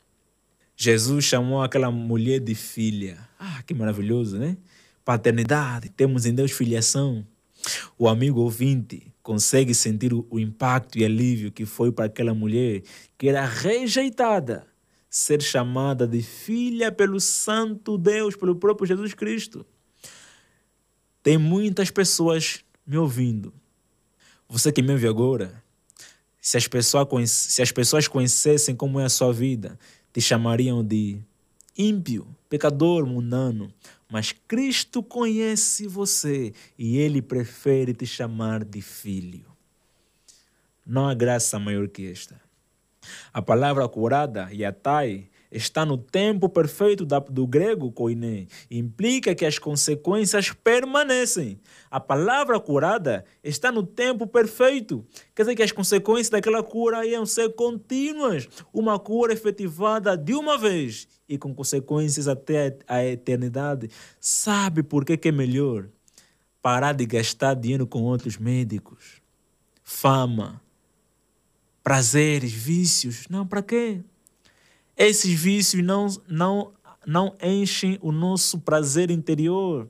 Jesus 0.75 1.25
chamou 1.25 1.63
aquela 1.63 1.91
mulher 1.91 2.39
de 2.41 2.55
filha. 2.55 3.19
Ah, 3.39 3.63
que 3.63 3.75
maravilhoso, 3.75 4.39
né? 4.39 4.57
Paternidade, 5.05 5.91
temos 5.91 6.25
em 6.25 6.35
Deus 6.35 6.53
filiação. 6.53 7.27
O 7.99 8.09
amigo 8.09 8.41
ouvinte 8.41 9.13
consegue 9.23 9.75
sentir 9.75 10.13
o 10.15 10.39
impacto 10.39 10.99
e 10.99 11.05
alívio 11.05 11.53
que 11.53 11.67
foi 11.67 11.93
para 11.93 12.07
aquela 12.07 12.35
mulher 12.35 12.83
que 13.19 13.29
era 13.29 13.45
rejeitada 13.45 14.67
ser 15.17 15.41
chamada 15.41 16.07
de 16.07 16.21
filha 16.21 16.93
pelo 16.93 17.19
Santo 17.19 17.97
Deus, 17.97 18.37
pelo 18.37 18.55
próprio 18.55 18.87
Jesus 18.87 19.15
Cristo. 19.15 19.65
Tem 21.23 21.39
muitas 21.39 21.91
pessoas 21.91 22.63
me 22.87 22.99
ouvindo. 22.99 23.51
Você 24.47 24.71
que 24.71 24.83
me 24.83 24.93
ouve 24.93 25.09
agora, 25.09 25.65
se 26.39 26.59
as, 26.59 26.69
pessoas, 26.69 27.31
se 27.31 27.63
as 27.63 27.73
pessoas 27.73 28.07
conhecessem 28.07 28.77
como 28.77 29.01
é 29.01 29.07
a 29.07 29.09
sua 29.09 29.33
vida, 29.33 29.79
te 30.13 30.21
chamariam 30.21 30.85
de 30.85 31.19
ímpio, 31.79 32.29
pecador, 32.51 33.07
mundano. 33.07 33.73
Mas 34.11 34.35
Cristo 34.47 35.03
conhece 35.03 35.89
você 35.89 36.53
e 36.79 36.99
Ele 36.99 37.23
prefere 37.23 37.95
te 37.95 38.05
chamar 38.05 38.63
de 38.63 38.83
filho. 38.83 39.47
Não 40.85 41.09
há 41.09 41.15
graça 41.15 41.59
maior 41.59 41.89
que 41.89 42.07
esta. 42.07 42.46
A 43.33 43.43
palavra 43.43 43.89
curada, 43.89 44.49
yatai, 44.53 45.29
está 45.51 45.85
no 45.85 45.97
tempo 45.97 46.49
perfeito 46.49 47.05
do 47.05 47.47
grego 47.47 47.91
koiné. 47.91 48.47
Implica 48.71 49.35
que 49.35 49.45
as 49.45 49.59
consequências 49.59 50.53
permanecem. 50.53 51.61
A 51.91 52.01
palavra 52.01 52.59
curada 52.61 53.25
está 53.43 53.71
no 53.71 53.83
tempo 53.83 54.27
perfeito. 54.27 55.05
Quer 55.35 55.43
dizer 55.43 55.57
que 55.57 55.63
as 55.63 55.73
consequências 55.73 56.29
daquela 56.29 56.63
cura 56.63 57.07
iam 57.07 57.25
ser 57.25 57.55
contínuas. 57.55 58.49
Uma 58.73 58.99
cura 58.99 59.33
efetivada 59.33 60.17
de 60.17 60.35
uma 60.35 60.59
vez 60.59 61.09
e 61.29 61.39
com 61.39 61.55
consequências 61.55 62.29
até 62.29 62.79
a 62.87 63.05
eternidade. 63.05 63.91
Sabe 64.21 64.83
por 64.83 65.05
que, 65.05 65.17
que 65.17 65.29
é 65.29 65.33
melhor? 65.33 65.89
Parar 66.61 66.93
de 66.93 67.07
gastar 67.07 67.55
dinheiro 67.55 67.87
com 67.87 68.03
outros 68.03 68.37
médicos. 68.37 69.23
Fama 69.83 70.61
prazeres, 71.87 72.51
vícios. 72.51 73.29
Não, 73.31 73.47
para 73.47 73.63
quê? 73.63 74.01
Esses 74.97 75.33
vícios 75.39 75.85
não, 75.85 76.09
não, 76.27 76.73
não 77.07 77.37
enchem 77.41 77.97
o 78.03 78.11
nosso 78.11 78.59
prazer 78.59 79.09
interior. 79.09 79.89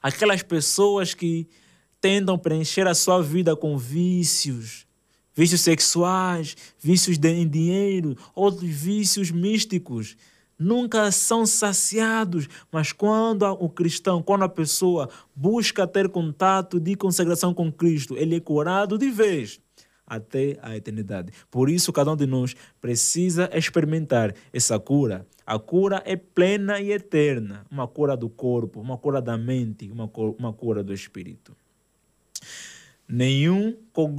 Aquelas 0.00 0.42
pessoas 0.42 1.12
que 1.12 1.46
tentam 2.00 2.38
preencher 2.38 2.86
a 2.86 2.94
sua 2.94 3.20
vida 3.20 3.54
com 3.54 3.76
vícios, 3.76 4.86
vícios 5.34 5.60
sexuais, 5.60 6.56
vícios 6.80 7.18
em 7.22 7.46
dinheiro, 7.46 8.16
outros 8.34 8.70
vícios 8.70 9.30
místicos, 9.30 10.16
nunca 10.58 11.12
são 11.12 11.44
saciados, 11.44 12.48
mas 12.72 12.90
quando 12.90 13.42
o 13.42 13.68
cristão, 13.68 14.22
quando 14.22 14.44
a 14.44 14.48
pessoa 14.48 15.10
busca 15.36 15.86
ter 15.86 16.08
contato 16.08 16.80
de 16.80 16.94
consagração 16.94 17.52
com 17.52 17.70
Cristo, 17.70 18.16
ele 18.16 18.36
é 18.36 18.40
curado 18.40 18.96
de 18.96 19.10
vez 19.10 19.60
até 20.08 20.56
a 20.62 20.76
eternidade. 20.76 21.32
Por 21.50 21.68
isso, 21.68 21.92
cada 21.92 22.12
um 22.12 22.16
de 22.16 22.26
nós 22.26 22.56
precisa 22.80 23.50
experimentar 23.52 24.34
essa 24.52 24.78
cura. 24.78 25.26
A 25.46 25.58
cura 25.58 26.02
é 26.04 26.16
plena 26.16 26.80
e 26.80 26.92
eterna. 26.92 27.64
Uma 27.70 27.86
cura 27.86 28.16
do 28.16 28.28
corpo, 28.28 28.80
uma 28.80 28.96
cura 28.96 29.20
da 29.20 29.36
mente, 29.36 29.90
uma, 29.90 30.10
uma 30.38 30.52
cura 30.52 30.82
do 30.82 30.92
espírito. 30.92 31.56
Nenhum, 33.08 33.76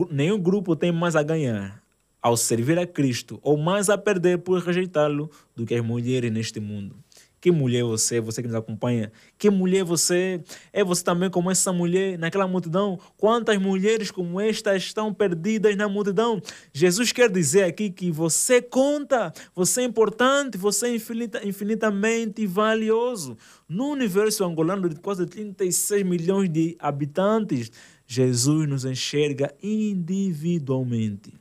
nenhum 0.10 0.40
grupo 0.40 0.76
tem 0.76 0.92
mais 0.92 1.16
a 1.16 1.24
ganhar 1.24 1.82
ao 2.22 2.36
servir 2.36 2.78
a 2.78 2.86
Cristo 2.86 3.40
ou 3.42 3.58
mais 3.58 3.90
a 3.90 3.98
perder 3.98 4.40
por 4.40 4.60
rejeitá-lo 4.60 5.30
do 5.56 5.66
que 5.66 5.76
as 5.76 5.86
mulheres 5.86 6.32
neste 6.32 6.60
mundo. 6.60 6.96
Que 7.42 7.52
mulher 7.52 7.84
você 7.84 8.18
é, 8.18 8.22
você 8.22 8.42
que 8.42 8.48
nos 8.48 8.56
acompanha? 8.56 9.12
Que 9.38 9.50
mulher 9.50 9.84
você 9.84 10.42
é? 10.74 10.82
É 10.82 10.84
você 10.84 11.04
também 11.04 11.30
como 11.30 11.50
essa 11.50 11.72
mulher 11.72 12.18
naquela 12.20 12.48
multidão? 12.48 13.00
Quantas 13.18 13.58
mulheres 13.58 14.12
como 14.12 14.42
esta 14.42 14.76
estão 14.76 15.14
perdidas 15.14 15.76
na 15.78 15.88
multidão? 15.88 16.42
Jesus 16.74 17.12
quer 17.12 17.30
dizer 17.30 17.64
aqui 17.64 17.90
que 17.90 18.12
você 18.12 18.62
conta, 18.62 19.32
você 19.56 19.82
é 19.82 19.84
importante, 19.86 20.58
você 20.58 20.88
é 20.88 20.96
infinita, 20.96 21.48
infinitamente 21.48 22.46
valioso. 22.46 23.38
No 23.68 23.90
universo 23.90 24.44
angolano 24.44 24.90
de 24.90 24.96
quase 24.96 25.26
36 25.26 26.04
milhões 26.04 26.50
de 26.50 26.76
habitantes, 26.80 27.72
Jesus 28.06 28.68
nos 28.68 28.84
enxerga 28.84 29.54
individualmente. 29.64 31.34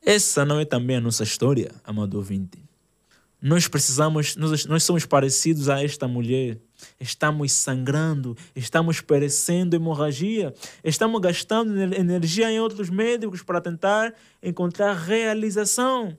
Essa 0.00 0.44
não 0.44 0.58
é 0.58 0.64
também 0.64 0.96
a 0.96 1.00
nossa 1.00 1.22
história, 1.22 1.72
amado 1.84 2.14
ouvinte. 2.14 2.71
Nós 3.42 3.66
precisamos, 3.66 4.36
nós, 4.36 4.66
nós 4.66 4.84
somos 4.84 5.04
parecidos 5.04 5.68
a 5.68 5.82
esta 5.82 6.06
mulher. 6.06 6.60
Estamos 7.00 7.50
sangrando, 7.50 8.36
estamos 8.54 9.00
perecendo 9.00 9.74
hemorragia, 9.74 10.54
estamos 10.84 11.20
gastando 11.20 11.76
energia 11.76 12.52
em 12.52 12.60
outros 12.60 12.88
médicos 12.88 13.42
para 13.42 13.60
tentar 13.60 14.14
encontrar 14.40 14.92
realização. 14.94 16.16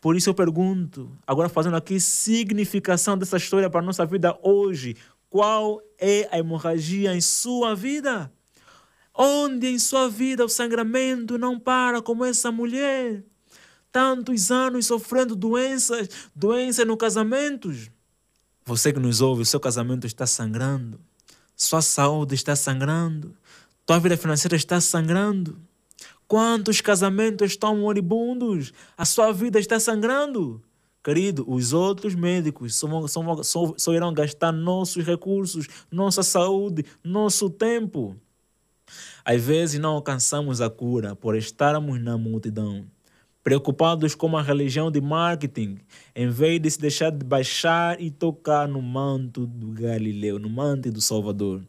Por 0.00 0.16
isso 0.16 0.30
eu 0.30 0.34
pergunto, 0.34 1.16
agora 1.24 1.48
fazendo 1.48 1.76
aqui 1.76 2.00
significação 2.00 3.16
dessa 3.16 3.36
história 3.36 3.70
para 3.70 3.78
a 3.78 3.84
nossa 3.84 4.04
vida 4.04 4.36
hoje, 4.42 4.96
qual 5.30 5.80
é 5.96 6.28
a 6.32 6.40
hemorragia 6.40 7.14
em 7.14 7.20
sua 7.20 7.76
vida? 7.76 8.32
Onde 9.14 9.68
em 9.68 9.78
sua 9.78 10.08
vida 10.08 10.44
o 10.44 10.48
sangramento 10.48 11.38
não 11.38 11.58
para 11.58 12.02
como 12.02 12.24
essa 12.24 12.50
mulher? 12.50 13.22
Tantos 13.98 14.52
anos 14.52 14.86
sofrendo 14.86 15.34
doenças, 15.34 16.08
doenças 16.32 16.86
no 16.86 16.96
casamento. 16.96 17.72
Você 18.64 18.92
que 18.92 19.00
nos 19.00 19.20
ouve, 19.20 19.42
o 19.42 19.44
seu 19.44 19.58
casamento 19.58 20.06
está 20.06 20.24
sangrando, 20.24 21.00
sua 21.56 21.82
saúde 21.82 22.36
está 22.36 22.54
sangrando, 22.54 23.34
tua 23.84 23.98
vida 23.98 24.16
financeira 24.16 24.54
está 24.54 24.80
sangrando. 24.80 25.58
Quantos 26.28 26.80
casamentos 26.80 27.50
estão 27.50 27.78
moribundos? 27.78 28.72
A 28.96 29.04
sua 29.04 29.32
vida 29.32 29.58
está 29.58 29.80
sangrando. 29.80 30.62
Querido, 31.02 31.44
os 31.48 31.72
outros 31.72 32.14
médicos 32.14 32.76
só, 32.76 33.04
só, 33.08 33.42
só, 33.42 33.74
só 33.76 33.94
irão 33.94 34.14
gastar 34.14 34.52
nossos 34.52 35.04
recursos, 35.04 35.66
nossa 35.90 36.22
saúde, 36.22 36.84
nosso 37.02 37.50
tempo. 37.50 38.16
Às 39.24 39.42
vezes 39.42 39.80
não 39.80 39.94
alcançamos 39.94 40.60
a 40.60 40.70
cura 40.70 41.16
por 41.16 41.34
estarmos 41.34 42.00
na 42.00 42.16
multidão 42.16 42.86
preocupados 43.48 44.14
com 44.14 44.36
a 44.36 44.42
religião 44.42 44.90
de 44.90 45.00
marketing, 45.00 45.78
em 46.14 46.28
vez 46.28 46.60
de 46.60 46.70
se 46.70 46.78
deixar 46.78 47.10
de 47.10 47.24
baixar 47.24 47.98
e 47.98 48.10
tocar 48.10 48.68
no 48.68 48.82
manto 48.82 49.46
do 49.46 49.68
Galileu, 49.68 50.38
no 50.38 50.50
manto 50.50 50.90
do 50.90 51.00
Salvador. 51.00 51.62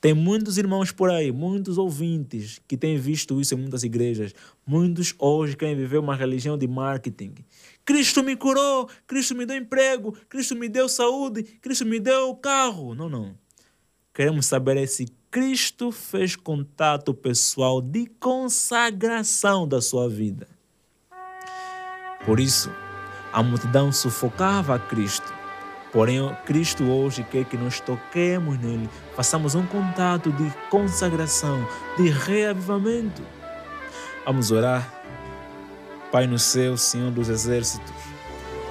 Tem 0.00 0.14
muitos 0.14 0.56
irmãos 0.56 0.90
por 0.90 1.10
aí, 1.10 1.30
muitos 1.30 1.76
ouvintes 1.76 2.58
que 2.66 2.74
têm 2.74 2.96
visto 2.96 3.38
isso 3.38 3.52
em 3.52 3.58
muitas 3.58 3.82
igrejas. 3.82 4.34
Muitos 4.66 5.14
hoje 5.18 5.58
querem 5.58 5.76
viver 5.76 5.98
uma 5.98 6.16
religião 6.16 6.56
de 6.56 6.66
marketing. 6.66 7.34
Cristo 7.84 8.22
me 8.22 8.34
curou, 8.34 8.88
Cristo 9.06 9.34
me 9.34 9.44
deu 9.44 9.58
emprego, 9.58 10.16
Cristo 10.26 10.56
me 10.56 10.70
deu 10.70 10.88
saúde, 10.88 11.42
Cristo 11.42 11.84
me 11.84 12.00
deu 12.00 12.34
carro. 12.34 12.94
Não, 12.94 13.10
não. 13.10 13.34
Queremos 14.14 14.46
saber 14.46 14.88
se 14.88 15.04
Cristo 15.30 15.92
fez 15.92 16.34
contato 16.34 17.12
pessoal 17.12 17.82
de 17.82 18.06
consagração 18.06 19.68
da 19.68 19.82
sua 19.82 20.08
vida. 20.08 20.48
Por 22.24 22.38
isso, 22.38 22.70
a 23.32 23.42
multidão 23.42 23.92
sufocava 23.92 24.78
Cristo. 24.78 25.32
Porém, 25.92 26.20
Cristo 26.44 26.84
hoje 26.84 27.24
quer 27.28 27.44
que 27.44 27.56
nós 27.56 27.80
toquemos 27.80 28.58
nele, 28.58 28.88
façamos 29.16 29.54
um 29.54 29.66
contato 29.66 30.30
de 30.32 30.52
consagração, 30.70 31.66
de 31.96 32.08
reavivamento. 32.10 33.22
Vamos 34.24 34.52
orar. 34.52 34.88
Pai 36.12 36.26
no 36.26 36.38
céu, 36.38 36.76
Senhor 36.76 37.10
dos 37.10 37.28
exércitos, 37.28 37.92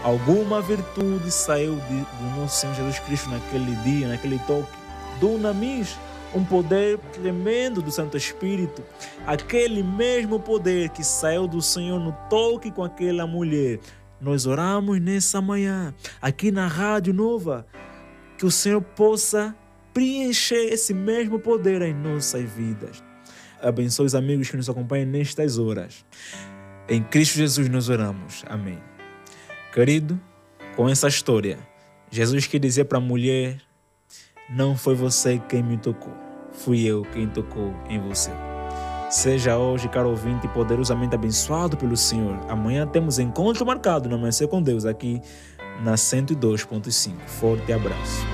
alguma 0.03 0.61
virtude 0.61 1.31
saiu 1.31 1.75
de, 1.75 1.99
do 2.01 2.39
nosso 2.39 2.61
Senhor 2.61 2.75
Jesus 2.75 2.99
Cristo 2.99 3.29
naquele 3.29 3.75
dia, 3.77 4.07
naquele 4.07 4.39
toque. 4.39 4.71
Dunamis, 5.19 5.97
um 6.33 6.43
poder 6.43 6.97
tremendo 7.13 7.81
do 7.81 7.91
Santo 7.91 8.17
Espírito, 8.17 8.83
aquele 9.25 9.81
mesmo 9.81 10.39
poder 10.39 10.89
que 10.89 11.03
saiu 11.03 11.47
do 11.47 11.61
Senhor 11.61 11.99
no 11.99 12.11
toque 12.29 12.71
com 12.71 12.83
aquela 12.83 13.25
mulher. 13.25 13.79
Nós 14.21 14.45
oramos 14.45 14.99
nessa 14.99 15.41
manhã, 15.41 15.93
aqui 16.21 16.51
na 16.51 16.67
Rádio 16.67 17.13
Nova, 17.13 17.65
que 18.37 18.45
o 18.45 18.51
Senhor 18.51 18.81
possa 18.81 19.55
preencher 19.93 20.71
esse 20.71 20.93
mesmo 20.93 21.39
poder 21.39 21.81
em 21.81 21.93
nossas 21.93 22.43
vidas. 22.49 23.03
Abençoe 23.61 24.05
os 24.05 24.15
amigos 24.15 24.49
que 24.49 24.57
nos 24.57 24.69
acompanham 24.69 25.07
nestas 25.07 25.57
horas. 25.57 26.05
Em 26.87 27.03
Cristo 27.03 27.35
Jesus 27.37 27.67
nos 27.69 27.89
oramos. 27.89 28.43
Amém. 28.47 28.79
Querido, 29.73 30.19
com 30.75 30.87
essa 30.87 31.07
história, 31.07 31.59
Jesus 32.09 32.47
quer 32.47 32.59
dizer 32.59 32.85
para 32.85 32.97
a 32.97 33.01
mulher: 33.01 33.61
Não 34.49 34.75
foi 34.75 34.95
você 34.95 35.37
quem 35.47 35.61
me 35.61 35.77
tocou, 35.77 36.11
fui 36.51 36.83
eu 36.83 37.03
quem 37.13 37.27
tocou 37.27 37.71
em 37.87 37.99
você. 37.99 38.31
Seja 39.07 39.57
hoje, 39.57 39.87
caro 39.87 40.09
ouvinte, 40.09 40.47
poderosamente 40.47 41.13
abençoado 41.13 41.77
pelo 41.77 41.95
Senhor. 41.95 42.35
Amanhã 42.49 42.87
temos 42.87 43.19
encontro 43.19 43.63
marcado 43.63 44.09
no 44.09 44.15
Amanhecer 44.15 44.47
com 44.47 44.59
Deus 44.59 44.85
aqui 44.85 45.21
na 45.83 45.93
102.5. 45.93 47.15
Forte 47.27 47.71
abraço. 47.71 48.25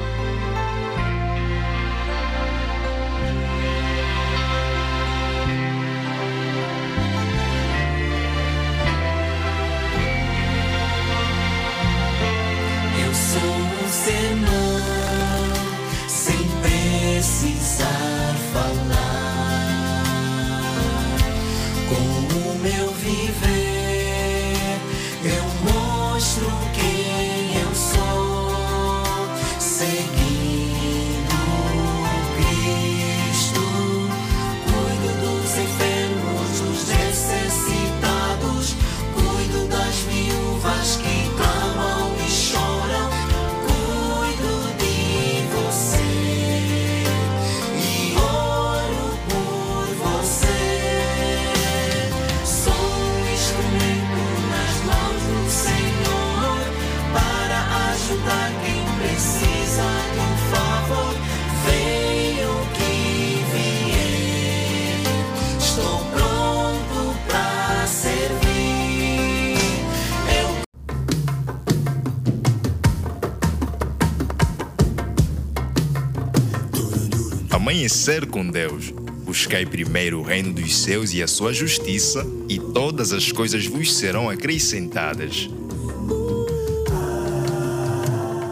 Amanhecer 77.75 78.25
com 78.27 78.47
Deus. 78.47 78.93
Buscai 79.25 79.65
primeiro 79.65 80.21
o 80.21 80.23
reino 80.23 80.53
dos 80.53 80.73
céus 80.77 81.13
e 81.13 81.21
a 81.21 81.27
sua 81.27 81.53
justiça, 81.53 82.25
e 82.47 82.57
todas 82.57 83.11
as 83.11 83.33
coisas 83.33 83.67
vos 83.67 83.93
serão 83.93 84.29
acrescentadas. 84.29 85.49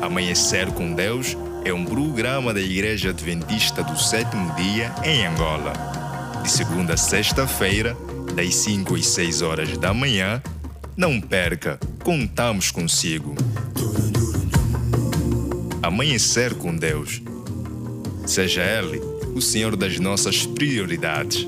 Amanhecer 0.02 0.70
com 0.74 0.94
Deus 0.94 1.38
é 1.64 1.74
um 1.74 1.86
programa 1.86 2.54
da 2.54 2.60
Igreja 2.60 3.12
Adventista 3.12 3.82
do 3.82 3.98
Sétimo 3.98 4.54
Dia 4.56 4.94
em 5.06 5.26
Angola. 5.26 5.72
De 6.44 6.52
segunda 6.52 6.96
a 6.96 6.98
sexta-feira, 6.98 7.96
das 8.36 8.54
5 8.56 8.94
às 8.94 9.08
6 9.08 9.42
horas 9.42 9.78
da 9.78 9.94
manhã. 9.94 10.44
Não 10.98 11.22
perca, 11.22 11.80
contamos 12.04 12.72
consigo. 12.72 13.36
Amanhecer 15.82 16.56
com 16.56 16.76
Deus. 16.76 17.22
Seja 18.26 18.62
Ele 18.62 19.13
o 19.36 19.42
Senhor 19.42 19.76
das 19.76 20.00
nossas 20.00 20.46
prioridades. 20.46 21.48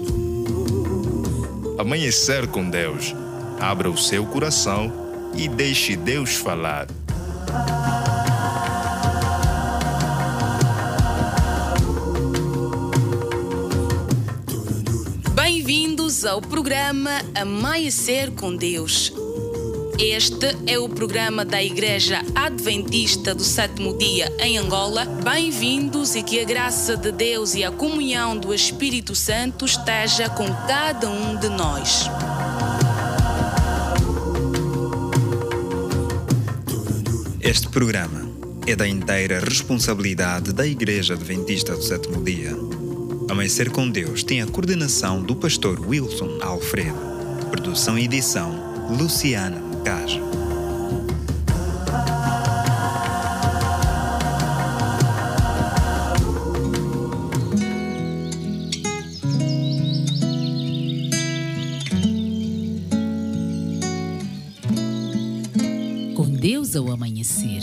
Amanhecer 1.78 2.48
com 2.48 2.70
Deus. 2.70 3.14
Abra 3.60 3.90
o 3.90 3.98
seu 3.98 4.26
coração 4.26 4.92
e 5.36 5.48
deixe 5.48 5.96
Deus 5.96 6.36
falar. 6.36 6.88
Bem-vindos 15.34 16.26
ao 16.26 16.42
programa 16.42 17.22
Amanhecer 17.36 18.32
com 18.32 18.56
Deus. 18.56 19.14
Este 19.98 20.58
é 20.68 20.78
o 20.78 20.90
programa 20.90 21.46
da 21.46 21.64
Igreja 21.64 22.22
Adventista 22.36 23.34
do 23.34 23.44
Sétimo 23.44 23.98
Dia 23.98 24.30
em 24.40 24.58
Angola. 24.58 25.06
Bem-vindos 25.06 26.16
e 26.16 26.24
que 26.24 26.42
a 26.42 26.44
graça 26.44 26.98
de 26.98 27.14
Deus 27.14 27.56
e 27.56 27.64
a 27.64 27.72
comunhão 27.72 28.38
do 28.38 28.54
Espírito 28.54 29.16
Santo 29.16 29.64
esteja 29.64 30.28
com 30.28 30.48
cada 30.68 31.10
um 31.10 31.38
de 31.38 31.48
nós. 31.48 32.10
Este 37.40 37.70
programa 37.70 38.30
é 38.68 38.76
da 38.76 38.86
inteira 38.86 39.40
responsabilidade 39.40 40.52
da 40.52 40.68
Igreja 40.68 41.14
Adventista 41.14 41.74
do 41.74 41.82
Sétimo 41.82 42.22
Dia. 42.22 42.52
Amanhecer 43.30 43.70
com 43.72 43.90
Deus 43.90 44.24
tem 44.24 44.42
a 44.42 44.46
coordenação 44.46 45.24
do 45.24 45.38
pastor 45.38 45.80
Wilson 45.80 46.40
Alfredo. 46.42 47.16
Produção 47.50 47.98
e 47.98 48.04
edição 48.04 48.76
Luciana 48.90 49.65
Caja. 49.86 50.20
Com 66.16 66.32
Deus 66.32 66.76
ao 66.76 66.92
amanhecer. 66.92 67.62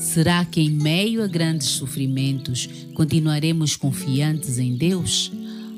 Será 0.00 0.44
que 0.44 0.60
em 0.60 0.70
meio 0.70 1.22
a 1.22 1.28
grandes 1.28 1.68
sofrimentos 1.68 2.68
continuaremos 2.94 3.76
confiantes 3.76 4.58
em 4.58 4.76
Deus? 4.76 5.30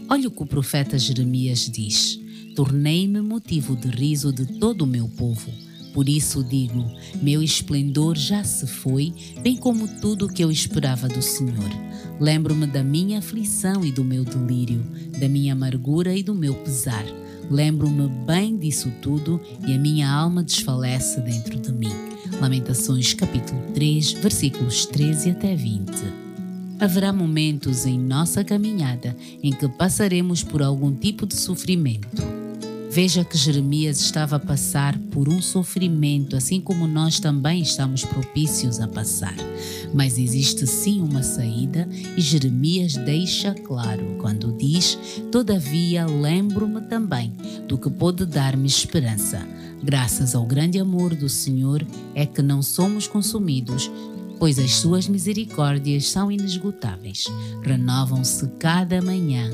Olha 0.08 0.28
o 0.28 0.30
que 0.30 0.42
o 0.42 0.46
profeta 0.46 0.98
Jeremias 0.98 1.68
diz: 1.70 2.17
Tornei-me 2.58 3.20
motivo 3.20 3.76
de 3.76 3.86
riso 3.86 4.32
de 4.32 4.44
todo 4.44 4.82
o 4.82 4.86
meu 4.86 5.08
povo. 5.08 5.48
Por 5.94 6.08
isso 6.08 6.42
digo: 6.42 6.84
meu 7.22 7.40
esplendor 7.40 8.16
já 8.16 8.42
se 8.42 8.66
foi, 8.66 9.14
bem 9.44 9.56
como 9.56 9.86
tudo 10.00 10.26
o 10.26 10.28
que 10.28 10.42
eu 10.42 10.50
esperava 10.50 11.06
do 11.06 11.22
Senhor. 11.22 11.70
Lembro-me 12.18 12.66
da 12.66 12.82
minha 12.82 13.20
aflição 13.20 13.84
e 13.84 13.92
do 13.92 14.02
meu 14.02 14.24
delírio, 14.24 14.84
da 15.20 15.28
minha 15.28 15.52
amargura 15.52 16.16
e 16.16 16.20
do 16.20 16.34
meu 16.34 16.52
pesar. 16.52 17.04
Lembro-me 17.48 18.08
bem 18.26 18.56
disso 18.56 18.90
tudo 19.00 19.40
e 19.64 19.72
a 19.72 19.78
minha 19.78 20.10
alma 20.10 20.42
desfalece 20.42 21.20
dentro 21.20 21.56
de 21.60 21.70
mim. 21.70 21.92
Lamentações 22.40 23.14
capítulo 23.14 23.62
3, 23.72 24.14
versículos 24.14 24.84
13 24.84 25.30
até 25.30 25.54
20. 25.54 25.92
Haverá 26.80 27.12
momentos 27.12 27.86
em 27.86 27.96
nossa 27.96 28.42
caminhada 28.42 29.16
em 29.44 29.52
que 29.52 29.68
passaremos 29.68 30.42
por 30.42 30.60
algum 30.60 30.92
tipo 30.92 31.24
de 31.24 31.36
sofrimento. 31.36 32.47
Veja 32.90 33.22
que 33.22 33.36
Jeremias 33.36 34.00
estava 34.00 34.36
a 34.36 34.40
passar 34.40 34.98
por 35.10 35.28
um 35.28 35.42
sofrimento, 35.42 36.34
assim 36.34 36.58
como 36.58 36.86
nós 36.86 37.20
também 37.20 37.60
estamos 37.60 38.02
propícios 38.02 38.80
a 38.80 38.88
passar. 38.88 39.34
Mas 39.92 40.18
existe 40.18 40.66
sim 40.66 41.02
uma 41.02 41.22
saída 41.22 41.86
e 42.16 42.20
Jeremias 42.20 42.94
deixa 42.94 43.52
claro 43.54 44.16
quando 44.18 44.56
diz: 44.56 44.98
Todavia 45.30 46.06
lembro-me 46.06 46.80
também 46.82 47.32
do 47.66 47.76
que 47.76 47.90
pode 47.90 48.24
dar-me 48.24 48.66
esperança. 48.66 49.46
Graças 49.82 50.34
ao 50.34 50.46
grande 50.46 50.78
amor 50.78 51.14
do 51.14 51.28
Senhor 51.28 51.86
é 52.14 52.24
que 52.24 52.42
não 52.42 52.62
somos 52.62 53.06
consumidos, 53.06 53.90
pois 54.38 54.58
as 54.58 54.74
suas 54.74 55.08
misericórdias 55.08 56.08
são 56.08 56.30
inesgotáveis, 56.30 57.24
renovam-se 57.62 58.46
cada 58.58 59.02
manhã. 59.02 59.50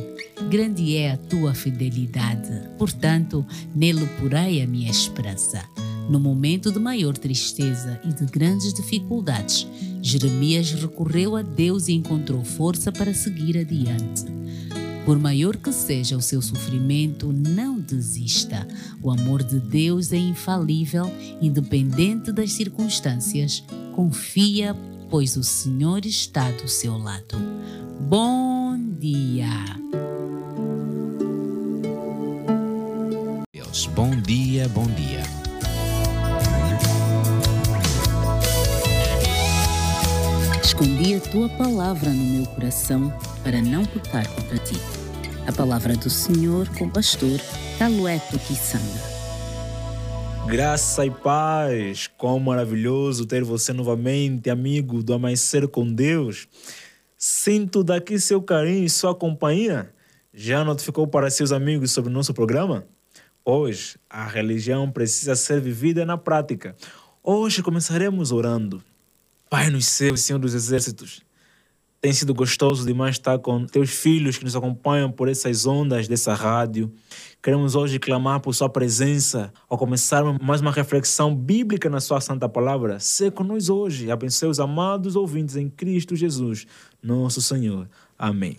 Grande 0.51 0.97
é 0.97 1.13
a 1.13 1.17
tua 1.17 1.55
fidelidade, 1.55 2.51
portanto, 2.79 3.45
nele 3.75 4.07
porei 4.21 4.63
a 4.63 4.67
minha 4.67 4.91
esperança. 4.91 5.65
No 6.09 6.21
momento 6.21 6.71
de 6.71 6.79
maior 6.79 7.17
tristeza 7.17 7.99
e 8.05 8.13
de 8.13 8.27
grandes 8.27 8.75
dificuldades, 8.75 9.67
Jeremias 10.03 10.71
recorreu 10.73 11.35
a 11.35 11.41
Deus 11.41 11.89
e 11.89 11.95
encontrou 11.95 12.45
força 12.45 12.93
para 12.93 13.15
seguir 13.15 13.57
adiante. 13.57 14.25
Por 15.05 15.19
maior 15.19 15.57
que 15.57 15.71
seja 15.71 16.17
o 16.17 16.23
seu 16.23 16.41
sofrimento, 16.41 17.31
não 17.31 17.79
desista. 17.79 18.67
O 19.03 19.11
amor 19.11 19.43
de 19.43 19.61
Deus 19.61 20.13
é 20.13 20.17
infalível, 20.17 21.13
independente 21.43 22.33
das 22.33 22.53
circunstâncias. 22.53 23.63
Confia, 23.95 24.75
pois 25.11 25.37
o 25.37 25.45
Senhor 25.45 26.07
está 26.07 26.51
do 26.51 26.67
seu 26.67 26.97
lado. 26.97 27.37
Bom 28.09 28.79
dia! 28.99 29.51
Deus, 33.53 33.87
bom 33.95 34.11
dia, 34.23 34.69
bom 34.71 34.87
dia. 34.87 35.23
Escondi 40.63 41.15
a 41.15 41.21
tua 41.21 41.49
palavra 41.51 42.11
no 42.11 42.25
meu 42.25 42.47
coração 42.47 43.13
para 43.45 43.61
não 43.63 43.85
pecar 43.85 44.27
contra 44.35 44.59
ti. 44.59 44.75
A 45.47 45.53
palavra 45.53 45.95
do 45.95 46.09
Senhor 46.09 46.67
com 46.71 46.87
o 46.87 46.91
pastor 46.91 47.39
Calueto 47.79 48.39
Quissanga. 48.39 49.15
Graça 50.47 51.05
e 51.05 51.11
paz, 51.11 52.07
quão 52.17 52.41
maravilhoso 52.41 53.27
ter 53.27 53.45
você 53.45 53.75
novamente, 53.75 54.49
amigo 54.49 55.03
do 55.03 55.13
Amanhecer 55.13 55.69
com 55.69 55.93
Deus. 55.93 56.49
Sinto 57.19 57.85
daqui 57.85 58.19
seu 58.19 58.41
carinho 58.41 58.87
e 58.87 58.89
sua 58.89 59.15
companhia. 59.15 59.93
Já 60.33 60.65
notificou 60.65 61.07
para 61.07 61.29
seus 61.29 61.53
amigos 61.53 61.91
sobre 61.91 62.11
o 62.11 62.15
nosso 62.15 62.33
programa? 62.33 62.87
Hoje, 63.45 63.97
a 64.09 64.27
religião 64.27 64.91
precisa 64.91 65.37
ser 65.37 65.61
vivida 65.61 66.07
na 66.07 66.17
prática. 66.17 66.75
Hoje 67.23 67.63
começaremos 67.63 68.33
orando. 68.33 68.83
Pai 69.51 69.69
nos 69.69 69.85
céus, 69.85 70.23
Senhor 70.23 70.39
dos 70.39 70.55
Exércitos, 70.55 71.21
tem 72.05 72.13
sido 72.13 72.35
gostoso 72.35 72.85
demais 72.85 73.15
estar 73.15 73.39
com 73.39 73.65
teus 73.65 73.89
filhos 73.89 74.37
que 74.37 74.45
nos 74.45 74.55
acompanham 74.55 75.11
por 75.11 75.27
essas 75.27 75.65
ondas 75.65 76.07
dessa 76.07 76.35
rádio. 76.35 76.93
Queremos 77.43 77.75
hoje 77.75 77.99
clamar 77.99 78.41
por 78.41 78.55
Sua 78.55 78.69
presença 78.69 79.51
ao 79.71 79.79
começarmos 79.79 80.37
mais 80.39 80.61
uma 80.61 80.71
reflexão 80.71 81.35
bíblica 81.35 81.89
na 81.89 82.01
Sua 82.01 82.21
Santa 82.21 82.47
Palavra. 82.47 83.01
Ser 83.01 83.33
conosco 83.33 83.73
hoje. 83.73 84.11
Abençoe 84.11 84.51
os 84.51 84.61
amados 84.61 85.17
ouvintes 85.17 85.57
em 85.57 85.71
Cristo 85.71 86.15
Jesus, 86.15 86.67
nosso 87.03 87.41
Senhor. 87.41 87.89
Amém. 88.19 88.59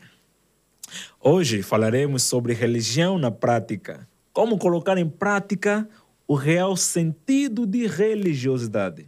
Hoje 1.21 1.61
falaremos 1.61 2.23
sobre 2.23 2.51
religião 2.51 3.19
na 3.19 3.29
prática. 3.29 4.09
Como 4.33 4.57
colocar 4.57 4.97
em 4.97 5.07
prática 5.07 5.87
o 6.27 6.33
real 6.33 6.75
sentido 6.75 7.67
de 7.67 7.85
religiosidade. 7.85 9.05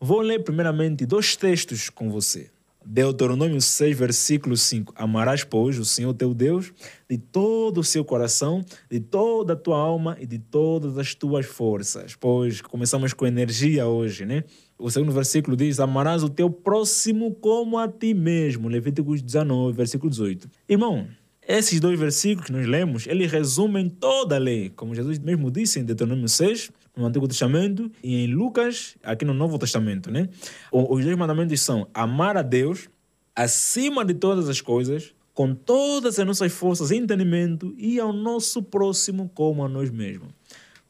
Vou 0.00 0.20
ler 0.20 0.42
primeiramente 0.42 1.06
dois 1.06 1.36
textos 1.36 1.88
com 1.88 2.10
você. 2.10 2.50
Deuteronômio 2.90 3.60
6, 3.60 3.98
versículo 3.98 4.56
5. 4.56 4.94
Amarás, 4.96 5.44
pois, 5.44 5.78
o 5.78 5.84
Senhor 5.84 6.14
teu 6.14 6.32
Deus 6.32 6.72
de 7.08 7.18
todo 7.18 7.80
o 7.80 7.84
seu 7.84 8.02
coração, 8.02 8.64
de 8.90 8.98
toda 8.98 9.52
a 9.52 9.56
tua 9.56 9.76
alma 9.76 10.16
e 10.18 10.24
de 10.24 10.38
todas 10.38 10.96
as 10.96 11.14
tuas 11.14 11.44
forças. 11.44 12.16
Pois 12.18 12.62
começamos 12.62 13.12
com 13.12 13.26
energia 13.26 13.86
hoje, 13.86 14.24
né? 14.24 14.42
O 14.78 14.90
segundo 14.90 15.12
versículo 15.12 15.54
diz: 15.54 15.78
Amarás 15.80 16.22
o 16.22 16.30
teu 16.30 16.48
próximo 16.48 17.34
como 17.34 17.76
a 17.76 17.86
ti 17.86 18.14
mesmo. 18.14 18.70
Levíticos 18.70 19.20
19, 19.20 19.76
versículo 19.76 20.08
18. 20.08 20.48
Irmão, 20.66 21.06
esses 21.46 21.80
dois 21.80 21.98
versículos 22.00 22.46
que 22.46 22.52
nós 22.52 22.66
lemos, 22.66 23.06
eles 23.06 23.30
resumem 23.30 23.90
toda 23.90 24.36
a 24.36 24.38
lei, 24.38 24.70
como 24.70 24.94
Jesus 24.94 25.18
mesmo 25.18 25.50
disse 25.50 25.78
em 25.78 25.84
Deuteronômio 25.84 26.28
6, 26.28 26.70
no 26.98 27.06
Antigo 27.06 27.28
Testamento, 27.28 27.90
e 28.02 28.24
em 28.24 28.26
Lucas, 28.26 28.96
aqui 29.02 29.24
no 29.24 29.32
Novo 29.32 29.58
Testamento, 29.58 30.10
né? 30.10 30.28
Os 30.72 31.04
dois 31.04 31.16
mandamentos 31.16 31.60
são 31.60 31.86
amar 31.94 32.36
a 32.36 32.42
Deus 32.42 32.88
acima 33.34 34.04
de 34.04 34.14
todas 34.14 34.48
as 34.48 34.60
coisas, 34.60 35.14
com 35.32 35.54
todas 35.54 36.18
as 36.18 36.26
nossas 36.26 36.52
forças 36.52 36.90
e 36.90 36.96
entendimento, 36.96 37.72
e 37.78 38.00
ao 38.00 38.12
nosso 38.12 38.62
próximo 38.62 39.30
como 39.32 39.64
a 39.64 39.68
nós 39.68 39.90
mesmos. 39.90 40.28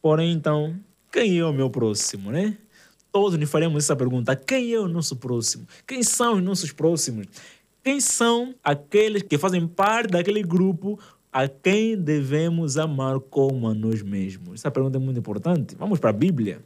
Porém, 0.01 0.33
então, 0.33 0.75
quem 1.13 1.39
é 1.39 1.45
o 1.45 1.53
meu 1.53 1.69
próximo, 1.69 2.31
né? 2.31 2.57
Todos 3.13 3.39
nos 3.39 3.51
faremos 3.51 3.85
essa 3.85 3.95
pergunta: 3.95 4.35
quem 4.35 4.73
é 4.73 4.81
o 4.81 4.89
nosso 4.89 5.17
próximo? 5.17 5.67
Quem 5.87 6.03
são 6.03 6.37
os 6.37 6.43
nossos 6.43 6.73
próximos? 6.73 7.27
Quem 7.85 8.01
são 8.01 8.55
aqueles 8.63 9.23
que 9.23 9.39
fazem 9.39 9.67
parte 9.67 10.13
daquele 10.13 10.43
grupo 10.43 10.99
a 11.39 11.47
quem 11.47 11.97
devemos 11.97 12.77
amar 12.77 13.21
como 13.21 13.69
a 13.69 13.73
nós 13.73 14.03
mesmos? 14.03 14.55
Essa 14.55 14.73
pergunta 14.73 14.99
é 14.99 15.01
muito 15.01 15.21
importante. 15.21 15.77
Vamos 15.79 16.01
para 16.01 16.11
a 16.11 16.13
Bíblia. 16.13 16.61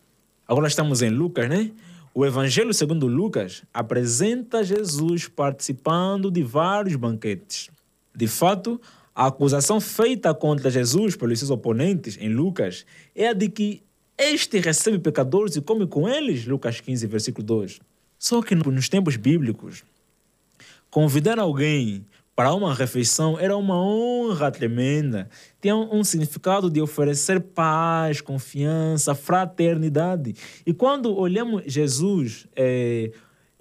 Agora 0.48 0.66
estamos 0.66 1.02
em 1.02 1.10
Lucas, 1.10 1.46
né? 1.46 1.70
O 2.14 2.24
Evangelho 2.24 2.72
segundo 2.72 3.06
Lucas 3.06 3.64
apresenta 3.74 4.64
Jesus 4.64 5.28
participando 5.28 6.30
de 6.30 6.42
vários 6.42 6.96
banquetes. 6.96 7.68
De 8.16 8.26
fato, 8.26 8.80
a 9.14 9.26
acusação 9.26 9.78
feita 9.78 10.32
contra 10.32 10.70
Jesus 10.70 11.16
pelos 11.16 11.38
seus 11.38 11.50
oponentes 11.50 12.16
em 12.18 12.30
Lucas 12.30 12.86
é 13.14 13.28
a 13.28 13.34
de 13.34 13.50
que 13.50 13.82
este 14.16 14.58
recebe 14.58 14.98
pecadores 14.98 15.54
e 15.54 15.60
come 15.60 15.86
com 15.86 16.08
eles, 16.08 16.46
Lucas 16.46 16.80
15, 16.80 17.06
versículo 17.08 17.46
2. 17.46 17.78
Só 18.18 18.40
que 18.40 18.54
nos 18.54 18.88
tempos 18.88 19.16
bíblicos, 19.16 19.84
Convidar 20.92 21.38
alguém 21.38 22.04
para 22.34 22.54
uma 22.54 22.74
refeição 22.74 23.38
era 23.38 23.56
uma 23.56 23.76
honra 23.76 24.50
tremenda. 24.50 25.28
Tinha 25.60 25.76
um 25.76 26.02
significado 26.02 26.70
de 26.70 26.80
oferecer 26.80 27.40
paz, 27.40 28.20
confiança, 28.20 29.14
fraternidade. 29.14 30.34
E 30.64 30.72
quando 30.72 31.14
olhamos 31.14 31.62
Jesus, 31.66 32.46
é, 32.56 33.12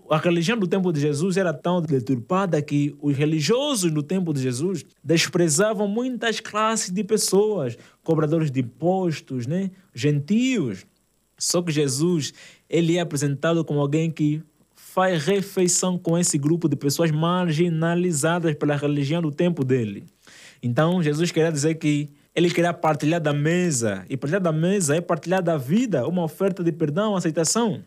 a 0.09 0.17
religião 0.17 0.57
do 0.57 0.67
tempo 0.67 0.91
de 0.91 0.99
Jesus 1.01 1.37
era 1.37 1.53
tão 1.53 1.81
deturpada 1.81 2.61
que 2.61 2.95
os 3.01 3.15
religiosos 3.15 3.91
do 3.91 4.01
tempo 4.01 4.33
de 4.33 4.41
Jesus 4.41 4.85
desprezavam 5.03 5.87
muitas 5.87 6.39
classes 6.39 6.91
de 6.91 7.03
pessoas, 7.03 7.77
cobradores 8.03 8.51
de 8.51 8.61
impostos, 8.61 9.47
né? 9.47 9.71
gentios. 9.93 10.85
Só 11.37 11.61
que 11.61 11.71
Jesus 11.71 12.33
ele 12.69 12.97
é 12.97 13.01
apresentado 13.01 13.65
como 13.65 13.79
alguém 13.79 14.09
que 14.09 14.41
faz 14.93 15.25
refeição 15.25 15.97
com 15.97 16.17
esse 16.17 16.37
grupo 16.37 16.67
de 16.67 16.75
pessoas 16.75 17.11
marginalizadas 17.11 18.53
pela 18.55 18.75
religião 18.75 19.21
do 19.21 19.31
tempo 19.31 19.63
dele. 19.63 20.03
Então, 20.61 21.01
Jesus 21.01 21.31
queria 21.31 21.49
dizer 21.49 21.75
que 21.75 22.09
ele 22.35 22.49
queria 22.49 22.73
partilhar 22.73 23.21
da 23.21 23.31
mesa, 23.31 24.05
e 24.09 24.17
partilhar 24.17 24.41
da 24.41 24.51
mesa 24.51 24.97
é 24.97 24.99
partilhar 24.99 25.41
da 25.41 25.57
vida, 25.57 26.05
uma 26.05 26.23
oferta 26.23 26.61
de 26.61 26.73
perdão, 26.73 27.15
aceitação. 27.15 27.81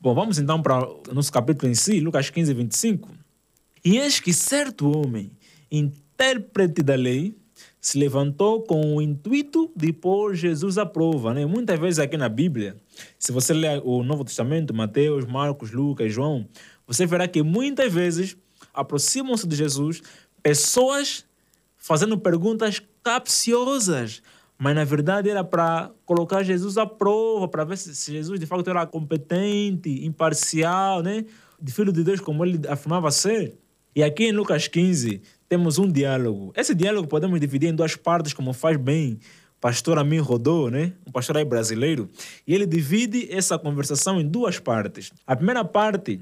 Bom, 0.00 0.14
vamos 0.14 0.36
então 0.36 0.60
para 0.60 0.84
o 0.84 1.14
nosso 1.14 1.32
capítulo 1.32 1.70
em 1.70 1.76
si, 1.76 2.00
Lucas 2.00 2.28
15, 2.28 2.52
25. 2.54 3.08
E 3.84 3.98
eis 3.98 4.18
que 4.18 4.32
certo 4.32 4.90
homem, 4.90 5.30
intérprete 5.70 6.82
da 6.82 6.96
lei, 6.96 7.36
se 7.80 7.98
levantou 7.98 8.62
com 8.62 8.96
o 8.96 9.00
intuito 9.00 9.70
de 9.76 9.92
pôr 9.92 10.34
Jesus 10.34 10.76
à 10.76 10.84
prova. 10.84 11.32
Né? 11.32 11.46
Muitas 11.46 11.78
vezes 11.78 12.00
aqui 12.00 12.16
na 12.16 12.28
Bíblia, 12.28 12.81
se 13.18 13.32
você 13.32 13.52
ler 13.52 13.80
o 13.84 14.02
Novo 14.02 14.24
Testamento, 14.24 14.74
Mateus, 14.74 15.24
Marcos, 15.24 15.70
Lucas, 15.70 16.12
João, 16.12 16.46
você 16.86 17.06
verá 17.06 17.26
que 17.26 17.42
muitas 17.42 17.92
vezes 17.92 18.36
aproximam-se 18.72 19.46
de 19.46 19.56
Jesus 19.56 20.02
pessoas 20.42 21.24
fazendo 21.76 22.18
perguntas 22.18 22.82
capciosas, 23.02 24.22
mas 24.58 24.74
na 24.74 24.84
verdade 24.84 25.28
era 25.28 25.42
para 25.42 25.90
colocar 26.04 26.42
Jesus 26.42 26.78
à 26.78 26.86
prova, 26.86 27.48
para 27.48 27.64
ver 27.64 27.76
se 27.76 28.12
Jesus 28.12 28.38
de 28.38 28.46
fato 28.46 28.68
era 28.68 28.86
competente, 28.86 30.04
imparcial, 30.04 31.02
né? 31.02 31.24
de 31.62 31.72
filho 31.72 31.92
de 31.92 32.02
Deus 32.02 32.20
como 32.20 32.44
ele 32.44 32.60
afirmava 32.68 33.10
ser. 33.10 33.56
E 33.94 34.02
aqui 34.02 34.24
em 34.24 34.32
Lucas 34.32 34.66
15 34.66 35.22
temos 35.48 35.78
um 35.78 35.86
diálogo. 35.90 36.52
Esse 36.56 36.74
diálogo 36.74 37.06
podemos 37.06 37.38
dividir 37.38 37.68
em 37.68 37.74
duas 37.74 37.94
partes, 37.94 38.32
como 38.32 38.52
faz 38.52 38.76
bem 38.76 39.20
pastor 39.62 39.96
Amin 39.96 40.18
Rodô, 40.18 40.68
né? 40.68 40.92
um 41.06 41.12
pastor 41.12 41.36
aí 41.36 41.44
brasileiro. 41.44 42.10
E 42.44 42.52
ele 42.52 42.66
divide 42.66 43.32
essa 43.32 43.56
conversação 43.56 44.20
em 44.20 44.26
duas 44.26 44.58
partes. 44.58 45.12
A 45.24 45.36
primeira 45.36 45.64
parte 45.64 46.20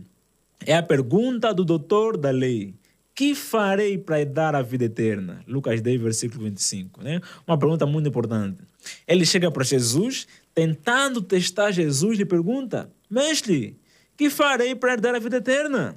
é 0.67 0.77
a 0.77 0.83
pergunta 0.83 1.55
do 1.55 1.65
doutor 1.65 2.19
da 2.19 2.31
lei. 2.31 2.75
Que 3.15 3.35
farei 3.35 3.97
para 3.97 4.25
dar 4.27 4.55
a 4.55 4.61
vida 4.61 4.85
eterna? 4.85 5.43
Lucas 5.49 5.81
10, 5.81 6.01
versículo 6.03 6.45
25. 6.45 7.03
Né? 7.03 7.23
Uma 7.47 7.57
pergunta 7.57 7.87
muito 7.87 8.11
importante. 8.11 8.59
Ele 9.09 9.25
chega 9.25 9.51
para 9.51 9.65
Jesus, 9.65 10.27
tentando 10.55 11.23
testar 11.23 11.71
Jesus, 11.71 12.21
e 12.21 12.27
pergunta: 12.27 12.91
Mestre, 13.09 13.75
que 14.19 14.29
farei 14.29 14.75
para 14.75 14.97
dar 14.97 15.15
a 15.15 15.19
vida 15.19 15.39
eterna? 15.39 15.97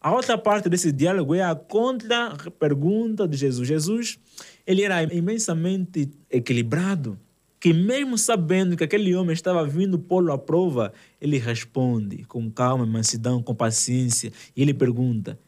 A 0.00 0.12
outra 0.12 0.36
parte 0.36 0.68
desse 0.68 0.90
diálogo 0.90 1.32
é 1.32 1.42
a 1.42 1.54
contra-pergunta 1.54 3.28
de 3.28 3.36
Jesus. 3.36 3.68
Jesus, 3.68 4.18
ele 4.66 4.82
era 4.82 5.02
imensamente 5.14 6.10
equilibrado, 6.30 7.18
que 7.58 7.72
mesmo 7.72 8.18
sabendo 8.18 8.76
que 8.76 8.84
aquele 8.84 9.14
homem 9.14 9.32
estava 9.32 9.64
vindo 9.64 9.98
pô-lo 9.98 10.32
à 10.32 10.38
prova, 10.38 10.92
ele 11.20 11.38
responde 11.38 12.24
com 12.24 12.50
calma, 12.50 12.84
mansidão, 12.84 13.42
com 13.42 13.54
paciência, 13.54 14.32
e 14.56 14.62
ele 14.62 14.74
pergunta, 14.74 15.38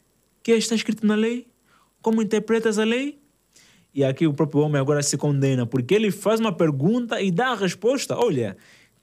que 0.42 0.52
está 0.52 0.74
escrito 0.74 1.06
na 1.06 1.14
lei? 1.14 1.46
Como 2.00 2.22
interpretas 2.22 2.78
a 2.78 2.84
lei? 2.84 3.18
E 3.94 4.04
aqui 4.04 4.26
o 4.26 4.34
próprio 4.34 4.62
homem 4.62 4.80
agora 4.80 5.02
se 5.02 5.16
condena, 5.16 5.66
porque 5.66 5.94
ele 5.94 6.10
faz 6.10 6.38
uma 6.38 6.52
pergunta 6.52 7.20
e 7.20 7.30
dá 7.30 7.48
a 7.48 7.54
resposta. 7.54 8.16
Olha, 8.16 8.56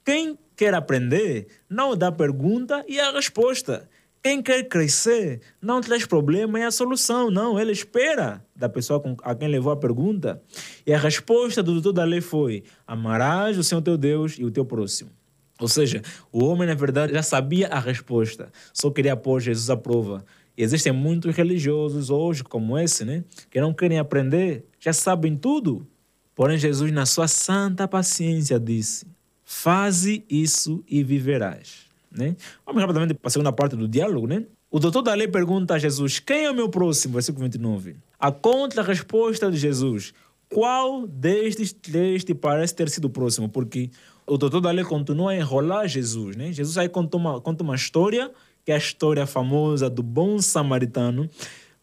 quem 0.04 0.38
quer 0.56 0.74
aprender, 0.74 1.48
não 1.68 1.96
dá 1.96 2.08
a 2.08 2.12
pergunta 2.12 2.84
e 2.86 3.00
a 3.00 3.10
resposta. 3.10 3.88
Quem 4.22 4.40
quer 4.40 4.62
crescer 4.68 5.40
não 5.60 5.80
traz 5.80 6.06
problema 6.06 6.60
é 6.60 6.64
a 6.64 6.70
solução, 6.70 7.28
não. 7.28 7.58
Ele 7.58 7.72
espera 7.72 8.44
da 8.54 8.68
pessoa 8.68 9.02
a 9.24 9.34
quem 9.34 9.48
levou 9.48 9.72
a 9.72 9.76
pergunta. 9.76 10.40
E 10.86 10.94
a 10.94 10.98
resposta 10.98 11.60
do 11.60 11.72
doutor 11.72 11.92
da 11.92 12.04
lei 12.04 12.20
foi: 12.20 12.62
amarás 12.86 13.58
o 13.58 13.64
Senhor 13.64 13.82
teu 13.82 13.98
Deus 13.98 14.36
e 14.38 14.44
o 14.44 14.50
teu 14.50 14.64
próximo. 14.64 15.10
Ou 15.58 15.66
seja, 15.66 16.02
o 16.30 16.44
homem, 16.44 16.68
na 16.68 16.74
verdade, 16.74 17.12
já 17.12 17.22
sabia 17.22 17.66
a 17.68 17.80
resposta, 17.80 18.50
só 18.72 18.90
queria 18.90 19.16
pôr 19.16 19.40
Jesus 19.40 19.68
à 19.70 19.76
prova. 19.76 20.24
E 20.56 20.62
existem 20.62 20.92
muitos 20.92 21.34
religiosos 21.34 22.08
hoje, 22.08 22.44
como 22.44 22.78
esse, 22.78 23.04
né? 23.04 23.24
que 23.50 23.60
não 23.60 23.72
querem 23.72 23.98
aprender, 23.98 24.64
já 24.78 24.92
sabem 24.92 25.36
tudo. 25.36 25.86
Porém, 26.34 26.58
Jesus, 26.58 26.92
na 26.92 27.06
sua 27.06 27.26
santa 27.26 27.88
paciência, 27.88 28.58
disse: 28.58 29.04
Faze 29.44 30.24
isso 30.28 30.84
e 30.88 31.02
viverás. 31.02 31.91
Né? 32.14 32.36
Vamos 32.64 32.80
rapidamente 32.80 33.14
para 33.14 33.28
a 33.28 33.30
segunda 33.30 33.52
parte 33.52 33.76
do 33.76 33.88
diálogo. 33.88 34.26
Né? 34.26 34.44
O 34.70 34.78
doutor 34.78 35.02
da 35.02 35.14
lei 35.14 35.28
pergunta 35.28 35.74
a 35.74 35.78
Jesus: 35.78 36.18
Quem 36.18 36.44
é 36.44 36.50
o 36.50 36.54
meu 36.54 36.68
próximo? 36.68 37.14
Versículo 37.14 37.44
29. 37.44 37.96
A 38.18 38.30
contra-resposta 38.30 39.50
de 39.50 39.56
Jesus: 39.56 40.12
Qual 40.48 41.06
destes 41.06 41.72
três 41.72 42.24
te 42.24 42.34
parece 42.34 42.74
ter 42.74 42.88
sido 42.88 43.06
o 43.06 43.10
próximo? 43.10 43.48
Porque 43.48 43.90
o 44.26 44.38
doutor 44.38 44.60
da 44.60 44.70
lei 44.70 44.84
continua 44.84 45.32
a 45.32 45.36
enrolar 45.36 45.88
Jesus. 45.88 46.36
Né? 46.36 46.52
Jesus 46.52 46.78
aí 46.78 46.88
conta 46.88 47.16
uma, 47.16 47.40
conta 47.40 47.62
uma 47.62 47.74
história, 47.74 48.30
que 48.64 48.72
é 48.72 48.74
a 48.74 48.78
história 48.78 49.26
famosa 49.26 49.90
do 49.90 50.02
bom 50.02 50.38
samaritano. 50.40 51.28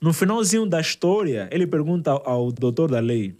No 0.01 0.13
finalzinho 0.13 0.65
da 0.65 0.79
história, 0.79 1.49
ele 1.51 1.67
pergunta 1.67 2.11
ao, 2.11 2.51
doutor 2.51 2.89
da 2.89 2.99
lei: 2.99 3.35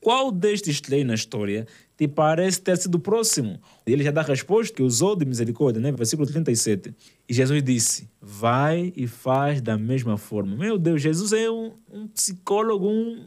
Qual 0.00 0.30
destes 0.30 0.80
três 0.80 1.04
na 1.04 1.14
história 1.14 1.66
te 1.96 2.08
parece 2.08 2.60
ter 2.60 2.76
sido 2.76 2.98
próximo? 2.98 3.60
Ele 3.86 4.02
já 4.02 4.10
dá 4.10 4.20
a 4.20 4.24
resposta 4.24 4.74
que 4.74 4.82
usou 4.82 5.14
de 5.14 5.24
misericórdia, 5.24 5.80
né? 5.80 5.92
versículo 5.92 6.28
37. 6.28 6.94
E 7.28 7.34
Jesus 7.34 7.62
disse: 7.62 8.08
Vai 8.20 8.92
e 8.96 9.06
faz 9.06 9.60
da 9.60 9.78
mesma 9.78 10.16
forma. 10.16 10.56
Meu 10.56 10.76
Deus, 10.76 11.00
Jesus 11.00 11.32
é 11.32 11.50
um, 11.50 11.72
um 11.92 12.08
psicólogo, 12.08 12.88
um, 12.88 13.24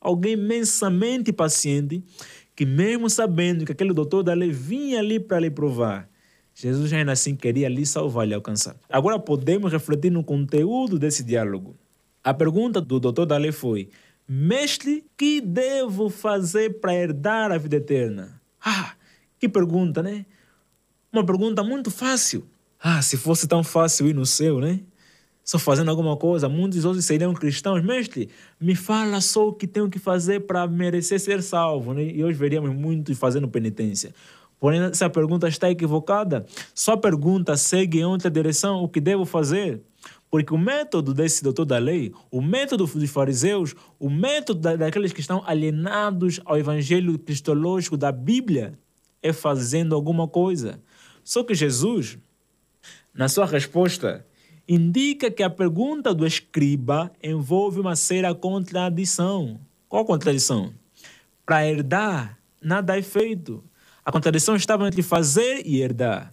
alguém 0.00 0.34
imensamente 0.34 1.32
paciente, 1.32 2.02
que 2.54 2.66
mesmo 2.66 3.08
sabendo 3.08 3.64
que 3.64 3.72
aquele 3.72 3.94
doutor 3.94 4.22
da 4.22 4.34
lei 4.34 4.50
vinha 4.50 4.98
ali 4.98 5.18
para 5.18 5.40
lhe 5.40 5.50
provar, 5.50 6.08
Jesus 6.54 6.92
ainda 6.92 7.12
assim 7.12 7.34
queria 7.34 7.68
lhe 7.68 7.86
salvar, 7.86 8.26
lhe 8.26 8.34
alcançar. 8.34 8.76
Agora 8.88 9.18
podemos 9.18 9.72
refletir 9.72 10.10
no 10.10 10.22
conteúdo 10.22 10.98
desse 10.98 11.22
diálogo. 11.22 11.74
A 12.22 12.32
pergunta 12.34 12.80
do 12.80 13.00
doutor 13.00 13.26
da 13.26 13.36
lei 13.36 13.52
foi: 13.52 13.88
Mestre, 14.28 15.04
que 15.16 15.40
devo 15.40 16.08
fazer 16.08 16.80
para 16.80 16.94
herdar 16.94 17.52
a 17.52 17.58
vida 17.58 17.76
eterna? 17.76 18.40
Ah, 18.64 18.94
que 19.38 19.48
pergunta, 19.48 20.02
né? 20.02 20.24
Uma 21.12 21.24
pergunta 21.24 21.62
muito 21.62 21.90
fácil. 21.90 22.46
Ah, 22.80 23.02
se 23.02 23.16
fosse 23.16 23.46
tão 23.46 23.62
fácil 23.62 24.08
ir 24.08 24.14
no 24.14 24.24
céu, 24.24 24.60
né? 24.60 24.80
Só 25.44 25.58
fazendo 25.58 25.90
alguma 25.90 26.16
coisa, 26.16 26.48
muitos 26.48 26.84
outros 26.84 27.04
seriam 27.04 27.34
cristãos. 27.34 27.82
Mestre, 27.82 28.28
me 28.60 28.76
fala 28.76 29.20
só 29.20 29.48
o 29.48 29.52
que 29.52 29.66
tenho 29.66 29.90
que 29.90 29.98
fazer 29.98 30.40
para 30.46 30.66
merecer 30.68 31.18
ser 31.18 31.42
salvo. 31.42 31.92
Né? 31.92 32.04
E 32.04 32.24
hoje 32.24 32.38
veríamos 32.38 32.72
muitos 32.72 33.18
fazendo 33.18 33.48
penitência. 33.48 34.14
Porém, 34.60 34.80
essa 34.80 35.10
pergunta 35.10 35.48
está 35.48 35.68
equivocada. 35.68 36.46
Sua 36.72 36.96
pergunta 36.96 37.56
segue 37.56 37.98
em 37.98 38.04
outra 38.04 38.30
direção. 38.30 38.84
O 38.84 38.88
que 38.88 39.00
devo 39.00 39.24
fazer? 39.24 39.82
Porque 40.32 40.54
o 40.54 40.56
método 40.56 41.12
desse 41.12 41.42
doutor 41.42 41.66
da 41.66 41.76
lei, 41.76 42.10
o 42.30 42.40
método 42.40 42.86
dos 42.86 43.10
fariseus, 43.10 43.74
o 43.98 44.08
método 44.08 44.60
da, 44.60 44.76
daqueles 44.76 45.12
que 45.12 45.20
estão 45.20 45.42
alienados 45.46 46.40
ao 46.46 46.56
evangelho 46.56 47.18
cristológico 47.18 47.98
da 47.98 48.10
Bíblia 48.10 48.72
é 49.22 49.30
fazendo 49.30 49.94
alguma 49.94 50.26
coisa. 50.26 50.80
Só 51.22 51.44
que 51.44 51.54
Jesus, 51.54 52.16
na 53.12 53.28
sua 53.28 53.44
resposta, 53.44 54.26
indica 54.66 55.30
que 55.30 55.42
a 55.42 55.50
pergunta 55.50 56.14
do 56.14 56.26
escriba 56.26 57.12
envolve 57.22 57.78
uma 57.78 57.94
séria 57.94 58.34
contradição. 58.34 59.60
Qual 59.86 60.02
contradição? 60.06 60.72
Para 61.44 61.68
herdar, 61.68 62.38
nada 62.58 62.98
é 62.98 63.02
feito. 63.02 63.62
A 64.02 64.10
contradição 64.10 64.56
estava 64.56 64.88
entre 64.88 65.02
fazer 65.02 65.60
e 65.66 65.82
herdar. 65.82 66.32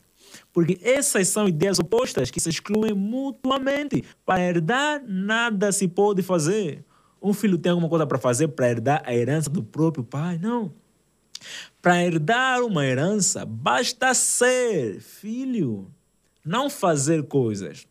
Porque 0.60 0.78
essas 0.82 1.30
são 1.30 1.48
ideias 1.48 1.80
opostas 1.80 2.30
que 2.30 2.38
se 2.38 2.50
excluem 2.50 2.94
mutuamente. 2.94 4.04
Para 4.26 4.42
herdar, 4.42 5.02
nada 5.08 5.72
se 5.72 5.88
pode 5.88 6.22
fazer. 6.22 6.84
Um 7.22 7.32
filho 7.32 7.58
tem 7.58 7.70
alguma 7.70 7.88
coisa 7.88 8.06
para 8.06 8.18
fazer 8.18 8.50
para 8.50 8.70
herdar 8.70 9.02
a 9.06 9.16
herança 9.16 9.50
do 9.50 9.64
próprio 9.64 10.04
pai? 10.04 10.38
Não. 10.38 10.74
Para 11.82 12.04
herdar 12.04 12.62
uma 12.62 12.86
herança, 12.86 13.46
basta 13.46 14.14
ser 14.14 15.00
filho, 15.00 15.90
não 16.44 16.70
fazer 16.70 17.24
coisas. 17.24 17.88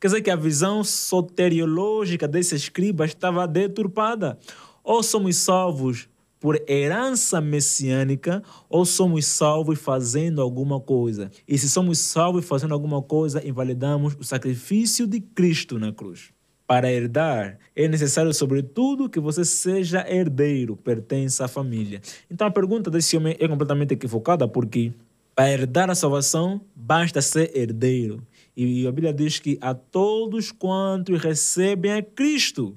Quer 0.00 0.08
dizer 0.08 0.22
que 0.22 0.30
a 0.32 0.34
visão 0.34 0.82
soteriológica 0.82 2.26
desse 2.26 2.56
escriba 2.56 3.04
estava 3.04 3.46
deturpada. 3.46 4.36
Ou 4.82 5.04
somos 5.04 5.36
salvos 5.36 6.08
por 6.40 6.62
herança 6.68 7.40
messiânica 7.40 8.42
ou 8.68 8.84
somos 8.84 9.26
salvos 9.26 9.78
fazendo 9.78 10.40
alguma 10.40 10.80
coisa. 10.80 11.30
E 11.46 11.58
se 11.58 11.68
somos 11.68 11.98
salvos 11.98 12.44
fazendo 12.44 12.74
alguma 12.74 13.02
coisa, 13.02 13.46
invalidamos 13.46 14.16
o 14.18 14.24
sacrifício 14.24 15.06
de 15.06 15.20
Cristo 15.20 15.78
na 15.78 15.92
cruz. 15.92 16.30
Para 16.66 16.92
herdar, 16.92 17.58
é 17.74 17.88
necessário, 17.88 18.32
sobretudo, 18.34 19.08
que 19.08 19.18
você 19.18 19.42
seja 19.44 20.04
herdeiro, 20.06 20.76
pertence 20.76 21.42
à 21.42 21.48
família. 21.48 22.02
Então 22.30 22.46
a 22.46 22.50
pergunta 22.50 22.90
desse 22.90 23.16
homem 23.16 23.34
é 23.40 23.48
completamente 23.48 23.94
equivocada, 23.94 24.46
porque 24.46 24.92
para 25.34 25.50
herdar 25.50 25.88
a 25.88 25.94
salvação, 25.94 26.60
basta 26.74 27.22
ser 27.22 27.56
herdeiro. 27.56 28.22
E 28.56 28.86
a 28.86 28.90
Bíblia 28.90 29.12
diz 29.12 29.38
que 29.38 29.56
a 29.60 29.72
todos 29.72 30.50
quantos 30.50 31.22
recebem 31.22 31.92
a 31.92 32.02
Cristo, 32.02 32.76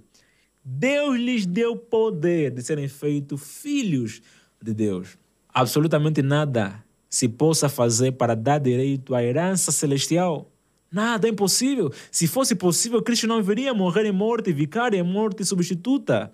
Deus 0.64 1.18
lhes 1.18 1.46
deu 1.46 1.76
poder 1.76 2.52
de 2.52 2.62
serem 2.62 2.88
feitos 2.88 3.42
filhos 3.62 4.22
de 4.62 4.74
Deus. 4.74 5.18
Absolutamente 5.54 6.22
nada 6.22 6.84
se 7.10 7.28
possa 7.28 7.68
fazer 7.68 8.14
para 8.14 8.36
dar 8.36 8.60
direito 8.60 9.14
à 9.14 9.24
herança 9.24 9.72
celestial. 9.72 10.50
Nada 10.92 11.28
é 11.28 11.32
impossível. 11.32 11.92
Se 12.12 12.28
fosse 12.28 12.54
possível, 12.54 13.02
Cristo 13.02 13.26
não 13.26 13.42
viria 13.42 13.74
morrer 13.74 14.06
em 14.06 14.12
morte 14.12 14.52
vicária, 14.52 14.98
em 14.98 15.04
morte 15.04 15.44
substituta. 15.44 16.32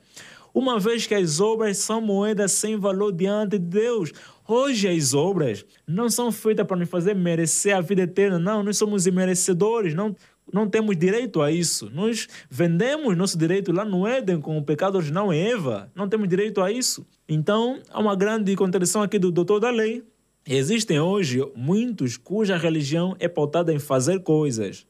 Uma 0.53 0.79
vez 0.79 1.05
que 1.05 1.13
as 1.13 1.39
obras 1.39 1.77
são 1.77 2.01
moedas 2.01 2.51
sem 2.51 2.77
valor 2.77 3.11
diante 3.11 3.59
de 3.59 3.65
Deus. 3.65 4.11
Hoje 4.47 4.87
as 4.87 5.13
obras 5.13 5.63
não 5.85 6.09
são 6.09 6.31
feitas 6.31 6.65
para 6.65 6.77
nos 6.77 6.89
fazer 6.89 7.13
merecer 7.13 7.75
a 7.75 7.81
vida 7.81 8.01
eterna. 8.01 8.39
Não, 8.39 8.63
nós 8.63 8.77
somos 8.77 9.05
imerecedores. 9.05 9.93
Não, 9.93 10.15
não 10.53 10.69
temos 10.69 10.95
direito 10.97 11.41
a 11.41 11.51
isso. 11.51 11.89
Nós 11.89 12.27
vendemos 12.49 13.15
nosso 13.17 13.37
direito 13.37 13.71
lá 13.71 13.83
no 13.83 14.07
Éden 14.07 14.39
com 14.39 14.57
o 14.57 14.63
pecado 14.63 14.95
original 14.95 15.33
em 15.33 15.51
Eva. 15.51 15.91
Não 15.95 16.07
temos 16.07 16.27
direito 16.27 16.61
a 16.61 16.71
isso. 16.71 17.05
Então, 17.27 17.81
há 17.89 17.99
uma 17.99 18.15
grande 18.15 18.55
contradição 18.55 19.01
aqui 19.01 19.19
do 19.19 19.31
doutor 19.31 19.59
da 19.59 19.69
lei. 19.69 20.03
Existem 20.49 20.97
hoje 20.97 21.45
muitos 21.55 22.15
cuja 22.15 22.55
religião 22.57 23.15
é 23.19 23.27
pautada 23.27 23.73
em 23.73 23.79
fazer 23.79 24.23
coisas, 24.23 24.87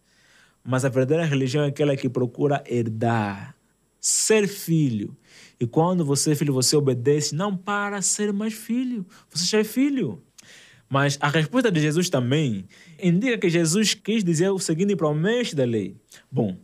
mas 0.64 0.86
a 0.86 0.90
verdadeira 0.90 1.26
religião 1.26 1.64
é 1.64 1.70
aquela 1.70 1.98
que 1.98 2.08
procura 2.08 2.64
herdar, 2.68 3.56
ser 4.00 4.48
filho. 4.48 5.18
E 5.60 5.66
quando 5.66 6.06
você 6.06 6.34
é 6.34 6.36
filho, 6.36 6.54
você 6.54 6.76
obedece 6.76 7.34
não 7.34 7.58
para 7.58 8.04
ser 8.04 8.32
mais 8.32 8.54
filho, 8.54 9.04
você 9.32 9.46
já 9.46 9.58
é 9.58 9.64
filho. 9.64 10.22
Mas 10.90 11.18
a 11.20 11.28
resposta 11.28 11.72
de 11.72 11.82
Jesus 11.82 12.10
também 12.10 12.66
indica 13.02 13.38
que 13.38 13.50
Jesus 13.50 13.94
quis 13.94 14.24
dizer 14.24 14.50
o 14.50 14.60
seguinte 14.60 14.96
para 14.96 15.08
o 15.08 15.14
mestre 15.14 15.56
da 15.56 15.66
lei: 15.66 15.96
Bom, 16.32 16.58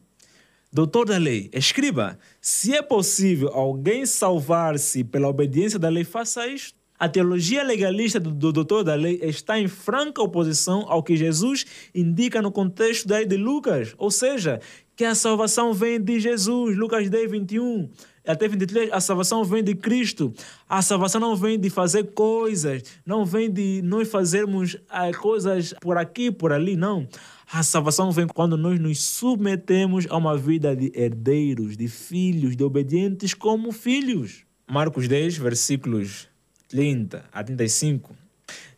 doutor 0.71 1.05
da 1.05 1.17
lei, 1.17 1.49
escriba, 1.53 2.17
se 2.39 2.73
é 2.73 2.81
possível 2.81 3.49
alguém 3.49 4.05
salvar-se 4.05 5.03
pela 5.03 5.27
obediência 5.27 5.77
da 5.77 5.89
lei, 5.89 6.03
faça 6.03 6.47
isto. 6.47 6.81
A 6.97 7.09
teologia 7.09 7.63
legalista 7.63 8.17
do, 8.17 8.31
do 8.31 8.53
doutor 8.53 8.83
da 8.83 8.95
lei 8.95 9.19
está 9.23 9.59
em 9.59 9.67
franca 9.67 10.21
oposição 10.21 10.85
ao 10.87 11.03
que 11.03 11.17
Jesus 11.17 11.65
indica 11.93 12.41
no 12.41 12.51
contexto 12.51 13.07
da 13.07 13.17
lei 13.17 13.25
de 13.25 13.35
Lucas, 13.35 13.93
ou 13.97 14.09
seja, 14.09 14.61
que 14.95 15.03
a 15.03 15.13
salvação 15.13 15.73
vem 15.73 15.99
de 15.99 16.19
Jesus, 16.19 16.77
Lucas 16.77 17.09
10, 17.09 17.29
21 17.29 17.89
até 18.25 18.47
23, 18.47 18.89
a 18.93 19.01
salvação 19.01 19.43
vem 19.43 19.61
de 19.61 19.75
Cristo. 19.75 20.33
A 20.67 20.81
salvação 20.81 21.19
não 21.19 21.35
vem 21.35 21.59
de 21.59 21.69
fazer 21.69 22.13
coisas, 22.13 22.83
não 23.05 23.25
vem 23.25 23.51
de 23.51 23.81
nós 23.83 24.09
fazermos 24.09 24.77
ah, 24.89 25.11
coisas 25.11 25.73
por 25.81 25.97
aqui, 25.97 26.31
por 26.31 26.53
ali, 26.53 26.77
não. 26.77 27.05
A 27.51 27.61
salvação 27.63 28.11
vem 28.11 28.25
quando 28.25 28.55
nós 28.55 28.79
nos 28.79 28.99
submetemos 29.03 30.07
a 30.09 30.15
uma 30.15 30.37
vida 30.37 30.73
de 30.73 30.89
herdeiros, 30.95 31.75
de 31.75 31.89
filhos, 31.89 32.55
de 32.55 32.63
obedientes 32.63 33.33
como 33.33 33.73
filhos. 33.73 34.45
Marcos 34.65 35.09
10, 35.09 35.37
versículos 35.37 36.29
30 36.69 37.25
a 37.31 37.43
35. 37.43 38.15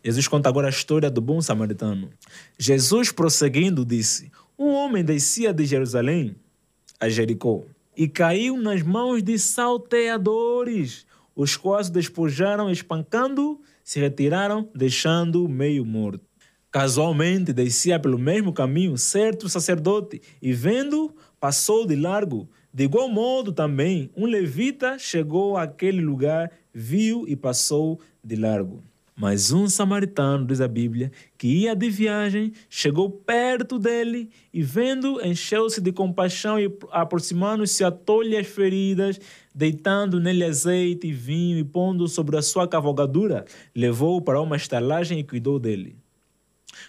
Jesus 0.04 0.28
conta 0.28 0.50
agora 0.50 0.68
a 0.68 0.72
história 0.72 1.10
do 1.10 1.22
bom 1.22 1.40
samaritano. 1.40 2.10
Jesus, 2.58 3.12
prosseguindo, 3.12 3.86
disse: 3.86 4.32
Um 4.58 4.70
homem 4.70 5.06
descia 5.06 5.54
de 5.54 5.66
Jerusalém 5.66 6.36
a 7.00 7.08
Jericó 7.08 7.64
e 7.98 8.08
caiu 8.08 8.58
nas 8.58 8.82
mãos 8.82 9.24
de 9.24 9.38
salteadores, 9.38 11.06
os 11.36 11.58
quais 11.58 11.90
despojaram 11.90 12.70
espancando, 12.70 13.60
se 13.84 14.00
retiraram, 14.00 14.70
deixando-o 14.74 15.50
meio 15.50 15.86
morto. 15.86 16.24
Casualmente 16.72 17.54
descia 17.54 18.00
pelo 18.00 18.20
mesmo 18.20 18.52
caminho 18.52 18.98
certo 18.98 19.48
sacerdote 19.48 20.22
e, 20.42 20.52
vendo, 20.52 21.16
passou 21.40 21.86
de 21.86 21.96
largo. 21.96 22.50
De 22.74 22.84
igual 22.84 23.08
modo 23.08 23.54
também, 23.54 24.12
um 24.16 24.26
levita 24.26 25.00
chegou 25.00 25.56
àquele 25.56 26.02
lugar, 26.02 26.52
viu 26.74 27.26
e 27.28 27.36
passou 27.36 28.02
de 28.22 28.36
largo. 28.36 28.84
Mas 29.18 29.54
um 29.54 29.70
samaritano, 29.70 30.46
diz 30.46 30.60
a 30.60 30.68
Bíblia, 30.68 31.10
que 31.38 31.48
ia 31.48 31.74
de 31.74 31.90
viagem, 31.90 32.52
chegou 32.70 33.10
perto 33.10 33.80
dele 33.80 34.30
e, 34.54 34.62
vendo, 34.62 35.26
encheu-se 35.26 35.80
de 35.80 35.94
compaixão 35.94 36.60
e, 36.60 36.70
aproximando-se, 36.92 37.82
atou-lhe 37.86 38.36
as 38.36 38.46
feridas, 38.46 39.18
deitando 39.54 40.20
nele 40.20 40.44
azeite 40.44 41.08
e 41.08 41.14
vinho 41.14 41.58
e 41.58 41.64
pondo 41.64 42.10
sobre 42.10 42.36
a 42.36 42.42
sua 42.42 42.68
cavalgadura, 42.68 43.46
levou-o 43.74 44.22
para 44.22 44.42
uma 44.42 44.58
estalagem 44.58 45.20
e 45.20 45.24
cuidou 45.24 45.60
dele. 45.60 45.96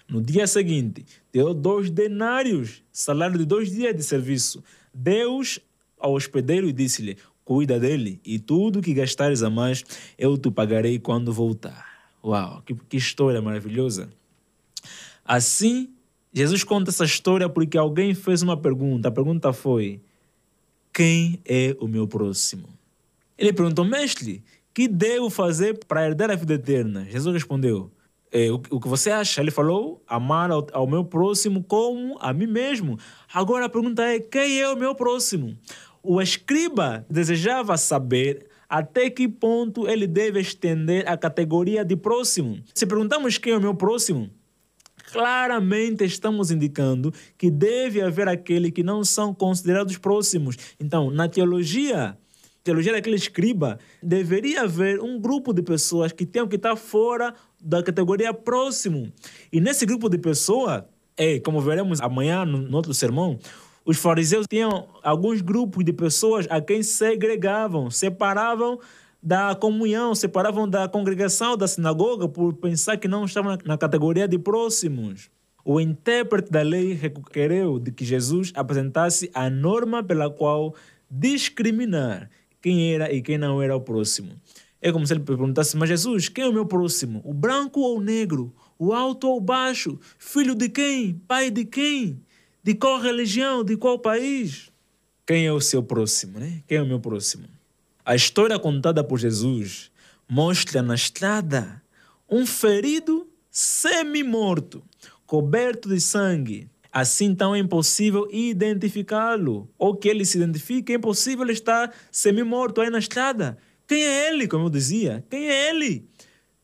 No 0.09 0.21
dia 0.21 0.49
seguinte, 0.49 1.05
deu 1.33 1.55
dois 1.55 1.91
denários, 1.91 2.83
salário 2.91 3.39
de 3.39 3.45
dois 3.45 3.71
dias 3.71 3.95
de 3.95 4.03
serviço. 4.03 4.65
Deus 4.93 5.61
ao 5.97 6.15
hospedeiro 6.15 6.69
e 6.69 6.73
disse-lhe: 6.73 7.17
Cuida 7.45 7.79
dele, 7.79 8.21
e 8.25 8.41
tudo 8.41 8.83
que 8.83 8.93
gastares 8.93 9.45
a 9.45 9.49
mais, 9.49 9.85
eu 10.19 10.37
te 10.37 10.51
pagarei 10.51 10.99
quando 10.99 11.33
voltar. 11.33 11.96
Uau, 12.27 12.61
que, 12.67 12.75
que 12.75 12.97
história 12.97 13.41
maravilhosa! 13.41 14.09
Assim, 15.25 15.91
Jesus 16.33 16.65
conta 16.65 16.91
essa 16.91 17.05
história 17.05 17.49
porque 17.49 17.79
alguém 17.79 18.15
fez 18.15 18.43
uma 18.43 18.57
pergunta. 18.57 19.09
A 19.09 19.13
pergunta 19.13 19.53
foi: 19.53 20.01
Quem 20.93 21.41
é 21.45 21.77
o 21.81 21.87
meu 21.87 22.09
próximo? 22.09 22.69
Ele 23.39 23.53
perguntou, 23.53 23.85
mestre, 23.85 24.43
que 24.75 24.89
devo 24.89 25.31
fazer 25.31 25.79
para 25.87 26.05
herdar 26.05 26.31
a 26.31 26.35
vida 26.35 26.55
eterna? 26.55 27.07
Jesus 27.09 27.33
respondeu: 27.33 27.93
é, 28.33 28.51
o, 28.51 28.57
o, 28.71 28.81
que 28.81 28.89
você 28.89 29.11
acha? 29.11 29.41
Ele 29.41 29.53
falou: 29.53 30.03
amar 30.07 30.51
ao, 30.51 30.67
ao, 30.73 30.87
meu 30.87 31.05
próximo 31.05 31.63
como 31.63 32.19
a 32.21 32.33
mim 32.33 32.49
mesmo. 32.49 32.99
Agora 33.33 33.67
a 33.67 33.69
pergunta 33.69 34.03
é: 34.03 34.19
quem 34.19 34.61
é 34.61 34.69
o 34.69 34.77
meu 34.77 34.97
próximo? 34.97 35.57
O 36.03 36.21
escriba 36.21 37.07
desejava 37.09 37.77
saber 37.77 38.49
até 38.69 39.09
que 39.11 39.29
ponto 39.29 39.89
ele 39.89 40.07
deve 40.07 40.41
estender 40.41 41.09
a 41.09 41.17
categoria 41.17 41.85
de 41.85 41.97
próximo. 41.97 42.61
Se 42.75 42.87
perguntamos 42.87 43.39
quem 43.39 43.53
é 43.53 43.57
o 43.57 43.61
meu 43.61 43.75
próximo, 43.75 44.31
claramente 45.13 46.05
estamos 46.05 46.51
indicando 46.51 47.13
que 47.39 47.51
deve 47.51 48.01
haver 48.01 48.29
aquele 48.29 48.71
que 48.71 48.83
não 48.83 49.05
são 49.05 49.33
considerados 49.33 49.97
próximos. 49.99 50.57
Então, 50.81 51.11
na 51.11 51.29
teologia, 51.29 52.17
teologia 52.65 52.93
daquele 52.93 53.17
escriba, 53.17 53.79
deveria 54.03 54.63
haver 54.63 55.01
um 55.01 55.21
grupo 55.21 55.53
de 55.53 55.63
pessoas 55.63 56.13
que 56.13 56.27
tenham 56.27 56.49
que 56.49 56.57
estar 56.57 56.77
fora 56.77 57.35
da 57.63 57.83
categoria 57.83 58.35
próximo. 58.35 59.13
E 59.53 59.61
nesse 59.61 59.87
grupo 59.87 60.09
de 60.09 60.19
pessoas, 60.19 60.83
é, 61.17 61.41
como 61.41 61.61
veremos 61.61 62.01
amanhã 62.01 62.45
no, 62.45 62.59
no 62.59 62.77
outro 62.77 62.93
sermão, 62.93 63.39
os 63.87 63.97
fariseus 63.97 64.47
tinham 64.51 64.89
alguns 65.01 65.41
grupos 65.41 65.85
de 65.85 65.93
pessoas 65.93 66.45
a 66.51 66.61
quem 66.61 66.83
segregavam, 66.83 67.89
separavam 67.89 68.81
da 69.23 69.55
comunhão, 69.55 70.13
separavam 70.13 70.69
da 70.69 70.89
congregação, 70.89 71.57
da 71.57 71.69
sinagoga, 71.69 72.29
por 72.29 72.53
pensar 72.55 72.97
que 72.97 73.07
não 73.07 73.25
estavam 73.25 73.57
na 73.65 73.79
categoria 73.79 74.27
de 74.27 74.41
próximos. 74.41 75.31
O 75.65 75.81
intérprete 75.81 76.51
da 76.51 76.63
lei 76.63 76.95
requereu 76.95 77.79
de 77.79 77.93
que 77.93 78.05
Jesus 78.05 78.53
apresentasse 78.57 79.31
a 79.33 79.49
norma 79.49 80.03
pela 80.03 80.29
qual 80.29 80.75
discriminar 81.09 82.29
quem 82.61 82.93
era 82.93 83.13
e 83.13 83.23
quem 83.23 83.39
não 83.39 83.63
era 83.63 83.77
o 83.77 83.81
próximo. 83.81 84.33
É 84.83 84.91
como 84.91 85.07
se 85.07 85.13
ele 85.13 85.21
perguntasse: 85.21 85.77
Mas 85.77 85.89
Jesus, 85.89 86.29
quem 86.29 86.45
é 86.45 86.49
o 86.49 86.53
meu 86.53 86.67
próximo? 86.67 87.21
O 87.25 87.33
branco 87.33 87.81
ou 87.81 87.99
o 87.99 88.01
negro? 88.01 88.53
O 88.77 88.93
alto 88.93 89.29
ou 89.29 89.37
o 89.37 89.41
baixo? 89.41 89.99
Filho 90.19 90.55
de 90.57 90.69
quem? 90.69 91.15
Pai 91.27 91.51
de 91.51 91.65
quem? 91.65 92.21
De 92.67 92.75
qual 92.75 92.99
religião? 92.99 93.63
De 93.63 93.77
qual 93.77 93.97
país? 93.97 94.73
Quem 95.25 95.47
é 95.47 95.53
o 95.53 95.61
seu 95.61 95.85
próximo, 95.85 96.41
né? 96.41 96.65
Quem 96.67 96.79
é 96.79 96.83
o 96.83 96.87
meu 96.87 96.99
próximo? 96.99 97.45
A 98.05 98.17
história 98.17 98.59
contada 98.59 99.05
por 99.05 99.21
Jesus 99.21 99.89
mostra 100.29 100.83
na 100.83 100.97
estrada 100.97 101.81
um 102.29 102.45
ferido 102.45 103.31
semi-morto, 103.53 104.83
coberto 105.25 105.89
de 105.89 106.01
sangue. 106.01 106.69
Assim, 106.91 107.27
então, 107.27 107.55
é 107.55 107.61
impossível 107.61 108.27
identificá-lo. 108.33 109.71
Ou 109.79 109.95
que 109.95 110.09
ele 110.09 110.25
se 110.25 110.37
identifique, 110.37 110.93
é 110.93 110.97
impossível 110.97 111.49
estar 111.49 111.95
semi-morto 112.11 112.81
aí 112.81 112.91
na 112.91 112.99
estrada. 112.99 113.57
Quem 113.87 114.03
é 114.03 114.29
ele, 114.29 114.49
como 114.49 114.65
eu 114.65 114.71
dizia? 114.71 115.25
Quem 115.31 115.49
é 115.49 115.69
ele? 115.69 116.05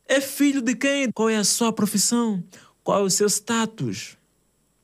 É 0.09 0.21
filho 0.21 0.63
de 0.63 0.75
quem? 0.75 1.13
Qual 1.13 1.31
é 1.31 1.37
a 1.37 1.45
sua 1.45 1.73
profissão? 1.73 2.43
Qual 2.83 3.03
é 3.03 3.05
o 3.05 3.11
seu 3.11 3.29
status? 3.29 4.21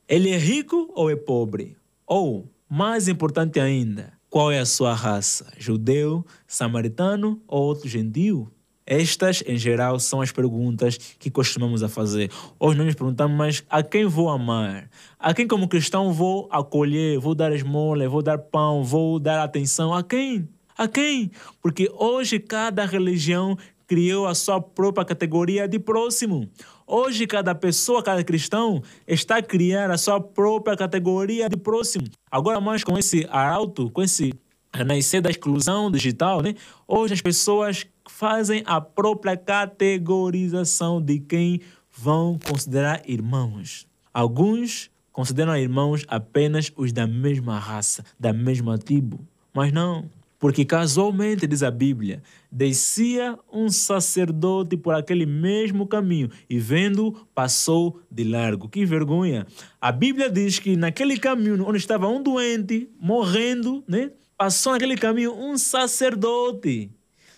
Ele 0.08 0.30
é 0.30 0.38
rico 0.38 0.90
ou 0.94 1.10
é 1.10 1.16
pobre? 1.16 1.76
Ou, 2.06 2.50
mais 2.66 3.08
importante 3.08 3.60
ainda, 3.60 4.14
qual 4.30 4.50
é 4.50 4.58
a 4.58 4.64
sua 4.64 4.94
raça? 4.94 5.52
Judeu, 5.58 6.24
samaritano 6.46 7.42
ou 7.46 7.64
outro 7.64 7.86
gentil? 7.86 8.50
Estas, 8.86 9.44
em 9.46 9.58
geral, 9.58 10.00
são 10.00 10.22
as 10.22 10.32
perguntas 10.32 10.96
que 10.96 11.30
costumamos 11.30 11.82
a 11.82 11.90
fazer. 11.90 12.30
Hoje 12.58 12.78
nós 12.78 12.86
nos 12.86 12.94
perguntamos, 12.94 13.36
mas 13.36 13.62
a 13.68 13.82
quem 13.82 14.06
vou 14.06 14.30
amar? 14.30 14.88
A 15.18 15.34
quem 15.34 15.46
como 15.46 15.68
cristão 15.68 16.10
vou 16.10 16.48
acolher, 16.50 17.18
vou 17.18 17.34
dar 17.34 17.52
esmola, 17.52 18.08
vou 18.08 18.22
dar 18.22 18.38
pão, 18.38 18.82
vou 18.82 19.18
dar 19.18 19.42
atenção? 19.42 19.92
A 19.92 20.02
quem? 20.02 20.48
A 20.74 20.88
quem? 20.88 21.30
Porque 21.60 21.90
hoje 21.92 22.38
cada 22.38 22.86
religião 22.86 23.58
criou 23.88 24.26
a 24.26 24.34
sua 24.34 24.60
própria 24.60 25.04
categoria 25.04 25.66
de 25.66 25.78
próximo. 25.78 26.48
Hoje 26.86 27.26
cada 27.26 27.54
pessoa, 27.54 28.02
cada 28.02 28.22
cristão 28.22 28.82
está 29.06 29.38
a 29.38 29.42
criar 29.42 29.90
a 29.90 29.98
sua 29.98 30.20
própria 30.20 30.76
categoria 30.76 31.48
de 31.48 31.56
próximo. 31.56 32.06
Agora 32.30 32.60
mais 32.60 32.84
com 32.84 32.96
esse 32.96 33.26
arauto, 33.30 33.90
com 33.90 34.02
esse 34.02 34.32
renascer 34.72 35.22
da 35.22 35.30
exclusão 35.30 35.90
digital, 35.90 36.42
né? 36.42 36.54
Hoje 36.86 37.14
as 37.14 37.22
pessoas 37.22 37.86
fazem 38.06 38.62
a 38.66 38.80
própria 38.80 39.36
categorização 39.36 41.00
de 41.00 41.18
quem 41.18 41.60
vão 41.90 42.38
considerar 42.38 43.02
irmãos. 43.08 43.86
Alguns 44.12 44.90
consideram 45.10 45.56
irmãos 45.56 46.04
apenas 46.06 46.70
os 46.76 46.92
da 46.92 47.06
mesma 47.06 47.58
raça, 47.58 48.04
da 48.20 48.32
mesma 48.32 48.78
tribo. 48.78 49.18
Mas 49.52 49.72
não. 49.72 50.08
Porque 50.38 50.64
casualmente, 50.64 51.46
diz 51.46 51.64
a 51.64 51.70
Bíblia, 51.70 52.22
descia 52.50 53.36
um 53.52 53.68
sacerdote 53.68 54.76
por 54.76 54.94
aquele 54.94 55.26
mesmo 55.26 55.86
caminho 55.86 56.30
e 56.48 56.58
vendo, 56.58 57.26
passou 57.34 58.00
de 58.10 58.22
largo. 58.22 58.68
Que 58.68 58.86
vergonha! 58.86 59.46
A 59.80 59.90
Bíblia 59.90 60.30
diz 60.30 60.60
que 60.60 60.76
naquele 60.76 61.18
caminho 61.18 61.66
onde 61.66 61.78
estava 61.78 62.06
um 62.08 62.22
doente, 62.22 62.88
morrendo, 63.00 63.82
né? 63.88 64.12
Passou 64.36 64.72
naquele 64.72 64.96
caminho 64.96 65.34
um 65.34 65.58
sacerdote. 65.58 66.92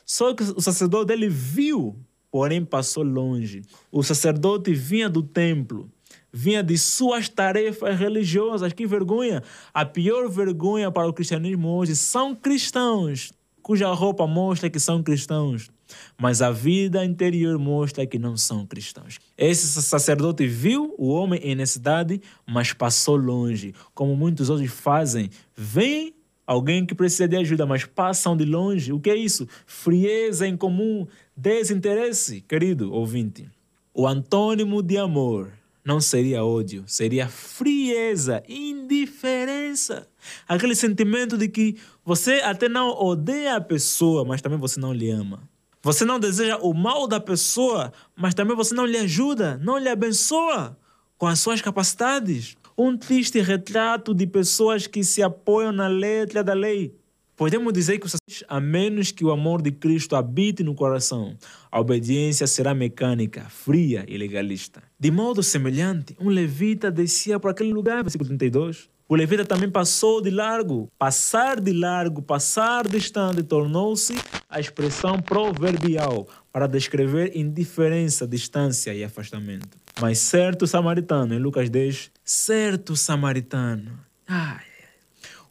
Só 0.05 0.35
que 0.35 0.43
o 0.43 0.61
sacerdote 0.61 1.13
ele 1.13 1.29
viu, 1.29 1.97
porém 2.31 2.63
passou 2.65 3.03
longe. 3.03 3.63
O 3.91 4.03
sacerdote 4.03 4.75
vinha 4.75 5.09
do 5.09 5.23
templo 5.23 5.91
vinha 6.33 6.63
de 6.63 6.77
suas 6.79 7.29
tarefas 7.29 7.99
religiosas. 7.99 8.73
Que 8.73 8.87
vergonha! 8.87 9.43
A 9.73 9.85
pior 9.85 10.29
vergonha 10.29 10.91
para 10.91 11.09
o 11.09 11.13
cristianismo 11.13 11.69
hoje 11.69 11.97
são 11.97 12.35
cristãos, 12.35 13.33
cuja 13.63 13.93
roupa 13.93 14.27
mostra 14.27 14.71
que 14.71 14.81
são 14.81 15.03
cristãos, 15.03 15.71
mas 16.19 16.43
a 16.43 16.51
vida 16.51 17.05
interior 17.05 17.59
mostra 17.59 18.07
que 18.07 18.19
não 18.19 18.37
são 18.37 18.67
cristãos. 18.67 19.19
Esse 19.37 19.83
sacerdote 19.83 20.47
viu 20.47 20.95
o 20.99 21.09
homem 21.09 21.41
em 21.43 21.55
necessidade, 21.55 22.21
mas 22.47 22.73
passou 22.73 23.17
longe, 23.17 23.75
como 23.95 24.17
muitos 24.17 24.51
outros 24.51 24.71
fazem. 24.71 25.31
Vem 25.57 26.15
alguém 26.47 26.85
que 26.85 26.95
precisa 26.95 27.29
de 27.29 27.37
ajuda, 27.37 27.67
mas 27.67 27.85
passam 27.85 28.37
de 28.37 28.45
longe. 28.45 28.93
O 28.93 29.01
que 29.01 29.11
é 29.11 29.17
isso? 29.17 29.47
Frieza 29.67 30.47
em 30.47 30.57
comum, 30.57 31.07
desinteresse, 31.37 32.41
querido 32.41 32.93
ouvinte. 32.93 33.49
O 33.95 34.07
antônimo 34.07 34.83
de 34.83 34.97
amor 34.97 35.60
não 35.85 36.01
seria 36.01 36.45
ódio, 36.45 36.85
seria 36.87 37.29
frieza, 37.29 38.43
indiferença. 38.49 40.07
Aquele 40.47 40.75
sentimento 40.75 41.39
de 41.39 41.49
que 41.49 41.77
você 42.05 42.35
até 42.45 42.69
não 42.69 42.91
odeia 42.91 43.57
a 43.57 43.61
pessoa, 43.61 44.25
mas 44.25 44.43
também 44.43 44.59
você 44.59 44.79
não 44.79 44.93
lhe 44.93 45.11
ama. 45.11 45.49
Você 45.83 46.05
não 46.05 46.21
deseja 46.21 46.59
o 46.59 46.75
mal 46.75 47.09
da 47.09 47.19
pessoa, 47.19 47.93
mas 48.15 48.35
também 48.35 48.55
você 48.55 48.75
não 48.75 48.85
lhe 48.85 48.99
ajuda, 48.99 49.59
não 49.63 49.79
lhe 49.79 49.89
abençoa 49.89 50.77
com 51.17 51.27
as 51.27 51.41
suas 51.41 51.63
capacidades. 51.63 52.57
Um 52.77 52.97
triste 52.97 53.41
retrato 53.41 54.15
de 54.15 54.27
pessoas 54.27 54.87
que 54.87 55.03
se 55.03 55.23
apoiam 55.23 55.73
na 55.73 55.89
letra 55.89 56.45
da 56.45 56.53
lei, 56.53 56.95
Podemos 57.41 57.73
dizer 57.73 57.99
que, 57.99 58.07
a 58.47 58.61
menos 58.61 59.13
que 59.13 59.25
o 59.25 59.31
amor 59.31 59.63
de 59.63 59.73
Cristo 59.73 60.15
habite 60.15 60.63
no 60.63 60.75
coração, 60.75 61.39
a 61.73 61.81
obediência 61.81 62.47
será 62.47 62.75
mecânica, 62.75 63.47
fria 63.49 64.05
e 64.07 64.19
legalista. 64.19 64.83
De 64.99 65.11
modo 65.11 65.43
semelhante, 65.43 66.15
um 66.21 66.29
levita 66.29 66.91
descia 66.91 67.41
por 67.41 67.51
aquele 67.51 67.73
lugar, 67.73 68.03
versículo 68.03 68.29
32. 68.29 68.91
O 69.09 69.17
levita 69.17 69.43
também 69.43 69.71
passou 69.71 70.21
de 70.21 70.29
largo. 70.29 70.91
Passar 70.99 71.59
de 71.59 71.73
largo, 71.73 72.21
passar 72.21 72.87
distante, 72.87 73.43
tornou-se 73.43 74.13
a 74.47 74.61
expressão 74.61 75.19
proverbial 75.19 76.29
para 76.53 76.67
descrever 76.67 77.35
indiferença, 77.35 78.27
distância 78.27 78.93
e 78.93 79.03
afastamento. 79.03 79.79
Mas 79.99 80.19
certo 80.19 80.67
samaritano, 80.67 81.33
em 81.33 81.39
Lucas 81.39 81.71
10, 81.71 82.11
certo 82.23 82.95
samaritano. 82.95 83.99
Ai, 84.29 84.70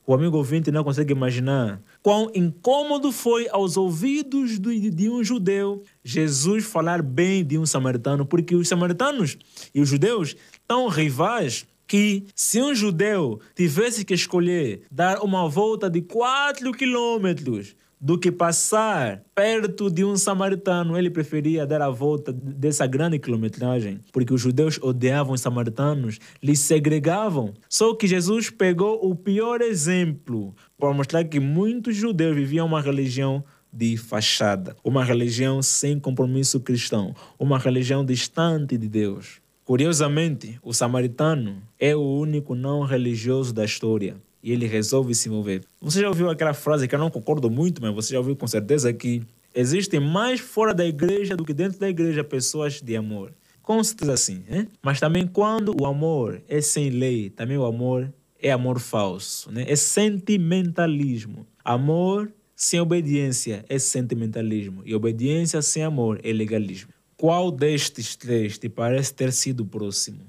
o 0.09 0.13
amigo 0.15 0.37
ouvinte 0.37 0.71
não 0.71 0.83
consegue 0.83 1.13
imaginar 1.13 1.79
quão 2.01 2.31
incômodo 2.33 3.11
foi 3.11 3.47
aos 3.49 3.77
ouvidos 3.77 4.57
do- 4.57 4.73
de 4.73 5.07
um 5.07 5.23
judeu 5.23 5.83
Jesus 6.03 6.65
falar 6.65 7.03
bem 7.03 7.45
de 7.45 7.59
um 7.59 7.65
samaritano, 7.65 8.25
porque 8.25 8.55
os 8.55 8.67
samaritanos 8.67 9.37
e 9.73 9.79
os 9.79 9.87
judeus 9.87 10.35
tão 10.67 10.87
rivais 10.87 11.65
que 11.87 12.25
se 12.35 12.59
um 12.61 12.73
judeu 12.73 13.39
tivesse 13.55 14.03
que 14.03 14.13
escolher 14.15 14.81
dar 14.91 15.19
uma 15.21 15.47
volta 15.47 15.87
de 15.89 16.01
4 16.01 16.71
quilômetros 16.71 17.75
do 17.99 18.17
que 18.17 18.31
passar 18.31 19.21
perto 19.35 19.91
de 19.91 20.05
um 20.05 20.15
samaritano, 20.15 20.97
ele 20.97 21.09
preferia 21.09 21.67
dar 21.67 21.81
a 21.81 21.89
volta 21.89 22.31
dessa 22.31 22.87
grande 22.87 23.19
quilometragem, 23.19 23.99
porque 24.13 24.33
os 24.33 24.39
judeus 24.39 24.79
odiavam 24.81 25.33
os 25.33 25.41
samaritanos, 25.41 26.17
lhes 26.41 26.59
segregavam. 26.59 27.53
Só 27.67 27.93
que 27.93 28.07
Jesus 28.07 28.49
pegou 28.49 29.05
o 29.05 29.13
pior 29.15 29.61
exemplo 29.61 30.55
para 30.77 30.93
mostrar 30.93 31.25
que 31.25 31.39
muitos 31.39 31.95
judeus 31.95 32.35
viviam 32.35 32.65
uma 32.65 32.81
religião 32.81 33.43
de 33.71 33.97
fachada, 33.97 34.75
uma 34.83 35.03
religião 35.03 35.61
sem 35.61 35.99
compromisso 35.99 36.59
cristão, 36.61 37.13
uma 37.37 37.59
religião 37.59 38.05
distante 38.05 38.77
de 38.77 38.87
Deus. 38.87 39.41
Curiosamente, 39.65 40.57
o 40.63 40.73
samaritano 40.73 41.61
é 41.77 41.95
o 41.95 42.01
único 42.01 42.55
não 42.55 42.83
religioso 42.83 43.53
da 43.53 43.65
história 43.65 44.15
e 44.43 44.51
ele 44.51 44.65
resolve 44.65 45.13
se 45.13 45.29
mover. 45.29 45.63
Você 45.81 46.01
já 46.01 46.07
ouviu 46.07 46.29
aquela 46.29 46.53
frase 46.53 46.87
que 46.87 46.95
eu 46.95 46.99
não 46.99 47.09
concordo 47.09 47.49
muito, 47.49 47.81
mas 47.81 47.93
você 47.93 48.13
já 48.13 48.19
ouviu 48.19 48.35
com 48.35 48.47
certeza 48.47 48.91
que 48.93 49.21
existem 49.53 49.99
mais 49.99 50.39
fora 50.39 50.73
da 50.73 50.85
igreja 50.85 51.35
do 51.35 51.43
que 51.43 51.53
dentro 51.53 51.79
da 51.79 51.89
igreja 51.89 52.23
pessoas 52.23 52.81
de 52.81 52.95
amor. 52.95 53.33
Com 53.61 53.83
certeza 53.83 54.17
sim, 54.17 54.43
né? 54.49 54.67
Mas 54.81 54.99
também 54.99 55.27
quando 55.27 55.75
o 55.79 55.85
amor 55.85 56.41
é 56.47 56.61
sem 56.61 56.89
lei, 56.89 57.29
também 57.29 57.57
o 57.57 57.65
amor 57.65 58.11
é 58.41 58.51
amor 58.51 58.79
falso, 58.79 59.51
né? 59.51 59.65
É 59.67 59.75
sentimentalismo. 59.75 61.45
Amor 61.63 62.31
sem 62.55 62.79
obediência 62.79 63.63
é 63.69 63.77
sentimentalismo 63.77 64.81
e 64.85 64.95
obediência 64.95 65.61
sem 65.61 65.83
amor 65.83 66.19
é 66.23 66.33
legalismo. 66.33 66.91
Qual 67.15 67.51
destes 67.51 68.15
três 68.15 68.57
te 68.57 68.69
parece 68.69 69.13
ter 69.13 69.31
sido 69.31 69.65
próximo? 69.65 70.21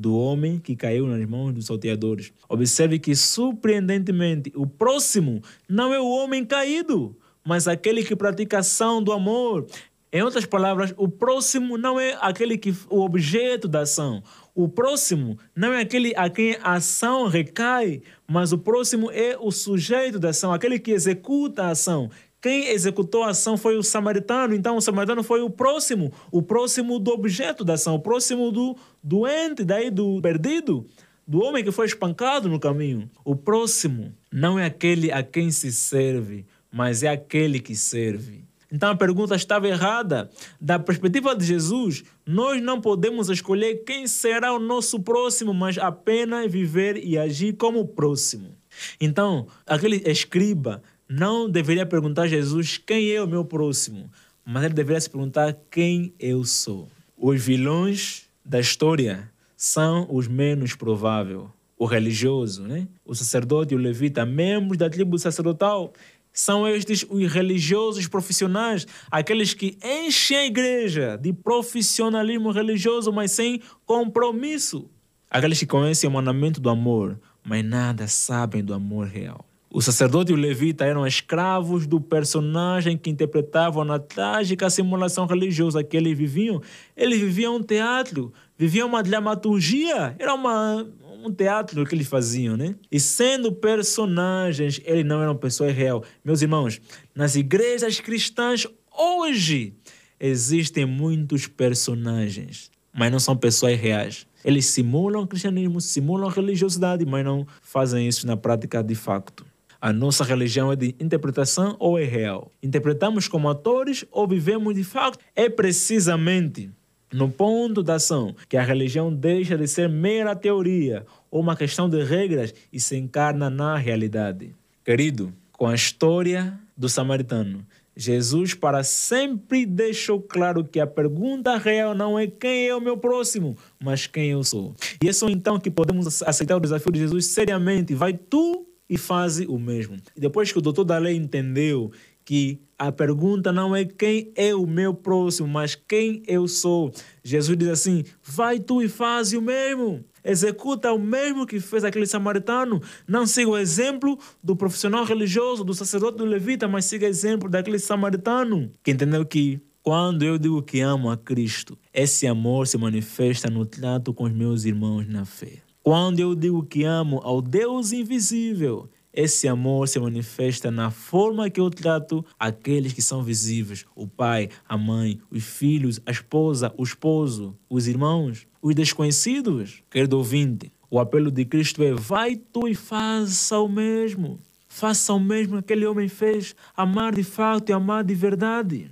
Do 0.00 0.16
homem 0.16 0.58
que 0.58 0.74
caiu 0.74 1.06
nas 1.06 1.22
mãos 1.28 1.52
dos 1.52 1.66
salteadores. 1.66 2.32
Observe 2.48 2.98
que, 2.98 3.14
surpreendentemente, 3.14 4.50
o 4.56 4.66
próximo 4.66 5.42
não 5.68 5.92
é 5.92 6.00
o 6.00 6.08
homem 6.08 6.42
caído, 6.42 7.14
mas 7.44 7.68
aquele 7.68 8.02
que 8.02 8.16
pratica 8.16 8.56
a 8.56 8.60
ação 8.60 9.02
do 9.02 9.12
amor. 9.12 9.66
Em 10.10 10.22
outras 10.22 10.46
palavras, 10.46 10.94
o 10.96 11.06
próximo 11.06 11.76
não 11.76 12.00
é 12.00 12.16
aquele 12.18 12.56
que 12.56 12.74
o 12.88 13.00
objeto 13.00 13.68
da 13.68 13.82
ação. 13.82 14.22
O 14.54 14.66
próximo 14.66 15.38
não 15.54 15.70
é 15.70 15.82
aquele 15.82 16.14
a 16.16 16.30
quem 16.30 16.56
a 16.62 16.76
ação 16.76 17.26
recai, 17.26 18.00
mas 18.26 18.54
o 18.54 18.58
próximo 18.58 19.10
é 19.10 19.36
o 19.38 19.50
sujeito 19.50 20.18
da 20.18 20.30
ação, 20.30 20.50
aquele 20.50 20.78
que 20.78 20.92
executa 20.92 21.64
a 21.64 21.70
ação. 21.72 22.10
Quem 22.40 22.68
executou 22.68 23.22
a 23.22 23.30
ação 23.30 23.56
foi 23.56 23.76
o 23.76 23.82
samaritano, 23.82 24.54
então 24.54 24.76
o 24.76 24.80
samaritano 24.80 25.22
foi 25.22 25.42
o 25.42 25.50
próximo, 25.50 26.12
o 26.32 26.40
próximo 26.40 26.98
do 26.98 27.10
objeto 27.10 27.64
da 27.64 27.74
ação, 27.74 27.94
o 27.94 28.00
próximo 28.00 28.50
do 28.50 28.76
doente, 29.02 29.62
daí 29.62 29.90
do 29.90 30.20
perdido, 30.22 30.86
do 31.26 31.42
homem 31.42 31.62
que 31.62 31.70
foi 31.70 31.86
espancado 31.86 32.48
no 32.48 32.58
caminho. 32.58 33.10
O 33.24 33.36
próximo 33.36 34.14
não 34.32 34.58
é 34.58 34.64
aquele 34.64 35.12
a 35.12 35.22
quem 35.22 35.50
se 35.50 35.70
serve, 35.70 36.46
mas 36.72 37.02
é 37.02 37.08
aquele 37.08 37.60
que 37.60 37.76
serve. 37.76 38.44
Então 38.72 38.90
a 38.90 38.96
pergunta 38.96 39.34
estava 39.34 39.68
errada. 39.68 40.30
Da 40.60 40.78
perspectiva 40.78 41.34
de 41.34 41.44
Jesus, 41.44 42.04
nós 42.24 42.62
não 42.62 42.80
podemos 42.80 43.28
escolher 43.28 43.82
quem 43.84 44.06
será 44.06 44.52
o 44.52 44.58
nosso 44.58 45.00
próximo, 45.00 45.52
mas 45.52 45.76
apenas 45.76 46.50
viver 46.50 46.96
e 46.96 47.18
agir 47.18 47.54
como 47.54 47.86
próximo. 47.86 48.56
Então, 49.00 49.46
aquele 49.66 50.02
escriba 50.06 50.82
não 51.10 51.50
deveria 51.50 51.84
perguntar 51.84 52.22
a 52.22 52.28
Jesus 52.28 52.78
quem 52.78 53.10
é 53.10 53.20
o 53.20 53.26
meu 53.26 53.44
próximo, 53.44 54.08
mas 54.44 54.62
ele 54.62 54.74
deveria 54.74 55.00
se 55.00 55.10
perguntar 55.10 55.58
quem 55.68 56.14
eu 56.20 56.44
sou. 56.44 56.88
Os 57.16 57.42
vilões 57.42 58.28
da 58.44 58.60
história 58.60 59.28
são 59.56 60.06
os 60.08 60.28
menos 60.28 60.76
prováveis. 60.76 61.42
O 61.76 61.84
religioso, 61.84 62.62
né? 62.62 62.86
o 63.04 63.12
sacerdote 63.12 63.74
e 63.74 63.76
o 63.76 63.80
levita, 63.80 64.24
membros 64.24 64.78
da 64.78 64.88
tribo 64.88 65.18
sacerdotal, 65.18 65.92
são 66.32 66.68
estes 66.68 67.04
os 67.08 67.32
religiosos 67.32 68.06
profissionais, 68.06 68.86
aqueles 69.10 69.52
que 69.52 69.76
enchem 69.82 70.36
a 70.36 70.46
igreja 70.46 71.16
de 71.16 71.32
profissionalismo 71.32 72.52
religioso, 72.52 73.10
mas 73.10 73.32
sem 73.32 73.60
compromisso. 73.84 74.88
Aqueles 75.28 75.58
que 75.58 75.66
conhecem 75.66 76.08
o 76.08 76.12
mandamento 76.12 76.60
do 76.60 76.70
amor, 76.70 77.18
mas 77.42 77.64
nada 77.64 78.06
sabem 78.06 78.62
do 78.62 78.72
amor 78.72 79.08
real. 79.08 79.49
O 79.72 79.80
sacerdote 79.80 80.32
e 80.32 80.34
o 80.34 80.36
levita 80.36 80.84
eram 80.84 81.06
escravos 81.06 81.86
do 81.86 82.00
personagem 82.00 82.98
que 82.98 83.08
interpretavam 83.08 83.84
na 83.84 84.00
trágica 84.00 84.68
simulação 84.68 85.26
religiosa 85.26 85.84
que 85.84 85.96
eles 85.96 86.18
viviam. 86.18 86.60
Eles 86.96 87.20
viviam 87.20 87.54
um 87.54 87.62
teatro, 87.62 88.32
viviam 88.58 88.88
uma 88.88 89.00
dramaturgia, 89.00 90.16
era 90.18 90.34
uma, 90.34 90.84
um 91.24 91.32
teatro 91.32 91.86
que 91.86 91.94
eles 91.94 92.08
faziam, 92.08 92.56
né? 92.56 92.74
E 92.90 92.98
sendo 92.98 93.52
personagens, 93.52 94.80
eles 94.84 95.04
não 95.04 95.22
eram 95.22 95.36
pessoas 95.36 95.72
reais. 95.72 96.02
Meus 96.24 96.42
irmãos, 96.42 96.80
nas 97.14 97.36
igrejas 97.36 98.00
cristãs 98.00 98.66
hoje 98.92 99.72
existem 100.18 100.84
muitos 100.84 101.46
personagens, 101.46 102.72
mas 102.92 103.12
não 103.12 103.20
são 103.20 103.36
pessoas 103.36 103.78
reais. 103.78 104.26
Eles 104.44 104.66
simulam 104.66 105.28
cristianismo, 105.28 105.80
simulam 105.80 106.28
religiosidade, 106.28 107.06
mas 107.06 107.24
não 107.24 107.46
fazem 107.62 108.08
isso 108.08 108.26
na 108.26 108.36
prática 108.36 108.82
de 108.82 108.96
facto. 108.96 109.49
A 109.80 109.94
nossa 109.94 110.24
religião 110.24 110.70
é 110.70 110.76
de 110.76 110.94
interpretação 111.00 111.74
ou 111.78 111.98
é 111.98 112.04
real? 112.04 112.52
Interpretamos 112.62 113.26
como 113.26 113.48
atores 113.48 114.04
ou 114.12 114.28
vivemos 114.28 114.74
de 114.74 114.84
facto? 114.84 115.24
É 115.34 115.48
precisamente 115.48 116.70
no 117.10 117.30
ponto 117.30 117.82
da 117.82 117.94
ação 117.94 118.36
que 118.46 118.58
a 118.58 118.62
religião 118.62 119.10
deixa 119.10 119.56
de 119.56 119.66
ser 119.66 119.88
mera 119.88 120.36
teoria 120.36 121.06
ou 121.30 121.40
uma 121.40 121.56
questão 121.56 121.88
de 121.88 122.04
regras 122.04 122.54
e 122.70 122.78
se 122.78 122.94
encarna 122.94 123.48
na 123.48 123.76
realidade. 123.78 124.54
Querido, 124.84 125.32
com 125.52 125.66
a 125.66 125.74
história 125.74 126.60
do 126.76 126.86
samaritano, 126.86 127.66
Jesus 127.96 128.52
para 128.52 128.84
sempre 128.84 129.64
deixou 129.64 130.20
claro 130.20 130.62
que 130.62 130.78
a 130.78 130.86
pergunta 130.86 131.56
real 131.56 131.94
não 131.94 132.18
é 132.18 132.26
quem 132.26 132.68
é 132.68 132.74
o 132.74 132.80
meu 132.82 132.98
próximo, 132.98 133.56
mas 133.82 134.06
quem 134.06 134.30
eu 134.30 134.44
sou. 134.44 134.74
E 135.02 135.08
é 135.08 135.12
só 135.12 135.26
então 135.28 135.58
que 135.58 135.70
podemos 135.70 136.22
aceitar 136.22 136.56
o 136.56 136.60
desafio 136.60 136.92
de 136.92 137.00
Jesus 137.00 137.26
seriamente. 137.26 137.94
Vai 137.94 138.12
tu 138.12 138.69
e 138.90 138.98
faze 138.98 139.46
o 139.46 139.56
mesmo. 139.56 139.96
Depois 140.16 140.50
que 140.50 140.58
o 140.58 140.60
doutor 140.60 140.82
da 140.82 140.98
lei 140.98 141.14
entendeu 141.14 141.92
que 142.24 142.60
a 142.76 142.90
pergunta 142.90 143.52
não 143.52 143.74
é 143.74 143.84
quem 143.84 144.32
é 144.34 144.52
o 144.52 144.66
meu 144.66 144.92
próximo, 144.92 145.46
mas 145.46 145.74
quem 145.74 146.22
eu 146.26 146.48
sou, 146.48 146.92
Jesus 147.22 147.56
diz 147.56 147.68
assim: 147.68 148.04
vai 148.22 148.58
tu 148.58 148.82
e 148.82 148.88
faze 148.88 149.36
o 149.36 149.42
mesmo. 149.42 150.04
Executa 150.22 150.92
o 150.92 150.98
mesmo 150.98 151.46
que 151.46 151.60
fez 151.60 151.84
aquele 151.84 152.06
samaritano. 152.06 152.82
Não 153.08 153.26
siga 153.26 153.50
o 153.50 153.56
exemplo 153.56 154.18
do 154.42 154.54
profissional 154.54 155.04
religioso, 155.04 155.64
do 155.64 155.72
sacerdote, 155.72 156.18
do 156.18 156.24
levita, 156.24 156.68
mas 156.68 156.84
siga 156.84 157.06
o 157.06 157.08
exemplo 157.08 157.48
daquele 157.48 157.78
samaritano 157.78 158.70
que 158.82 158.90
entendeu 158.90 159.24
que 159.24 159.60
quando 159.82 160.22
eu 160.22 160.36
digo 160.36 160.62
que 160.62 160.80
amo 160.80 161.10
a 161.10 161.16
Cristo, 161.16 161.78
esse 161.92 162.26
amor 162.26 162.66
se 162.66 162.76
manifesta 162.76 163.48
no 163.48 163.64
trato 163.64 164.12
com 164.12 164.24
os 164.24 164.32
meus 164.32 164.64
irmãos 164.64 165.08
na 165.08 165.24
fé. 165.24 165.62
Quando 165.82 166.20
eu 166.20 166.34
digo 166.34 166.62
que 166.62 166.84
amo 166.84 167.20
ao 167.24 167.40
Deus 167.40 167.90
invisível, 167.90 168.86
esse 169.14 169.48
amor 169.48 169.88
se 169.88 169.98
manifesta 169.98 170.70
na 170.70 170.90
forma 170.90 171.48
que 171.48 171.58
eu 171.58 171.70
trato 171.70 172.22
aqueles 172.38 172.92
que 172.92 173.00
são 173.00 173.22
visíveis: 173.22 173.86
o 173.96 174.06
pai, 174.06 174.50
a 174.68 174.76
mãe, 174.76 175.18
os 175.30 175.42
filhos, 175.42 175.98
a 176.04 176.10
esposa, 176.10 176.70
o 176.76 176.82
esposo, 176.82 177.56
os 177.68 177.88
irmãos, 177.88 178.46
os 178.60 178.74
desconhecidos. 178.74 179.82
Querido 179.90 180.18
ouvinte, 180.18 180.70
o 180.90 181.00
apelo 181.00 181.30
de 181.30 181.46
Cristo 181.46 181.82
é: 181.82 181.94
vai 181.94 182.36
tu 182.36 182.68
e 182.68 182.74
faça 182.74 183.58
o 183.58 183.68
mesmo. 183.68 184.38
Faça 184.68 185.14
o 185.14 185.18
mesmo 185.18 185.54
que 185.54 185.72
aquele 185.72 185.86
homem 185.86 186.08
fez, 186.08 186.54
amar 186.76 187.14
de 187.14 187.24
fato 187.24 187.70
e 187.70 187.72
amar 187.72 188.04
de 188.04 188.14
verdade. 188.14 188.90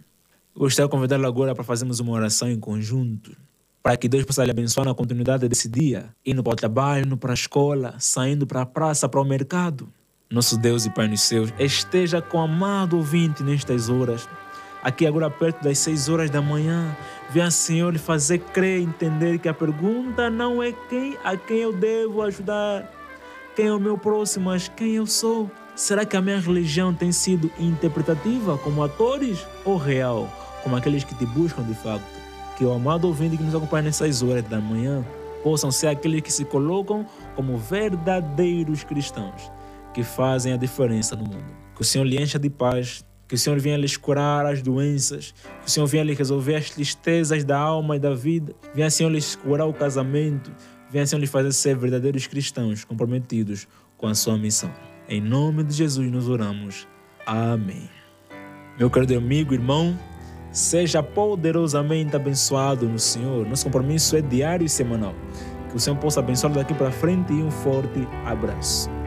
Gostaria 0.57 0.89
de 0.89 0.91
convidá-lo 0.91 1.26
agora 1.26 1.55
para 1.55 1.62
fazermos 1.62 2.01
uma 2.01 2.12
oração 2.12 2.51
em 2.51 2.59
conjunto 2.59 3.36
para 3.89 3.97
que 3.97 4.07
Deus 4.07 4.26
possa 4.26 4.45
lhe 4.45 4.51
abençoar 4.51 4.86
na 4.86 4.95
continuidade 4.95 5.49
desse 5.49 5.66
dia, 5.66 6.11
indo 6.26 6.43
para 6.43 6.53
o 6.53 6.57
trabalho, 6.57 7.16
para 7.16 7.32
a 7.32 7.34
escola, 7.34 7.95
saindo 7.99 8.47
para 8.47 8.61
a 8.61 8.66
praça, 8.66 9.09
para 9.09 9.18
o 9.18 9.24
mercado. 9.24 9.89
Nosso 10.28 10.59
Deus 10.59 10.84
e 10.84 10.91
Pai 10.91 11.09
nos 11.09 11.22
céus, 11.22 11.51
esteja 11.59 12.20
com 12.20 12.36
o 12.36 12.43
amado 12.43 12.99
ouvinte 12.99 13.43
nestas 13.43 13.89
horas. 13.89 14.28
Aqui 14.82 15.07
agora 15.07 15.30
perto 15.30 15.64
das 15.64 15.78
seis 15.78 16.07
horas 16.07 16.28
da 16.28 16.43
manhã, 16.43 16.95
venha 17.30 17.51
Senhor 17.51 17.91
lhe 17.91 17.99
fazer 17.99 18.41
crer 18.41 18.82
entender 18.82 19.39
que 19.39 19.49
a 19.49 19.55
pergunta 19.55 20.28
não 20.28 20.62
é 20.62 20.70
quem 20.91 21.16
a 21.24 21.34
quem 21.34 21.61
eu 21.61 21.72
devo 21.72 22.20
ajudar, 22.20 22.93
quem 23.57 23.68
é 23.68 23.72
o 23.72 23.80
meu 23.80 23.97
próximo, 23.97 24.51
mas 24.51 24.68
quem 24.68 24.97
eu 24.97 25.07
sou. 25.07 25.51
Será 25.74 26.05
que 26.05 26.14
a 26.14 26.20
minha 26.20 26.39
religião 26.39 26.93
tem 26.93 27.11
sido 27.11 27.51
interpretativa 27.59 28.59
como 28.59 28.84
atores 28.84 29.47
ou 29.64 29.78
real, 29.78 30.28
como 30.62 30.76
aqueles 30.76 31.05
que 31.05 31.14
te 31.14 31.24
buscam 31.24 31.62
de 31.62 31.72
facto? 31.72 32.28
Que 32.59 32.65
o 32.65 32.73
amado 32.73 33.07
ouvinte 33.07 33.37
que 33.37 33.43
nos 33.45 33.55
acompanha 33.55 33.85
nessas 33.85 34.21
horas 34.21 34.43
da 34.43 34.61
manhã 34.61 35.05
possam 35.45 35.71
ser 35.71 35.87
aqueles 35.87 36.21
que 36.21 36.33
se 36.33 36.45
colocam 36.45 37.07
como 37.37 37.57
verdadeiros 37.57 38.83
cristãos, 38.83 39.51
que 39.95 40.03
fazem 40.03 40.53
a 40.53 40.57
diferença 40.57 41.15
no 41.15 41.23
mundo. 41.23 41.57
Que 41.77 41.83
o 41.83 41.85
Senhor 41.85 42.05
lhe 42.05 42.21
encha 42.21 42.37
de 42.37 42.51
paz. 42.51 43.07
Que 43.29 43.35
o 43.35 43.39
Senhor 43.39 43.61
venha 43.61 43.77
lhes 43.77 43.97
curar 43.97 44.45
as 44.47 44.61
doenças. 44.61 45.33
Que 45.61 45.69
o 45.69 45.71
Senhor 45.71 45.87
venha 45.87 46.03
lhe 46.03 46.15
resolver 46.15 46.57
as 46.57 46.71
tristezas 46.71 47.45
da 47.45 47.57
alma 47.57 47.95
e 47.95 47.99
da 48.01 48.13
vida. 48.15 48.53
Venha, 48.75 48.91
Senhor, 48.91 49.11
lhes 49.11 49.37
curar 49.37 49.67
o 49.67 49.73
casamento. 49.73 50.51
Venha, 50.91 51.07
Senhor, 51.07 51.21
lhes 51.21 51.31
fazer 51.31 51.53
ser 51.53 51.77
verdadeiros 51.77 52.27
cristãos 52.27 52.85
comprometidos 52.85 53.69
com 53.97 54.09
a 54.09 54.15
sua 54.15 54.37
missão. 54.37 54.73
Em 55.09 55.21
nome 55.21 55.63
de 55.63 55.75
Jesus 55.75 56.11
nos 56.11 56.29
oramos. 56.29 56.89
Amém. 57.25 57.89
Meu 58.77 58.91
querido 58.91 59.17
amigo, 59.17 59.55
irmão, 59.55 59.97
seja 60.59 61.03
poderosamente 61.03 62.17
abençoado 62.17 62.89
no 62.89 62.99
Senhor. 62.99 63.47
Nosso 63.47 63.65
compromisso 63.65 64.17
é 64.17 64.21
diário 64.21 64.67
e 64.67 64.69
semanal. 64.69 65.15
Que 65.71 65.77
o 65.77 65.81
Senhor 65.81 65.97
possa 65.97 66.21
abençoá-lo 66.21 66.57
daqui 66.57 66.75
para 66.75 66.91
frente 66.91 67.33
e 67.33 67.43
um 67.43 67.51
forte 67.51 68.07
abraço. 68.25 68.98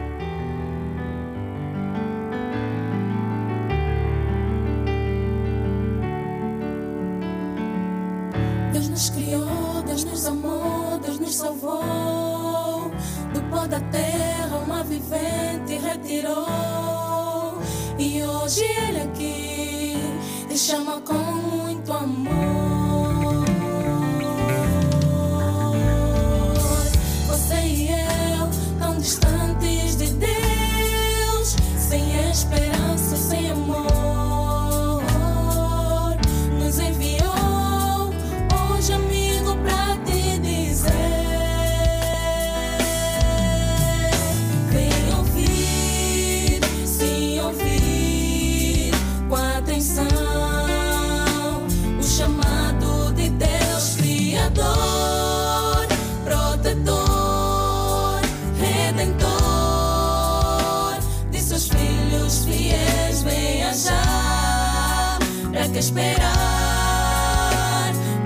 Esperar? 65.82 66.30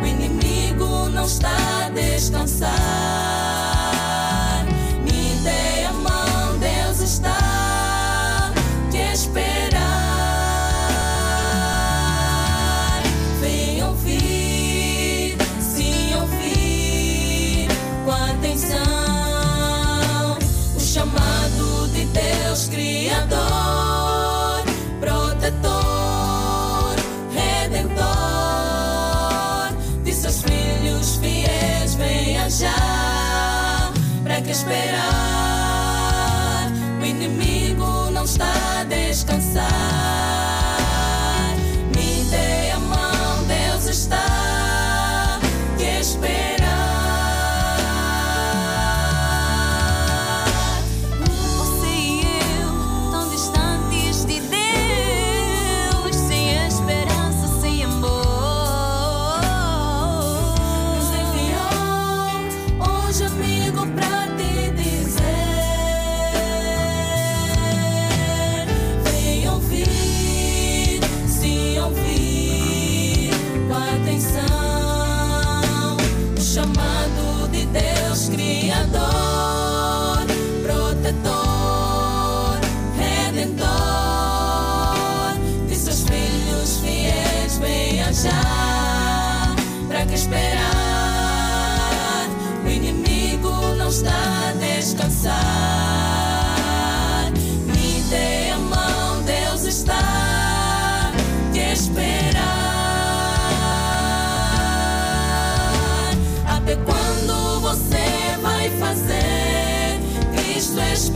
O 0.02 0.06
inimigo 0.06 1.08
não 1.08 1.24
está 1.24 1.56
a 1.86 1.88
descansar. 1.88 2.68
Me 5.02 5.36
dê 5.42 5.86
a 5.86 5.92
mão, 5.92 6.58
Deus 6.58 7.00
está 7.00 8.52
te 8.90 8.98
esperar. 8.98 9.82
Vem 13.40 13.82
ouvir, 13.84 15.38
sim 15.58 16.14
ouvir 16.14 17.68
com 18.04 18.12
atenção 18.12 18.76
o 20.76 20.80
chamado 20.80 21.88
de 21.94 22.04
Deus 22.04 22.68
Criador, 22.68 23.85
esperar? 34.56 35.25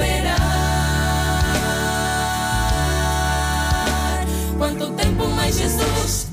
Esperar? 0.01 0.41
Quanto 4.59 4.91
tempo 4.93 5.29
mais 5.29 5.57
Jesus 5.57 6.30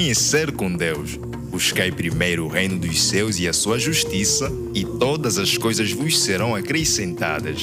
Amanhecer 0.00 0.50
com 0.52 0.72
Deus. 0.72 1.16
Buscai 1.50 1.92
primeiro 1.92 2.46
o 2.46 2.48
reino 2.48 2.78
dos 2.78 3.02
céus 3.02 3.38
e 3.38 3.46
a 3.46 3.52
sua 3.52 3.78
justiça, 3.78 4.50
e 4.72 4.82
todas 4.82 5.36
as 5.36 5.58
coisas 5.58 5.92
vos 5.92 6.18
serão 6.18 6.54
acrescentadas. 6.54 7.60